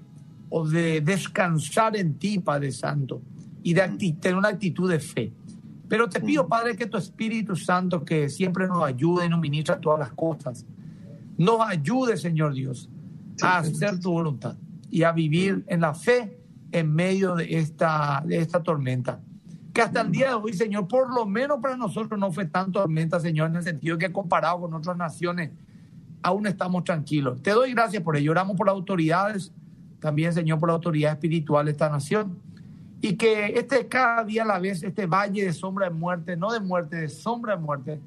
o 0.48 0.66
de 0.66 1.00
descansar 1.00 1.96
en 1.96 2.14
ti, 2.14 2.38
Padre 2.38 2.70
Santo, 2.70 3.20
y 3.62 3.74
de 3.74 3.88
tener 4.20 4.36
una 4.36 4.48
actitud 4.48 4.90
de 4.90 5.00
fe. 5.00 5.32
Pero 5.92 6.08
te 6.08 6.20
pido, 6.20 6.48
Padre, 6.48 6.74
que 6.74 6.86
tu 6.86 6.96
Espíritu 6.96 7.54
Santo, 7.54 8.02
que 8.02 8.30
siempre 8.30 8.66
nos 8.66 8.82
ayude 8.82 9.26
y 9.26 9.28
nos 9.28 9.38
ministra 9.38 9.78
todas 9.78 9.98
las 10.00 10.12
cosas, 10.12 10.64
nos 11.36 11.60
ayude, 11.60 12.16
Señor 12.16 12.54
Dios, 12.54 12.88
a 13.42 13.58
hacer 13.58 14.00
tu 14.00 14.10
voluntad 14.10 14.56
y 14.90 15.02
a 15.02 15.12
vivir 15.12 15.62
en 15.66 15.82
la 15.82 15.92
fe 15.92 16.40
en 16.70 16.94
medio 16.94 17.34
de 17.34 17.58
esta, 17.58 18.22
de 18.24 18.38
esta 18.38 18.62
tormenta. 18.62 19.20
Que 19.74 19.82
hasta 19.82 20.00
el 20.00 20.10
día 20.10 20.28
de 20.28 20.34
hoy, 20.36 20.54
Señor, 20.54 20.88
por 20.88 21.14
lo 21.14 21.26
menos 21.26 21.58
para 21.60 21.76
nosotros 21.76 22.18
no 22.18 22.32
fue 22.32 22.46
tanto 22.46 22.80
tormenta, 22.80 23.20
Señor, 23.20 23.50
en 23.50 23.56
el 23.56 23.62
sentido 23.62 23.98
que 23.98 24.10
comparado 24.10 24.62
con 24.62 24.72
otras 24.72 24.96
naciones, 24.96 25.50
aún 26.22 26.46
estamos 26.46 26.84
tranquilos. 26.84 27.42
Te 27.42 27.50
doy 27.50 27.74
gracias 27.74 28.02
por 28.02 28.16
ello. 28.16 28.30
Oramos 28.30 28.56
por 28.56 28.66
las 28.66 28.74
autoridades, 28.76 29.52
también, 30.00 30.32
Señor, 30.32 30.58
por 30.58 30.70
la 30.70 30.74
autoridad 30.76 31.12
espiritual 31.12 31.66
de 31.66 31.72
esta 31.72 31.90
nación. 31.90 32.38
Y 33.04 33.16
que 33.16 33.46
este 33.58 33.88
cada 33.88 34.22
día 34.22 34.44
a 34.44 34.46
la 34.46 34.60
vez, 34.60 34.84
este 34.84 35.06
valle 35.06 35.44
de 35.44 35.52
sombra 35.52 35.88
de 35.88 35.94
muerte, 35.94 36.36
no 36.36 36.52
de 36.52 36.60
muerte, 36.60 36.96
de 36.96 37.08
sombra 37.08 37.56
de 37.56 37.60
muerte, 37.60 38.00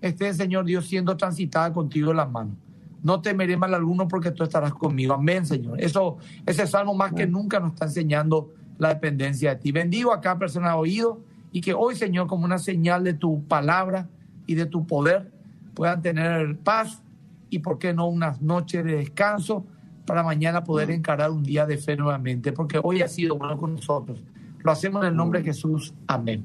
esté, 0.00 0.32
Señor 0.32 0.64
Dios, 0.64 0.86
siendo 0.86 1.14
transitada 1.14 1.70
contigo 1.74 2.10
en 2.10 2.16
las 2.16 2.30
manos. 2.30 2.54
No 3.02 3.20
temeré 3.20 3.58
mal 3.58 3.74
alguno 3.74 4.08
porque 4.08 4.30
tú 4.30 4.42
estarás 4.42 4.72
conmigo. 4.72 5.12
Amén, 5.12 5.44
Señor. 5.44 5.78
Eso, 5.78 6.16
ese 6.46 6.66
salmo 6.66 6.94
más 6.94 7.12
que 7.12 7.26
nunca 7.26 7.60
nos 7.60 7.72
está 7.72 7.84
enseñando 7.84 8.50
la 8.78 8.88
dependencia 8.88 9.50
de 9.50 9.56
ti. 9.60 9.72
Bendigo 9.72 10.10
a 10.10 10.22
cada 10.22 10.38
persona 10.38 10.74
oído 10.74 11.20
y 11.52 11.60
que 11.60 11.74
hoy, 11.74 11.94
Señor, 11.94 12.26
como 12.26 12.46
una 12.46 12.58
señal 12.58 13.04
de 13.04 13.12
tu 13.12 13.44
palabra 13.44 14.08
y 14.46 14.54
de 14.54 14.64
tu 14.64 14.86
poder, 14.86 15.30
puedan 15.74 16.00
tener 16.00 16.56
paz 16.58 17.02
y, 17.50 17.58
por 17.58 17.78
qué 17.78 17.92
no, 17.92 18.06
unas 18.06 18.40
noches 18.40 18.84
de 18.86 18.96
descanso 18.96 19.66
para 20.06 20.22
mañana 20.22 20.64
poder 20.64 20.90
encarar 20.90 21.30
un 21.30 21.42
día 21.42 21.66
de 21.66 21.78
fe 21.78 21.96
nuevamente, 21.96 22.52
porque 22.52 22.80
hoy 22.82 23.02
ha 23.02 23.08
sido 23.08 23.36
bueno 23.36 23.56
con 23.56 23.74
nosotros. 23.74 24.22
Lo 24.62 24.72
hacemos 24.72 25.02
en 25.02 25.08
el 25.08 25.16
nombre 25.16 25.40
de 25.40 25.46
Jesús. 25.46 25.94
Amén. 26.06 26.44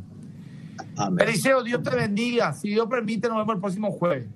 Amén. 0.98 1.28
Eliseo, 1.28 1.64
Dios 1.64 1.84
te 1.84 1.96
bendiga. 1.96 2.54
Si 2.54 2.70
Dios 2.70 2.88
permite, 2.88 3.28
nos 3.28 3.38
vemos 3.38 3.56
el 3.56 3.62
próximo 3.62 3.92
jueves. 3.92 4.28